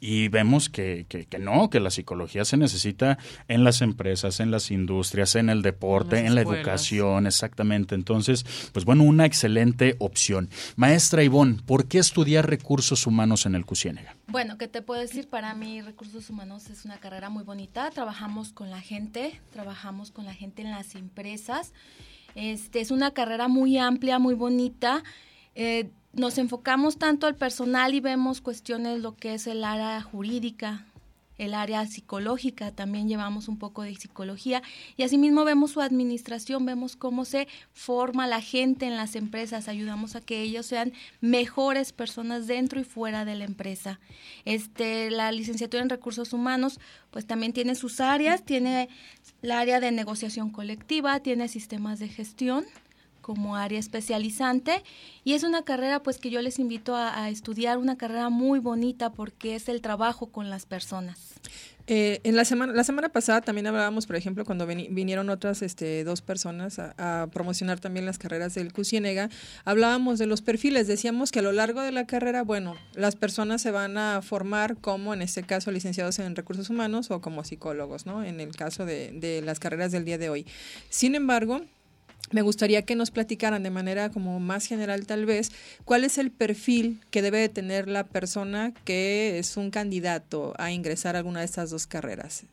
Y 0.00 0.28
vemos 0.28 0.68
que, 0.68 1.06
que, 1.08 1.26
que 1.26 1.38
no, 1.38 1.70
que 1.70 1.80
la 1.80 1.90
psicología 1.90 2.44
se 2.44 2.56
necesita 2.56 3.18
en 3.48 3.64
las 3.64 3.82
empresas, 3.82 4.38
en 4.40 4.50
las 4.50 4.70
industrias, 4.70 5.34
en 5.34 5.50
el 5.50 5.62
deporte, 5.62 6.20
En 6.20 6.26
en, 6.26 6.34
la 6.36 6.42
educación, 6.42 7.26
exactamente. 7.26 7.94
Entonces, 7.94 8.44
pues 8.72 8.84
bueno, 8.84 9.02
una 9.02 9.26
excelente 9.26 9.96
opción. 9.98 10.48
Maestra 10.76 11.22
Ivonne, 11.24 11.60
¿por 11.66 11.88
qué 11.88 11.98
estudiar 11.98 12.48
recursos 12.48 13.06
humanos 13.06 13.46
en 13.46 13.54
el 13.54 13.64
CUSIENEGA? 13.64 14.16
Bueno, 14.28 14.58
¿qué 14.58 14.68
te 14.68 14.82
puedo 14.82 15.00
decir? 15.00 15.28
Para 15.28 15.54
mí, 15.54 15.80
recursos 15.82 16.30
humanos 16.30 16.70
es 16.70 16.84
una 16.84 16.98
carrera 16.98 17.30
muy 17.30 17.44
bonita. 17.44 17.90
Trabajamos 17.90 18.52
con 18.52 18.70
la 18.70 18.80
gente, 18.80 19.40
trabajamos 19.52 20.10
con 20.10 20.26
la 20.26 20.34
gente 20.34 20.62
en 20.62 20.70
las 20.70 20.94
empresas. 20.94 21.72
Este 22.34 22.80
es 22.80 22.90
una 22.90 23.12
carrera 23.12 23.48
muy 23.48 23.78
amplia, 23.78 24.18
muy 24.18 24.34
bonita. 24.34 25.02
Eh, 25.54 25.90
nos 26.12 26.38
enfocamos 26.38 26.98
tanto 26.98 27.26
al 27.26 27.36
personal 27.36 27.94
y 27.94 28.00
vemos 28.00 28.40
cuestiones 28.40 29.00
lo 29.00 29.16
que 29.16 29.34
es 29.34 29.46
el 29.46 29.64
área 29.64 30.00
jurídica, 30.02 30.86
el 31.38 31.54
área 31.54 31.86
psicológica, 31.86 32.72
también 32.72 33.08
llevamos 33.08 33.48
un 33.48 33.58
poco 33.58 33.82
de 33.82 33.94
psicología 33.94 34.62
y 34.96 35.04
asimismo 35.04 35.44
vemos 35.44 35.70
su 35.70 35.80
administración, 35.80 36.66
vemos 36.66 36.96
cómo 36.96 37.24
se 37.24 37.48
forma 37.72 38.26
la 38.26 38.40
gente 38.40 38.86
en 38.86 38.96
las 38.96 39.16
empresas, 39.16 39.68
ayudamos 39.68 40.16
a 40.16 40.20
que 40.20 40.42
ellos 40.42 40.66
sean 40.66 40.92
mejores 41.20 41.92
personas 41.92 42.46
dentro 42.46 42.80
y 42.80 42.84
fuera 42.84 43.24
de 43.24 43.36
la 43.36 43.44
empresa. 43.44 44.00
Este, 44.44 45.10
la 45.10 45.32
licenciatura 45.32 45.82
en 45.82 45.88
recursos 45.88 46.32
humanos 46.32 46.80
pues 47.10 47.26
también 47.26 47.52
tiene 47.52 47.74
sus 47.74 48.00
áreas, 48.00 48.44
tiene 48.44 48.88
la 49.40 49.60
área 49.60 49.80
de 49.80 49.92
negociación 49.92 50.50
colectiva, 50.50 51.20
tiene 51.20 51.48
sistemas 51.48 51.98
de 51.98 52.08
gestión 52.08 52.66
como 53.28 53.56
área 53.56 53.78
especializante 53.78 54.82
y 55.22 55.34
es 55.34 55.42
una 55.42 55.60
carrera 55.60 56.02
pues 56.02 56.16
que 56.16 56.30
yo 56.30 56.40
les 56.40 56.58
invito 56.58 56.96
a, 56.96 57.28
estudiar, 57.28 57.76
una 57.76 57.98
carrera 57.98 58.30
muy 58.30 58.58
bonita 58.58 59.12
porque 59.12 59.54
es 59.54 59.68
el 59.68 59.82
trabajo 59.82 60.28
con 60.28 60.48
las 60.48 60.64
personas. 60.64 61.34
Eh, 61.86 62.20
en 62.24 62.36
la 62.36 62.46
semana, 62.46 62.72
la 62.72 62.84
semana 62.84 63.10
pasada 63.10 63.42
también 63.42 63.66
hablábamos, 63.66 64.06
por 64.06 64.16
ejemplo, 64.16 64.46
cuando 64.46 64.66
vinieron 64.66 65.28
otras 65.28 65.60
este, 65.60 66.04
dos 66.04 66.22
personas 66.22 66.78
a, 66.78 67.28
promocionar 67.30 67.80
también 67.80 68.06
las 68.06 68.16
carreras 68.16 68.54
del 68.54 68.72
CUSIENEGA, 68.72 69.28
hablábamos 69.66 70.18
de 70.18 70.24
los 70.24 70.40
perfiles. 70.40 70.86
Decíamos 70.86 71.30
que 71.30 71.40
a 71.40 71.42
lo 71.42 71.52
largo 71.52 71.82
de 71.82 71.92
la 71.92 72.06
carrera, 72.06 72.42
bueno, 72.42 72.76
las 72.94 73.14
personas 73.14 73.60
se 73.60 73.70
van 73.70 73.98
a 73.98 74.22
formar 74.22 74.78
como, 74.78 75.12
en 75.12 75.20
este 75.20 75.42
caso, 75.42 75.70
licenciados 75.70 76.18
en 76.18 76.34
recursos 76.34 76.70
humanos 76.70 77.10
o 77.10 77.20
como 77.20 77.44
psicólogos, 77.44 78.06
¿no? 78.06 78.24
En 78.24 78.40
el 78.40 78.56
caso 78.56 78.86
de 78.86 79.42
las 79.44 79.58
carreras 79.58 79.92
del 79.92 80.06
día 80.06 80.16
de 80.16 80.30
hoy. 80.30 80.46
Sin 80.88 81.14
embargo, 81.14 81.60
me 82.30 82.42
gustaría 82.42 82.82
que 82.82 82.94
nos 82.94 83.10
platicaran 83.10 83.62
de 83.62 83.70
manera 83.70 84.10
como 84.10 84.38
más 84.40 84.66
general 84.66 85.06
tal 85.06 85.24
vez 85.24 85.50
cuál 85.84 86.04
es 86.04 86.18
el 86.18 86.30
perfil 86.30 87.00
que 87.10 87.22
debe 87.22 87.38
de 87.38 87.48
tener 87.48 87.88
la 87.88 88.04
persona 88.04 88.72
que 88.84 89.38
es 89.38 89.56
un 89.56 89.70
candidato 89.70 90.54
a 90.58 90.70
ingresar 90.70 91.16
a 91.16 91.20
alguna 91.20 91.40
de 91.40 91.46
estas 91.46 91.70
dos 91.70 91.86
carreras. 91.86 92.44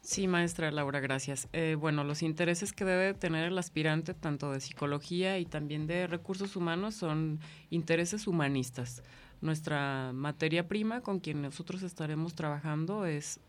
Sí, 0.00 0.28
maestra 0.28 0.70
Laura, 0.70 1.00
gracias. 1.00 1.48
Eh, 1.52 1.76
bueno, 1.78 2.04
los 2.04 2.22
intereses 2.22 2.72
que 2.72 2.84
debe 2.84 3.12
tener 3.12 3.46
el 3.46 3.58
aspirante, 3.58 4.14
tanto 4.14 4.52
de 4.52 4.60
psicología 4.60 5.40
y 5.40 5.46
también 5.46 5.88
de 5.88 6.06
recursos 6.06 6.54
humanos, 6.54 6.94
son 6.94 7.40
intereses 7.70 8.28
humanistas. 8.28 9.02
Nuestra 9.40 10.12
materia 10.14 10.68
prima 10.68 11.00
con 11.00 11.18
quien 11.18 11.42
nosotros 11.42 11.82
estaremos 11.82 12.34
trabajando 12.34 13.04
es 13.04 13.40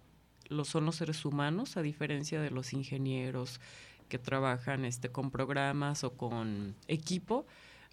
lo 0.49 0.65
son 0.65 0.85
los 0.85 0.95
seres 0.95 1.25
humanos, 1.25 1.77
a 1.77 1.83
diferencia 1.83 2.41
de 2.41 2.49
los 2.49 2.73
ingenieros 2.73 3.59
que 4.07 4.19
trabajan 4.19 4.85
este, 4.85 5.09
con 5.09 5.31
programas 5.31 6.03
o 6.03 6.11
con 6.17 6.75
equipo. 6.87 7.45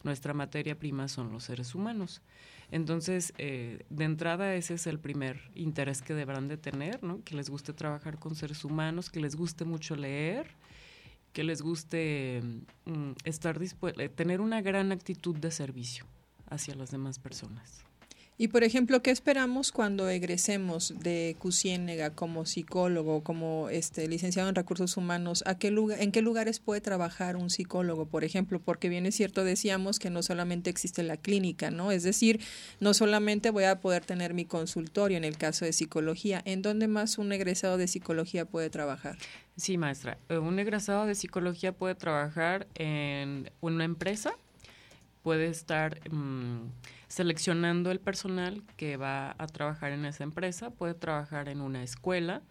Nuestra 0.02 0.34
materia 0.34 0.78
prima 0.78 1.08
son 1.08 1.32
los 1.32 1.44
seres 1.44 1.74
humanos. 1.74 2.20
Entonces, 2.70 3.32
eh, 3.38 3.84
de 3.90 4.04
entrada 4.04 4.54
ese 4.54 4.74
es 4.74 4.86
el 4.86 4.98
primer 4.98 5.40
interés 5.54 6.02
que 6.02 6.14
deberán 6.14 6.48
de 6.48 6.56
tener, 6.56 7.02
¿no? 7.02 7.22
Que 7.24 7.34
les 7.34 7.48
guste 7.50 7.72
trabajar 7.72 8.18
con 8.18 8.34
seres 8.34 8.64
humanos, 8.64 9.10
que 9.10 9.20
les 9.20 9.34
guste 9.36 9.64
mucho 9.64 9.96
leer, 9.96 10.50
que 11.32 11.42
les 11.44 11.62
guste 11.62 12.42
mm, 12.84 13.12
estar 13.24 13.58
dispu- 13.58 14.10
tener 14.14 14.40
una 14.40 14.60
gran 14.62 14.92
actitud 14.92 15.36
de 15.36 15.50
servicio 15.50 16.04
hacia 16.50 16.74
las 16.74 16.90
demás 16.90 17.18
personas. 17.18 17.84
Y 18.36 18.48
por 18.48 18.64
ejemplo, 18.64 19.00
¿qué 19.00 19.12
esperamos 19.12 19.70
cuando 19.70 20.08
egresemos 20.08 20.92
de 20.98 21.36
Cusiénega 21.38 22.10
como 22.10 22.46
psicólogo, 22.46 23.22
como 23.22 23.68
este 23.68 24.08
licenciado 24.08 24.48
en 24.48 24.56
recursos 24.56 24.96
humanos? 24.96 25.44
¿A 25.46 25.56
qué 25.56 25.70
lugar, 25.70 26.02
¿En 26.02 26.10
qué 26.10 26.20
lugares 26.20 26.58
puede 26.58 26.80
trabajar 26.80 27.36
un 27.36 27.48
psicólogo, 27.48 28.06
por 28.06 28.24
ejemplo? 28.24 28.58
Porque 28.58 28.88
bien 28.88 29.06
es 29.06 29.14
cierto, 29.14 29.44
decíamos 29.44 30.00
que 30.00 30.10
no 30.10 30.20
solamente 30.24 30.68
existe 30.68 31.04
la 31.04 31.16
clínica, 31.16 31.70
¿no? 31.70 31.92
Es 31.92 32.02
decir, 32.02 32.40
no 32.80 32.92
solamente 32.92 33.50
voy 33.50 33.64
a 33.64 33.80
poder 33.80 34.04
tener 34.04 34.34
mi 34.34 34.46
consultorio 34.46 35.16
en 35.16 35.24
el 35.24 35.36
caso 35.38 35.64
de 35.64 35.72
psicología. 35.72 36.42
¿En 36.44 36.60
dónde 36.60 36.88
más 36.88 37.18
un 37.18 37.30
egresado 37.32 37.76
de 37.76 37.86
psicología 37.86 38.46
puede 38.46 38.68
trabajar? 38.68 39.16
Sí, 39.56 39.78
maestra. 39.78 40.18
Eh, 40.28 40.38
Un 40.38 40.58
egresado 40.58 41.06
de 41.06 41.14
psicología 41.14 41.70
puede 41.70 41.94
trabajar 41.94 42.66
en 42.74 43.52
una 43.60 43.84
empresa, 43.84 44.32
puede 45.22 45.46
estar 45.46 46.00
mm, 46.10 46.64
seleccionando 47.14 47.92
el 47.92 48.00
personal 48.00 48.64
que 48.76 48.96
va 48.96 49.36
a 49.38 49.46
trabajar 49.46 49.92
en 49.92 50.04
esa 50.04 50.24
empresa, 50.24 50.70
puede 50.70 50.94
trabajar 50.94 51.48
en 51.48 51.60
una 51.60 51.84
escuela, 51.84 52.42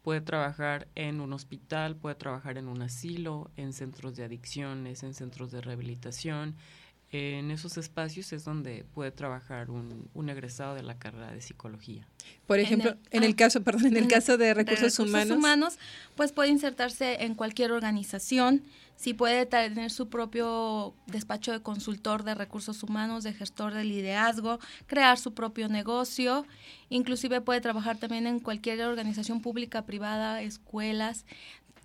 puede 0.00 0.20
trabajar 0.20 0.86
en 0.94 1.20
un 1.20 1.32
hospital, 1.32 1.96
puede 1.96 2.14
trabajar 2.14 2.56
en 2.56 2.68
un 2.68 2.82
asilo, 2.82 3.50
en 3.56 3.72
centros 3.72 4.14
de 4.14 4.22
adicciones, 4.22 5.02
en 5.02 5.14
centros 5.14 5.50
de 5.50 5.60
rehabilitación, 5.60 6.54
en 7.12 7.50
esos 7.50 7.76
espacios 7.76 8.32
es 8.32 8.44
donde 8.44 8.84
puede 8.94 9.10
trabajar 9.10 9.70
un, 9.70 10.08
un 10.14 10.28
egresado 10.30 10.74
de 10.74 10.82
la 10.82 10.98
carrera 10.98 11.30
de 11.30 11.42
psicología. 11.42 12.06
Por 12.46 12.58
En 12.58 12.64
ejemplo, 12.66 12.90
el- 12.90 12.98
en 13.10 13.22
el 13.24 13.32
ah, 13.32 13.36
caso, 13.36 13.62
perdón, 13.62 13.86
en 13.88 13.96
el 13.98 14.08
caso 14.08 14.38
de 14.38 14.54
recursos, 14.54 14.96
recursos 14.98 15.30
humanos, 15.36 15.78
pues 16.16 16.32
puede 16.32 16.48
insertarse 16.48 17.24
en 17.24 17.34
cualquier 17.34 17.72
organización, 17.72 18.62
si 18.96 19.14
puede 19.14 19.46
tener 19.46 19.90
su 19.90 20.08
propio 20.08 20.94
despacho 21.06 21.50
de 21.52 21.60
consultor 21.60 22.22
de 22.22 22.34
recursos 22.34 22.82
humanos, 22.82 23.24
de 23.24 23.32
gestor 23.34 23.74
de 23.74 23.84
liderazgo, 23.84 24.58
crear 24.86 25.18
su 25.18 25.34
propio 25.34 25.68
negocio, 25.68 26.46
inclusive 26.88 27.40
puede 27.40 27.60
trabajar 27.60 27.98
también 27.98 28.26
en 28.26 28.38
cualquier 28.38 28.80
organización 28.82 29.40
pública, 29.42 29.84
privada, 29.84 30.40
escuelas. 30.42 31.24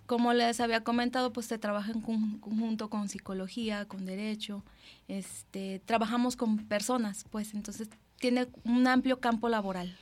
Como 0.08 0.34
les 0.34 0.60
había 0.62 0.84
comentado, 0.84 1.32
pues 1.34 1.46
se 1.46 1.58
trabaja 1.60 1.92
en 1.92 2.02
con- 2.02 2.40
conjunto 2.40 2.90
con 2.90 3.10
psicología, 3.10 3.86
con 3.88 4.06
derecho, 4.06 4.64
este, 5.08 5.80
trabajamos 5.86 6.36
con 6.36 6.58
personas, 6.66 7.26
pues 7.30 7.54
entonces 7.54 7.90
tiene 8.18 8.48
un 8.64 8.88
amplio 8.88 9.20
campo 9.20 9.50
laboral. 9.50 9.96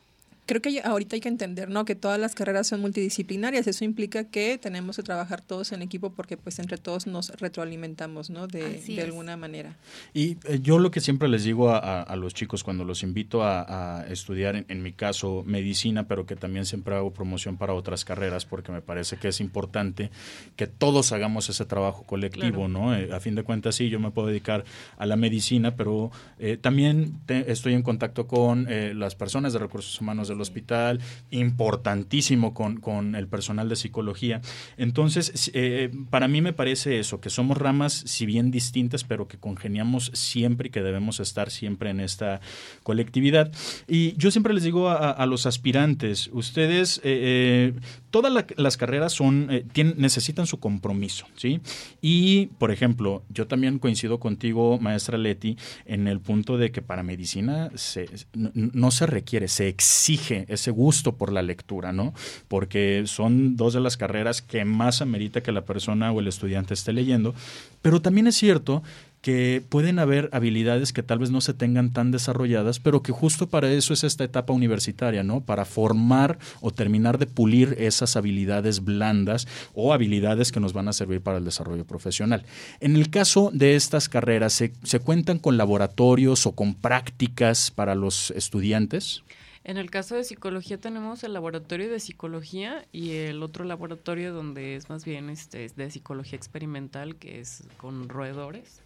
Creo 0.46 0.62
que 0.62 0.82
ahorita 0.84 1.16
hay 1.16 1.22
que 1.22 1.30
entender, 1.30 1.70
¿no? 1.70 1.86
Que 1.86 1.96
todas 1.96 2.20
las 2.20 2.36
carreras 2.36 2.68
son 2.68 2.82
multidisciplinarias. 2.82 3.68
Eso 3.68 3.84
implica 3.86 4.26
que 4.26 4.58
tenemos 4.58 4.96
que 4.96 5.04
trabajar 5.04 5.42
todos 5.42 5.72
en 5.72 5.82
equipo 5.82 6.12
porque 6.12 6.38
pues 6.38 6.60
entre 6.60 6.78
todos 6.78 7.08
nos 7.08 7.30
retroalimentamos, 7.40 8.30
¿no? 8.30 8.48
De, 8.48 8.82
de 8.82 9.02
alguna 9.02 9.38
manera. 9.38 9.76
Y 10.14 10.38
eh, 10.46 10.60
yo 10.62 10.80
lo 10.80 10.92
que 10.92 11.00
siempre 11.02 11.28
les 11.28 11.44
digo 11.44 11.70
a, 11.70 11.78
a- 11.80 12.02
a 12.04 12.16
los 12.16 12.34
chicos 12.34 12.64
cuando 12.64 12.84
los 12.86 13.04
invito 13.04 13.44
a, 13.44 14.02
a 14.02 14.08
estudiar, 14.08 14.56
en, 14.56 14.66
en 14.70 14.84
mi 14.84 14.92
caso, 14.94 15.44
medicina, 15.46 16.08
pero 16.08 16.26
que 16.26 16.36
también 16.36 16.66
siempre 16.66 16.96
hago 16.96 17.12
promoción 17.14 17.58
para 17.58 17.74
otras 17.74 18.06
carreras, 18.06 18.46
porque 18.46 18.72
me 18.72 18.82
parece 18.82 19.18
que 19.18 19.30
es 19.30 19.42
importante 19.42 20.12
que 20.56 20.68
todos 20.68 21.12
hagamos 21.12 21.50
ese 21.50 21.66
trabajo 21.66 22.04
colectivo, 22.04 22.66
Claro. 22.66 22.68
¿no? 22.68 22.96
Eh, 22.96 23.10
a 23.14 23.20
fin 23.20 23.36
de 23.36 23.44
cuentas, 23.44 23.76
sí, 23.76 23.90
yo 23.90 24.00
me 24.00 24.12
puedo 24.12 24.28
dedicar 24.28 24.64
a 24.98 25.06
la 25.06 25.16
medicina, 25.16 25.76
pero 25.76 26.12
eh, 26.40 26.58
también 26.58 27.20
te- 27.26 27.52
estoy 27.52 27.74
en 27.74 27.82
contacto 27.82 28.28
con 28.28 28.68
eh, 28.70 28.94
las 28.94 29.16
personas 29.16 29.54
de 29.54 29.60
recursos 29.60 30.00
humanos 30.00 30.28
del 30.36 30.42
hospital, 30.42 31.00
importantísimo 31.32 32.54
con, 32.54 32.78
con 32.78 33.16
el 33.16 33.28
personal 33.28 33.70
de 33.70 33.76
psicología. 33.76 34.42
Entonces, 34.78 35.52
eh, 35.54 35.90
para 36.10 36.28
mí 36.28 36.42
me 36.42 36.54
parece 36.54 37.00
eso, 37.00 37.20
que 37.22 37.30
somos 37.30 37.58
ramas, 37.58 37.94
si 38.06 38.26
bien 38.26 38.52
distintas, 38.52 39.04
pero 39.04 39.28
que 39.28 39.38
congeniamos 39.38 40.12
siempre 40.14 40.68
y 40.68 40.72
que 40.72 40.82
debemos 40.84 41.20
estar 41.20 41.50
siempre 41.50 41.90
en 41.90 42.00
esta 42.00 42.42
colectividad. 42.84 43.52
Y 43.88 44.16
yo 44.18 44.32
siempre 44.32 44.54
les 44.54 44.64
digo 44.64 44.90
a, 44.90 45.12
a 45.12 45.26
los 45.26 45.46
aspirantes, 45.46 46.30
ustedes, 46.34 46.98
eh, 47.04 47.74
eh, 47.74 47.74
todas 48.12 48.32
la- 48.32 48.46
las 48.58 48.78
carreras 48.78 49.14
son, 49.14 49.48
eh, 49.50 49.64
tienen- 49.72 49.96
necesitan 49.98 50.48
su 50.48 50.60
compromiso, 50.60 51.26
¿sí? 51.36 51.60
Y, 52.02 52.48
por 52.58 52.72
ejemplo, 52.72 53.24
yo 53.30 53.48
también 53.48 53.80
coincido 53.80 54.20
contigo, 54.20 54.78
maestra 54.80 55.18
Leti, 55.18 55.58
en 55.86 56.08
el 56.08 56.20
punto 56.20 56.58
de 56.58 56.72
que 56.72 56.82
para 56.82 57.04
medicina 57.04 57.72
se- 57.76 58.10
no, 58.34 58.52
no 58.54 58.92
se 58.92 59.06
requiere, 59.06 59.48
se 59.48 59.68
exige 59.68 60.25
ese 60.32 60.72
gusto 60.72 61.16
por 61.16 61.32
la 61.32 61.42
lectura, 61.42 61.92
¿no? 61.92 62.14
Porque 62.48 63.04
son 63.06 63.56
dos 63.56 63.74
de 63.74 63.80
las 63.80 63.98
carreras 63.98 64.42
que 64.42 64.66
más 64.66 65.02
amerita 65.02 65.42
que 65.42 65.52
la 65.52 65.66
persona 65.66 66.12
o 66.12 66.20
el 66.20 66.28
estudiante 66.28 66.74
esté 66.74 66.94
leyendo. 66.94 67.34
Pero 67.82 68.02
también 68.02 68.28
es 68.28 68.36
cierto 68.36 68.84
que 69.26 69.64
pueden 69.70 69.98
haber 69.98 70.30
habilidades 70.34 70.94
que 70.94 71.02
tal 71.02 71.18
vez 71.18 71.32
no 71.32 71.42
se 71.42 71.56
tengan 71.56 71.92
tan 71.92 72.12
desarrolladas, 72.12 72.80
pero 72.80 73.02
que 73.02 73.12
justo 73.12 73.50
para 73.50 73.72
eso 73.72 73.92
es 73.92 74.04
esta 74.04 74.24
etapa 74.24 74.54
universitaria, 74.54 75.24
¿no? 75.24 75.42
Para 75.42 75.66
formar 75.66 76.38
o 76.62 76.70
terminar 76.70 77.18
de 77.18 77.26
pulir 77.26 77.76
esas 77.80 78.18
habilidades 78.18 78.84
blandas 78.84 79.48
o 79.74 79.94
habilidades 79.94 80.52
que 80.52 80.60
nos 80.60 80.74
van 80.74 80.90
a 80.90 80.94
servir 80.94 81.22
para 81.22 81.40
el 81.40 81.44
desarrollo 81.44 81.86
profesional. 81.86 82.46
En 82.82 82.96
el 82.96 83.10
caso 83.10 83.50
de 83.52 83.76
estas 83.76 84.10
carreras, 84.10 84.54
¿se, 84.54 84.74
se 84.84 85.00
cuentan 85.00 85.40
con 85.40 85.58
laboratorios 85.58 86.46
o 86.46 86.52
con 86.52 86.76
prácticas 86.76 87.72
para 87.72 87.96
los 87.96 88.30
estudiantes? 88.30 89.24
En 89.66 89.78
el 89.78 89.90
caso 89.90 90.14
de 90.14 90.24
psicología 90.24 90.80
tenemos 90.80 91.24
el 91.24 91.34
laboratorio 91.34 91.90
de 91.90 92.00
psicología 92.00 92.86
y 92.92 93.14
el 93.14 93.42
otro 93.42 93.66
laboratorio 93.66 94.32
donde 94.32 94.76
es 94.76 94.90
más 94.90 95.04
bien 95.04 95.28
este 95.32 95.66
es 95.66 95.76
de 95.76 95.90
psicología 95.90 96.38
experimental 96.38 97.16
que 97.16 97.40
es 97.40 97.64
con 97.78 98.08
roedores. 98.08 98.82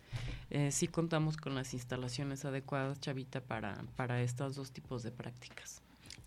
Eh, 0.51 0.71
sí 0.71 0.87
contamos 0.87 1.35
con 1.35 1.53
las 1.53 1.73
instalaciones 1.73 2.45
adecuadas, 2.45 3.01
Chavita, 3.01 3.41
para, 3.41 3.83
para 3.97 4.21
estos 4.21 4.55
dos 4.55 4.71
tipos 4.71 5.03
de 5.03 5.11
prácticas. 5.11 5.81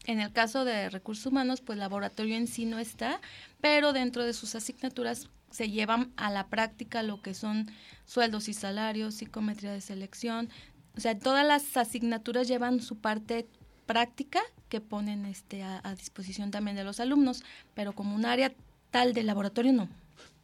En 0.05 0.21
el 0.21 0.31
caso 0.35 0.67
de 0.67 0.91
recursos 0.91 1.25
humanos, 1.25 1.63
pues 1.63 1.79
laboratorio 1.79 2.37
en 2.37 2.47
sí 2.47 2.67
no 2.67 2.79
está, 2.79 3.23
pero 3.63 3.95
dentro 3.95 4.23
de 4.23 4.35
sus 4.35 4.55
asignaturas 4.55 5.31
se 5.51 5.71
llevan 5.71 6.13
a 6.17 6.31
la 6.31 6.49
práctica 6.49 7.03
lo 7.03 7.23
que 7.23 7.33
son 7.33 7.71
sueldos 8.05 8.51
y 8.51 8.53
salarios, 8.53 9.15
psicometría 9.15 9.73
de 9.73 9.81
selección. 9.81 10.51
O 10.95 11.01
sea, 11.01 11.19
todas 11.19 11.47
las 11.47 11.75
asignaturas 11.75 12.49
llevan 12.49 12.83
su 12.83 12.99
parte 12.99 13.49
práctica 13.87 14.41
que 14.69 14.81
ponen 14.81 15.27
este 15.27 15.63
a, 15.63 15.81
a 15.85 15.95
disposición 15.95 16.51
también 16.51 16.77
de 16.77 16.85
los 16.85 17.01
alumnos, 17.01 17.45
pero 17.75 17.93
como 17.93 18.15
un 18.15 18.25
área 18.25 18.53
tal 18.91 19.15
de 19.15 19.23
laboratorio 19.23 19.73
no. 19.73 19.89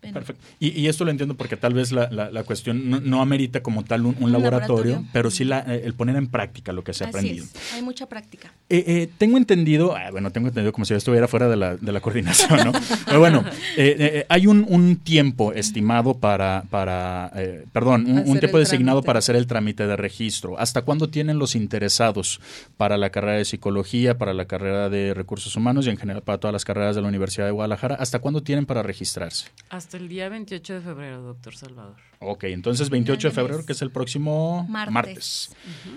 Pero- 0.01 0.15
Perfecto. 0.15 0.43
Y, 0.61 0.69
y 0.81 0.87
esto 0.87 1.05
lo 1.05 1.11
entiendo 1.11 1.35
porque 1.35 1.57
tal 1.57 1.75
vez 1.75 1.91
la, 1.91 2.09
la- 2.11 2.31
la 2.31 2.45
cuestión 2.45 2.89
no, 2.89 3.01
no 3.01 3.21
amerita 3.21 3.63
como 3.63 3.83
tal 3.85 4.03
un, 4.07 4.15
un 4.19 4.25
Un 4.25 4.33
laboratorio, 4.33 4.93
laboratorio. 4.93 5.11
pero 5.13 5.31
sí 5.31 5.45
la, 5.45 5.61
eh, 5.67 5.83
el 5.85 5.95
poner 5.95 6.15
en 6.17 6.29
práctica 6.29 6.73
lo 6.73 6.85
que 6.85 6.93
se 6.95 7.03
ha 7.05 7.09
aprendido. 7.09 7.45
es, 7.45 7.75
hay 7.75 7.83
mucha 7.83 8.07
práctica. 8.07 8.53
Eh, 8.71 8.85
eh, 8.87 9.09
tengo 9.19 9.37
entendido, 9.39 9.97
ah, 9.97 10.11
bueno, 10.13 10.31
tengo 10.31 10.49
entendido 10.49 10.73
como 10.73 10.85
si 10.85 10.91
yo 10.91 10.99
estuviera 10.99 11.27
fuera 11.27 11.49
de 11.49 11.57
la, 11.57 11.77
de 11.77 11.91
la 11.93 12.01
coordinación, 12.01 12.59
¿no? 12.65 12.73
Pero 13.07 13.19
bueno, 13.19 13.45
eh, 13.77 13.97
eh, 13.99 14.27
hay 14.29 14.47
un, 14.47 14.65
un 14.69 14.97
tiempo 14.97 15.53
estimado 15.53 16.15
para, 16.15 16.63
para 16.71 17.33
eh, 17.35 17.65
perdón, 17.73 18.07
un, 18.09 18.39
tiempo 18.39 18.59
designado 18.59 18.99
trámite. 18.99 19.07
para 19.07 19.19
hacer 19.19 19.35
el 19.35 19.47
trámite 19.49 19.87
de 19.89 19.97
registro. 19.97 20.59
¿Hasta 20.61 20.83
cuándo 20.83 21.09
tienen 21.09 21.39
los 21.41 21.57
interesados 21.57 22.41
para 22.77 22.97
la 22.99 23.11
carrera 23.11 23.39
de 23.39 23.45
psicología, 23.45 24.17
para 24.19 24.33
la 24.35 24.45
carrera 24.45 24.89
de 24.91 25.15
recursos 25.15 25.57
humanos 25.57 25.87
y 25.87 25.91
en 25.91 25.97
general 25.97 26.23
para 26.23 26.39
todas 26.39 26.53
las 26.53 26.65
carreras 26.65 26.95
de 26.95 27.03
la 27.03 27.09
Universidad 27.09 27.47
de 27.47 27.53
Guadalajara? 27.53 27.97
¿Hasta 27.97 28.19
cuándo 28.21 28.43
tienen 28.43 28.67
para 28.67 28.83
registrarse? 28.83 29.47
Hasta 29.71 29.88
el 29.95 30.09
día 30.09 30.29
28 30.29 30.75
de 30.75 30.81
febrero, 30.81 31.23
doctor 31.23 31.55
Salvador. 31.55 31.95
Ok, 32.21 32.45
entonces 32.45 32.91
28 32.91 33.29
de 33.29 33.35
febrero, 33.35 33.65
que 33.65 33.73
es 33.73 33.81
el 33.81 33.93
próximo 33.93 34.67
Martes. 34.69 34.93
martes. 34.93 35.51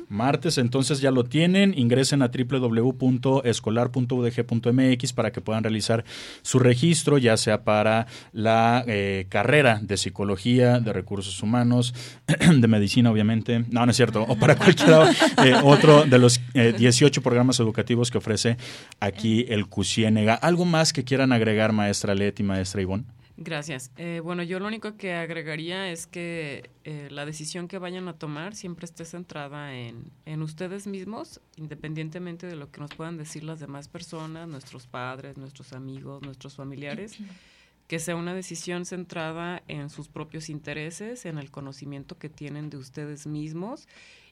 Martes, 0.08 0.60
entonces 0.60 1.02
ya 1.02 1.10
lo 1.10 1.24
tienen. 1.24 1.74
Ingresen 1.76 2.22
a 2.22 2.30
www.escolar.udg.mx 2.30 5.14
para 5.14 5.32
que 5.32 5.42
puedan 5.42 5.64
realizar 5.64 6.06
su 6.44 6.60
registro, 6.60 7.18
ya 7.18 7.38
sea 7.38 7.64
para 7.64 8.06
la 8.34 8.84
eh, 8.88 9.26
carrera 9.30 9.80
de 9.82 9.98
psicología, 9.98 10.80
de 10.80 10.94
recursos 10.94 11.42
humanos, 11.42 11.96
de 12.28 12.68
medicina, 12.68 13.10
obviamente. 13.10 13.66
No, 13.72 13.84
no 13.84 13.90
es 13.90 13.98
cierto. 13.98 14.24
O 14.28 14.38
para 14.38 14.56
cualquier 14.56 14.92
eh, 15.44 15.56
otro 15.64 16.06
de 16.06 16.20
los 16.20 16.40
eh, 16.54 16.76
18 16.78 17.24
programas 17.24 17.60
educativos 17.60 18.12
que 18.12 18.20
ofrece 18.20 18.58
aquí 19.00 19.48
el 19.50 19.66
CUSIENEGA. 19.68 20.36
¿Algo 20.36 20.66
más 20.66 20.94
que 20.94 21.04
quieran 21.04 21.32
agregar, 21.32 21.74
maestra 21.74 22.14
Leti, 22.14 22.44
maestra 22.44 22.80
Ivonne? 22.82 23.06
Gracias. 23.44 23.92
Eh, 23.98 24.22
bueno, 24.24 24.44
yo 24.44 24.60
lo 24.60 24.68
único 24.68 24.98
que 24.98 25.16
agregaría 25.16 25.92
es 25.92 26.06
que 26.06 26.70
eh, 26.84 27.08
la 27.10 27.26
decisión 27.26 27.68
que 27.68 27.80
vayan 27.80 28.08
a 28.08 28.14
tomar 28.14 28.54
siempre 28.54 28.86
esté 28.86 29.04
centrada 29.04 29.74
en, 29.74 30.12
en 30.26 30.44
ustedes 30.44 30.86
mismos, 30.86 31.42
independientemente 31.56 32.46
de 32.46 32.56
lo 32.56 32.70
que 32.70 32.82
nos 32.82 32.92
puedan 32.94 33.18
decir 33.18 33.44
las 33.44 33.60
demás 33.60 33.88
personas, 33.88 34.48
nuestros 34.48 34.86
padres, 34.86 35.38
nuestros 35.38 35.74
amigos, 35.74 36.22
nuestros 36.22 36.56
familiares, 36.56 37.18
que 37.88 37.98
sea 37.98 38.16
una 38.16 38.36
decisión 38.36 38.86
centrada 38.86 39.64
en 39.68 39.90
sus 39.90 40.08
propios 40.08 40.48
intereses, 40.48 41.26
en 41.26 41.40
el 41.40 41.50
conocimiento 41.50 42.20
que 42.20 42.30
tienen 42.30 42.70
de 42.70 42.78
ustedes 42.78 43.26
mismos 43.26 43.88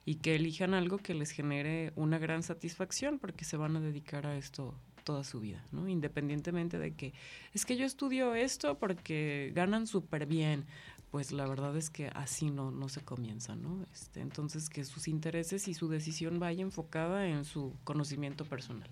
y 0.06 0.16
que 0.16 0.36
elijan 0.36 0.76
algo 0.76 1.00
que 1.00 1.16
les 1.16 1.32
genere 1.32 1.94
una 1.96 2.20
gran 2.20 2.44
satisfacción 2.44 3.18
porque 3.18 3.44
se 3.44 3.58
van 3.58 3.76
a 3.76 3.80
dedicar 3.80 4.28
a 4.28 4.38
esto 4.38 4.76
toda 5.10 5.24
su 5.24 5.40
vida, 5.40 5.66
¿no? 5.72 5.90
Independientemente 5.90 6.78
de 6.78 6.94
que 6.94 7.14
es 7.56 7.66
que 7.66 7.76
yo 7.76 7.88
estudio 7.88 8.36
esto 8.36 8.78
porque 8.78 9.52
ganan 9.56 9.88
súper 9.88 10.28
bien, 10.28 10.68
pues 11.10 11.32
la 11.32 11.48
verdad 11.48 11.76
es 11.76 11.90
que 11.90 12.12
así 12.14 12.52
no, 12.52 12.70
no 12.70 12.90
se 12.90 13.02
comienza, 13.02 13.56
¿no? 13.56 13.88
Este, 13.92 14.22
entonces 14.22 14.70
que 14.70 14.86
sus 14.86 15.08
intereses 15.08 15.68
y 15.68 15.74
su 15.74 15.90
decisión 15.90 16.38
vaya 16.38 16.62
enfocada 16.62 17.26
en 17.26 17.44
su 17.44 17.74
conocimiento 17.86 18.46
personal. 18.46 18.88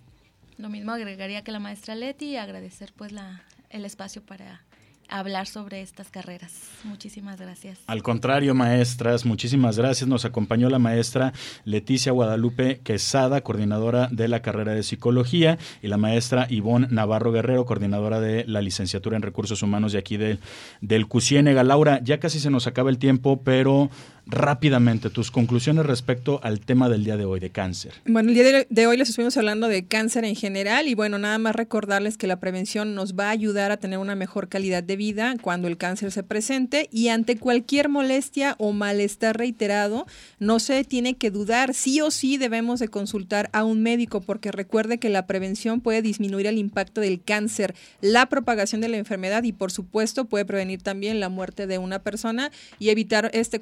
Lo 0.57 0.69
mismo 0.69 0.91
agregaría 0.91 1.43
que 1.43 1.51
la 1.51 1.59
maestra 1.59 1.93
Leti 1.93 2.29
y 2.29 2.37
agradecer 2.37 2.93
pues 2.97 3.11
la, 3.11 3.43
el 3.69 3.85
espacio 3.85 4.23
para 4.23 4.63
hablar 5.09 5.47
sobre 5.47 5.81
estas 5.81 6.09
carreras. 6.09 6.53
Muchísimas 6.83 7.39
gracias. 7.39 7.79
Al 7.87 8.03
contrario, 8.03 8.53
maestras, 8.53 9.25
muchísimas 9.25 9.77
gracias. 9.77 10.07
Nos 10.07 10.25
acompañó 10.25 10.69
la 10.69 10.79
maestra 10.79 11.33
Leticia 11.65 12.11
Guadalupe 12.11 12.79
Quesada, 12.83 13.41
coordinadora 13.41 14.07
de 14.11 14.27
la 14.27 14.41
carrera 14.41 14.73
de 14.73 14.83
psicología, 14.83 15.57
y 15.81 15.87
la 15.87 15.97
maestra 15.97 16.47
Ivonne 16.49 16.87
Navarro 16.89 17.31
Guerrero, 17.31 17.65
coordinadora 17.65 18.19
de 18.19 18.45
la 18.45 18.61
licenciatura 18.61 19.15
en 19.15 19.21
recursos 19.21 19.63
humanos 19.63 19.91
de 19.91 19.99
aquí 19.99 20.17
del, 20.17 20.39
del 20.81 21.07
CUSIENEGA. 21.07 21.63
Laura, 21.63 21.99
ya 22.03 22.19
casi 22.19 22.39
se 22.39 22.49
nos 22.49 22.67
acaba 22.67 22.89
el 22.89 22.97
tiempo, 22.97 23.41
pero 23.43 23.89
rápidamente 24.27 25.09
tus 25.09 25.31
conclusiones 25.31 25.85
respecto 25.85 26.39
al 26.43 26.59
tema 26.59 26.89
del 26.89 27.03
día 27.03 27.17
de 27.17 27.25
hoy 27.25 27.39
de 27.39 27.49
cáncer. 27.49 27.93
Bueno, 28.05 28.29
el 28.29 28.35
día 28.35 28.65
de 28.69 28.87
hoy 28.87 28.97
les 28.97 29.09
estuvimos 29.09 29.37
hablando 29.37 29.67
de 29.67 29.85
cáncer 29.85 30.25
en 30.25 30.35
general 30.35 30.87
y 30.87 30.95
bueno, 30.95 31.17
nada 31.17 31.37
más 31.37 31.55
recordarles 31.55 32.17
que 32.17 32.27
la 32.27 32.39
prevención 32.39 32.93
nos 32.93 33.15
va 33.15 33.27
a 33.27 33.31
ayudar 33.31 33.71
a 33.71 33.77
tener 33.77 33.99
una 33.99 34.15
mejor 34.15 34.49
calidad 34.49 34.83
de 34.83 34.95
vida 34.95 35.35
cuando 35.41 35.67
el 35.67 35.77
cáncer 35.77 36.11
se 36.11 36.23
presente 36.23 36.89
y 36.91 37.07
ante 37.07 37.37
cualquier 37.37 37.89
molestia 37.89 38.55
o 38.59 38.73
malestar 38.73 39.37
reiterado, 39.37 40.05
no 40.39 40.59
se 40.59 40.83
tiene 40.83 41.15
que 41.15 41.31
dudar, 41.31 41.73
sí 41.73 42.01
o 42.01 42.11
sí 42.11 42.37
debemos 42.37 42.79
de 42.79 42.89
consultar 42.89 43.49
a 43.53 43.63
un 43.63 43.81
médico 43.81 44.21
porque 44.21 44.51
recuerde 44.51 44.97
que 44.97 45.09
la 45.09 45.25
prevención 45.25 45.81
puede 45.81 46.01
disminuir 46.01 46.47
el 46.47 46.57
impacto 46.57 47.01
del 47.01 47.21
cáncer, 47.21 47.75
la 48.01 48.27
propagación 48.27 48.81
de 48.81 48.89
la 48.89 48.97
enfermedad 48.97 49.43
y 49.43 49.53
por 49.53 49.71
supuesto 49.71 50.25
puede 50.25 50.45
prevenir 50.45 50.81
también 50.81 51.19
la 51.19 51.29
muerte 51.29 51.67
de 51.67 51.77
una 51.77 51.99
persona 51.99 52.51
y 52.79 52.89
evitar 52.89 53.29
este 53.33 53.59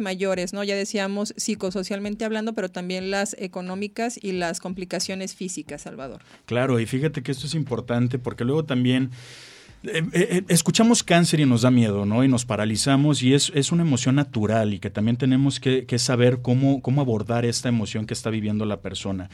mayores, 0.00 0.52
¿no? 0.52 0.64
Ya 0.64 0.76
decíamos 0.76 1.34
psicosocialmente 1.36 2.24
hablando, 2.24 2.54
pero 2.54 2.70
también 2.70 3.10
las 3.10 3.34
económicas 3.38 4.18
y 4.22 4.32
las 4.32 4.60
complicaciones 4.60 5.34
físicas, 5.34 5.82
Salvador. 5.82 6.22
Claro, 6.46 6.80
y 6.80 6.86
fíjate 6.86 7.22
que 7.22 7.32
esto 7.32 7.46
es 7.46 7.54
importante 7.54 8.18
porque 8.18 8.44
luego 8.44 8.64
también 8.64 9.10
eh, 9.84 10.02
eh, 10.12 10.28
eh, 10.30 10.42
escuchamos 10.48 11.04
cáncer 11.04 11.38
y 11.38 11.46
nos 11.46 11.62
da 11.62 11.70
miedo, 11.70 12.04
¿no? 12.04 12.24
Y 12.24 12.28
nos 12.28 12.44
paralizamos 12.44 13.22
y 13.22 13.34
es, 13.34 13.52
es 13.54 13.70
una 13.70 13.82
emoción 13.82 14.16
natural 14.16 14.74
y 14.74 14.80
que 14.80 14.90
también 14.90 15.16
tenemos 15.16 15.60
que, 15.60 15.86
saber 15.98 16.42
cómo, 16.42 16.82
cómo 16.82 17.00
abordar 17.00 17.44
esta 17.44 17.68
emoción 17.68 18.04
que 18.04 18.14
está 18.14 18.30
viviendo 18.30 18.64
la 18.64 18.80
persona. 18.80 19.30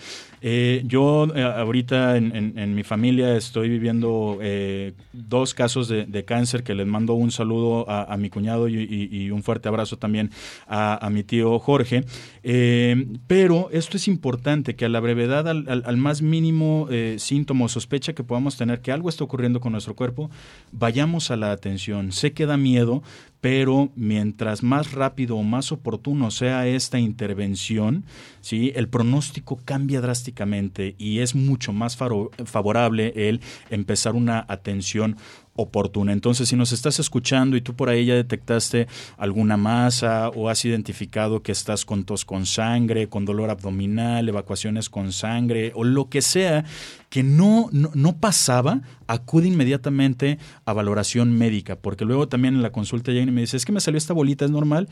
yo 0.85 1.29
ahorita 1.35 2.17
en, 2.17 2.75
mi 2.75 2.83
familia 2.83 3.37
estoy 3.37 3.69
viviendo 3.69 4.39
dos 5.13 5.55
casos 5.55 5.89
de, 5.89 6.25
cáncer 6.25 6.63
que 6.63 6.75
les 6.75 6.87
mando 6.87 7.15
un 7.15 7.31
saludo 7.31 7.89
a, 7.89 8.17
mi 8.17 8.31
cuñado 8.31 8.69
y, 8.69 9.31
un 9.31 9.43
fuerte 9.43 9.69
abrazo 9.69 9.99
también 9.99 10.31
a, 10.67 11.09
mi 11.11 11.23
tío 11.23 11.59
Jorge. 11.59 12.05
pero 13.27 13.69
esto 13.73 13.97
es 13.97 14.09
importante, 14.09 14.75
que 14.75 14.87
a 14.87 14.89
la 14.89 15.01
brevedad, 15.01 15.49
al, 15.49 15.83
al 15.85 15.97
más 15.97 16.23
mínimo 16.23 16.89
síntoma 17.17 17.67
o 17.67 17.69
sospecha 17.69 18.15
que 18.15 18.25
podamos 18.25 18.57
tener 18.57 18.81
que 18.81 18.93
algo 18.93 19.09
está 19.09 19.25
ocurriendo 19.25 19.61
con 19.61 19.73
nuestro 19.73 19.95
cuerpo, 19.95 20.31
vayamos 20.73 21.31
a 21.31 21.37
la 21.37 21.53
atención. 21.53 22.13
Sé 22.13 22.33
que 22.33 22.47
da 22.47 22.57
miedo, 22.57 23.03
pero 23.41 23.91
mientras 23.95 24.63
más 24.63 24.93
rápido 24.93 25.37
o 25.37 25.43
más 25.43 25.71
oportuno 25.71 26.31
sea 26.31 26.67
esta 26.67 26.99
intervención, 26.99 28.07
¿sí? 28.41 28.73
el 28.75 28.89
pronóstico 28.89 29.61
cambia 29.65 30.01
drásticamente 30.01 30.95
y 30.97 31.19
es 31.19 31.35
mucho 31.35 31.75
más 31.75 31.97
favorable 31.97 33.13
el 33.15 33.43
empezar 33.69 34.15
una 34.15 34.47
atención 34.49 35.17
oportuna. 35.57 36.13
Entonces, 36.13 36.49
si 36.49 36.57
nos 36.57 36.73
estás 36.73 36.99
escuchando 36.99 37.57
y 37.57 37.61
tú 37.61 37.75
por 37.75 37.89
ahí 37.89 38.07
ya 38.07 38.15
detectaste 38.15 38.89
alguna 39.17 39.57
masa 39.57 40.31
o 40.31 40.49
has 40.49 40.65
identificado 40.65 41.43
que 41.43 41.53
estás 41.53 41.85
con 41.85 42.05
tos 42.05 42.25
con 42.25 42.47
sangre, 42.47 43.09
con 43.09 43.25
dolor 43.25 43.51
abdominal, 43.51 44.29
evacuaciones 44.29 44.89
con 44.89 45.13
sangre 45.13 45.73
o 45.75 45.85
lo 45.85 46.09
que 46.09 46.23
sea 46.23 46.65
que 47.15 47.23
no, 47.23 47.69
no, 47.71 48.17
pasaba, 48.17 48.81
acude 49.07 49.47
inmediatamente 49.47 50.41
a 50.65 50.73
valoración 50.73 51.39
médica, 51.39 51.77
porque 51.77 52.05
luego 52.05 52.27
también 52.27 52.57
en 52.57 52.63
la 52.63 52.73
consulta 52.73 53.13
llegan 53.13 53.29
y 53.29 53.31
me 53.31 53.43
dice, 53.43 53.57
es 53.57 53.65
que 53.65 53.71
me 53.71 53.79
salió 53.79 53.99
esta 53.99 54.13
bolita, 54.13 54.45
¿es 54.45 54.51
normal? 54.51 54.89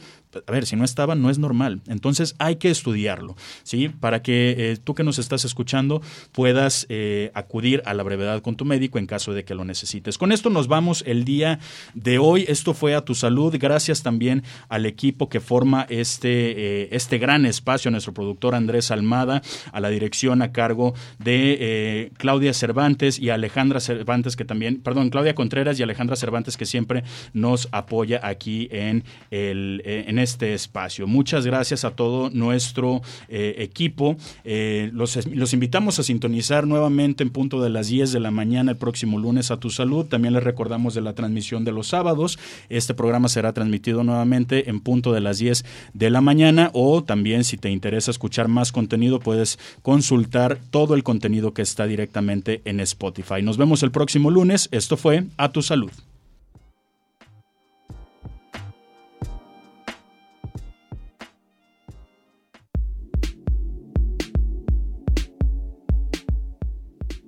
A 0.46 0.52
ver, 0.52 0.64
si 0.64 0.76
no 0.76 0.84
estaba, 0.84 1.16
no 1.16 1.30
es 1.30 1.40
normal. 1.40 1.80
Entonces 1.88 2.36
hay 2.38 2.56
que 2.56 2.70
estudiarlo, 2.70 3.34
¿sí? 3.64 3.88
Para 3.88 4.22
que 4.22 4.54
eh, 4.56 4.76
tú 4.76 4.94
que 4.94 5.02
nos 5.02 5.18
estás 5.18 5.44
escuchando 5.44 6.00
puedas 6.30 6.86
eh, 6.90 7.32
acudir 7.34 7.82
a 7.86 7.92
la 7.92 8.04
brevedad 8.04 8.40
con 8.40 8.54
tu 8.54 8.64
médico 8.64 9.00
en 9.00 9.06
caso 9.06 9.32
de 9.32 9.44
que 9.44 9.56
lo 9.56 9.64
necesites. 9.64 10.16
Con 10.16 10.30
esto 10.30 10.48
nos 10.48 10.68
vamos 10.68 11.02
el 11.08 11.24
día 11.24 11.58
de 11.94 12.18
hoy. 12.18 12.44
Esto 12.46 12.72
fue 12.72 12.94
a 12.94 13.04
tu 13.04 13.16
salud. 13.16 13.56
Gracias 13.58 14.04
también 14.04 14.44
al 14.68 14.86
equipo 14.86 15.28
que 15.28 15.40
forma 15.40 15.88
este, 15.88 16.82
eh, 16.82 16.88
este 16.92 17.18
gran 17.18 17.46
espacio, 17.46 17.90
nuestro 17.90 18.14
productor 18.14 18.54
Andrés 18.54 18.92
Almada, 18.92 19.42
a 19.72 19.80
la 19.80 19.88
dirección 19.88 20.40
a 20.40 20.52
cargo 20.52 20.94
de 21.18 22.11
Claudia 22.16 22.52
Cervantes 22.52 23.18
y 23.18 23.30
Alejandra 23.30 23.80
Cervantes, 23.80 24.36
que 24.36 24.44
también, 24.44 24.80
perdón, 24.80 25.10
Claudia 25.10 25.34
Contreras 25.34 25.78
y 25.78 25.82
Alejandra 25.82 26.16
Cervantes, 26.16 26.56
que 26.56 26.66
siempre 26.66 27.04
nos 27.32 27.68
apoya 27.72 28.20
aquí 28.22 28.68
en, 28.70 29.04
el, 29.30 29.82
eh, 29.84 30.04
en 30.06 30.18
este 30.18 30.54
espacio. 30.54 31.06
Muchas 31.06 31.46
gracias 31.46 31.84
a 31.84 31.92
todo 31.92 32.30
nuestro 32.30 33.02
eh, 33.28 33.56
equipo. 33.58 34.16
Eh, 34.44 34.90
los, 34.92 35.26
los, 35.26 35.52
invitamos 35.52 35.98
a 35.98 36.02
sintonizar 36.02 36.66
nuevamente 36.66 37.22
en 37.22 37.30
punto 37.30 37.62
de 37.62 37.70
las 37.70 37.88
10 37.88 38.12
de 38.12 38.20
la 38.20 38.30
mañana 38.30 38.72
el 38.72 38.76
próximo 38.76 39.18
lunes 39.18 39.50
a 39.50 39.58
Tu 39.58 39.70
Salud. 39.70 40.06
También 40.06 40.34
les 40.34 40.42
recordamos 40.42 40.94
de 40.94 41.00
la 41.00 41.14
transmisión 41.14 41.64
de 41.64 41.72
los 41.72 41.88
sábados. 41.88 42.38
Este 42.68 42.94
programa 42.94 43.28
será 43.28 43.52
transmitido 43.52 44.04
nuevamente 44.04 44.68
en 44.70 44.80
punto 44.80 45.12
de 45.12 45.20
las 45.20 45.38
10 45.38 45.64
de 45.94 46.10
la 46.10 46.20
mañana 46.20 46.70
o 46.74 47.02
también 47.02 47.44
si 47.44 47.56
te 47.56 47.70
interesa 47.70 48.10
escuchar 48.10 48.48
más 48.48 48.72
contenido 48.72 49.18
puedes 49.18 49.58
consultar 49.82 50.58
todo 50.70 50.94
el 50.94 51.02
contenido 51.02 51.54
que 51.54 51.62
está 51.62 51.86
directamente 51.86 52.01
directamente 52.02 52.62
en 52.64 52.80
Spotify. 52.80 53.42
Nos 53.42 53.56
vemos 53.56 53.82
el 53.84 53.92
próximo 53.92 54.30
lunes. 54.30 54.68
Esto 54.72 54.96
fue 54.96 55.24
A 55.36 55.52
Tu 55.52 55.62
Salud. 55.62 55.92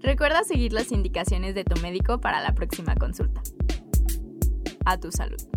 Recuerda 0.02 0.44
seguir 0.44 0.72
las 0.72 0.92
indicaciones 0.92 1.54
de 1.54 1.64
tu 1.64 1.80
médico 1.80 2.20
para 2.20 2.40
la 2.40 2.52
próxima 2.54 2.94
consulta. 2.94 3.42
A 4.84 4.98
tu 4.98 5.10
salud. 5.10 5.53